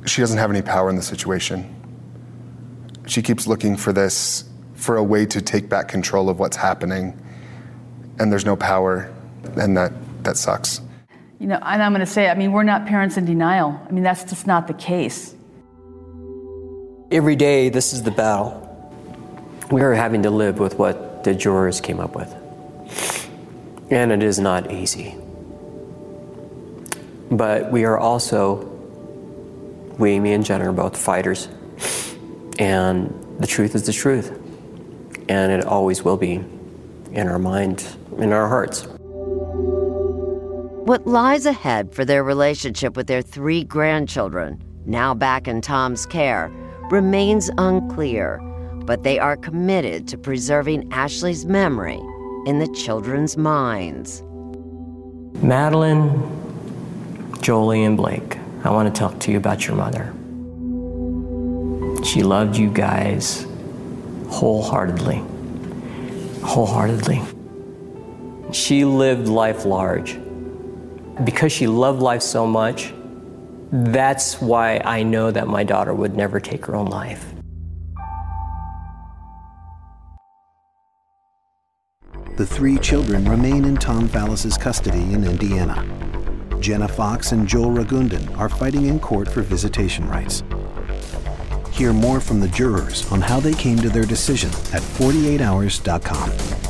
She 0.05 0.21
doesn't 0.21 0.37
have 0.37 0.51
any 0.51 0.61
power 0.61 0.89
in 0.91 0.95
the 0.95 1.01
situation. 1.01 1.65
She 3.07 3.23
keeps 3.23 3.47
looking 3.47 3.75
for 3.77 3.91
this, 3.91 4.43
for 4.75 4.95
a 4.95 5.03
way 5.03 5.25
to 5.25 5.41
take 5.41 5.69
back 5.69 5.87
control 5.87 6.29
of 6.29 6.37
what's 6.39 6.55
happening. 6.57 7.19
And 8.19 8.31
there's 8.31 8.45
no 8.45 8.55
power, 8.55 9.11
and 9.55 9.75
that, 9.75 9.91
that 10.23 10.37
sucks. 10.37 10.81
You 11.39 11.47
know, 11.47 11.55
and 11.55 11.81
I'm 11.81 11.93
going 11.93 12.01
to 12.01 12.05
say, 12.05 12.29
I 12.29 12.35
mean, 12.35 12.51
we're 12.51 12.63
not 12.63 12.85
parents 12.85 13.15
in 13.15 13.23
denial. 13.23 13.79
I 13.87 13.91
mean, 13.91 14.03
that's 14.03 14.25
just 14.25 14.45
not 14.45 14.67
the 14.67 14.73
case. 14.73 15.33
Every 17.11 17.37
day, 17.37 17.69
this 17.69 17.93
is 17.93 18.03
the 18.03 18.11
battle. 18.11 18.65
We 19.71 19.81
are 19.81 19.93
having 19.93 20.23
to 20.23 20.29
live 20.29 20.59
with 20.59 20.77
what 20.77 21.23
the 21.23 21.33
jurors 21.33 21.79
came 21.79 22.01
up 22.01 22.13
with. 22.13 22.35
And 23.89 24.11
it 24.11 24.21
is 24.21 24.37
not 24.37 24.69
easy. 24.69 25.15
But 27.31 27.71
we 27.71 27.85
are 27.85 27.97
also, 27.97 28.65
we, 29.97 30.19
me 30.19 30.33
and 30.33 30.45
Jen, 30.45 30.61
are 30.61 30.73
both 30.73 30.97
fighters. 30.97 31.47
And 32.59 33.37
the 33.39 33.47
truth 33.47 33.75
is 33.75 33.85
the 33.85 33.93
truth. 33.93 34.37
And 35.29 35.53
it 35.53 35.63
always 35.65 36.03
will 36.03 36.17
be 36.17 36.43
in 37.11 37.27
our 37.29 37.39
mind, 37.39 37.85
in 38.17 38.33
our 38.33 38.49
hearts. 38.49 38.87
What 40.89 41.05
lies 41.05 41.45
ahead 41.45 41.93
for 41.93 42.03
their 42.03 42.23
relationship 42.23 42.97
with 42.97 43.05
their 43.05 43.21
three 43.21 43.63
grandchildren, 43.63 44.59
now 44.87 45.13
back 45.13 45.47
in 45.47 45.61
Tom's 45.61 46.07
care, 46.07 46.49
remains 46.89 47.51
unclear, 47.59 48.39
but 48.85 49.03
they 49.03 49.19
are 49.19 49.37
committed 49.37 50.07
to 50.07 50.17
preserving 50.17 50.91
Ashley's 50.91 51.45
memory 51.45 51.99
in 52.47 52.57
the 52.57 52.67
children's 52.69 53.37
minds. 53.37 54.23
Madeline, 55.43 56.27
Jolie, 57.39 57.83
and 57.83 57.95
Blake, 57.95 58.39
I 58.63 58.71
want 58.71 58.91
to 58.91 58.99
talk 58.99 59.19
to 59.19 59.31
you 59.31 59.37
about 59.37 59.67
your 59.67 59.75
mother. 59.75 60.11
She 62.03 62.23
loved 62.23 62.57
you 62.57 62.67
guys 62.67 63.45
wholeheartedly. 64.29 65.23
Wholeheartedly. 66.41 67.21
She 68.51 68.85
lived 68.85 69.27
life 69.27 69.65
large. 69.65 70.17
Because 71.23 71.51
she 71.51 71.67
loved 71.67 72.01
life 72.01 72.21
so 72.21 72.47
much, 72.47 72.93
that's 73.71 74.41
why 74.41 74.81
I 74.85 75.03
know 75.03 75.31
that 75.31 75.47
my 75.47 75.63
daughter 75.63 75.93
would 75.93 76.15
never 76.15 76.39
take 76.39 76.65
her 76.65 76.75
own 76.75 76.87
life. 76.87 77.33
The 82.37 82.45
three 82.45 82.77
children 82.77 83.25
remain 83.25 83.65
in 83.65 83.75
Tom 83.75 84.07
Fallis's 84.07 84.57
custody 84.57 85.13
in 85.13 85.25
Indiana. 85.25 85.85
Jenna 86.61 86.87
Fox 86.87 87.33
and 87.33 87.45
Joel 87.45 87.71
Ragundan 87.71 88.37
are 88.37 88.47
fighting 88.47 88.85
in 88.85 88.99
court 88.99 89.27
for 89.27 89.41
visitation 89.41 90.07
rights. 90.07 90.43
Hear 91.71 91.91
more 91.91 92.19
from 92.21 92.39
the 92.39 92.47
jurors 92.47 93.09
on 93.11 93.21
how 93.21 93.39
they 93.39 93.53
came 93.53 93.77
to 93.79 93.89
their 93.89 94.05
decision 94.05 94.49
at 94.73 94.81
48hours.com. 94.81 96.68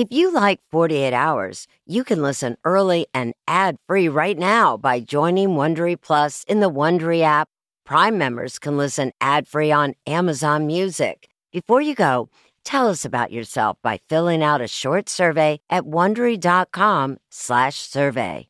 If 0.00 0.08
you 0.10 0.32
like 0.32 0.60
48 0.70 1.12
Hours, 1.12 1.66
you 1.84 2.04
can 2.04 2.22
listen 2.22 2.56
early 2.64 3.06
and 3.12 3.34
ad-free 3.46 4.08
right 4.08 4.38
now 4.38 4.78
by 4.78 5.00
joining 5.00 5.50
Wondery 5.50 6.00
Plus 6.00 6.42
in 6.48 6.60
the 6.60 6.70
Wondery 6.70 7.20
app. 7.20 7.50
Prime 7.84 8.16
members 8.16 8.58
can 8.58 8.78
listen 8.78 9.12
ad-free 9.20 9.70
on 9.70 9.94
Amazon 10.06 10.66
Music. 10.66 11.28
Before 11.52 11.82
you 11.82 11.94
go, 11.94 12.30
tell 12.64 12.88
us 12.88 13.04
about 13.04 13.30
yourself 13.30 13.76
by 13.82 14.00
filling 14.08 14.42
out 14.42 14.62
a 14.62 14.68
short 14.68 15.10
survey 15.10 15.60
at 15.68 15.84
wondery.com/survey. 15.84 18.49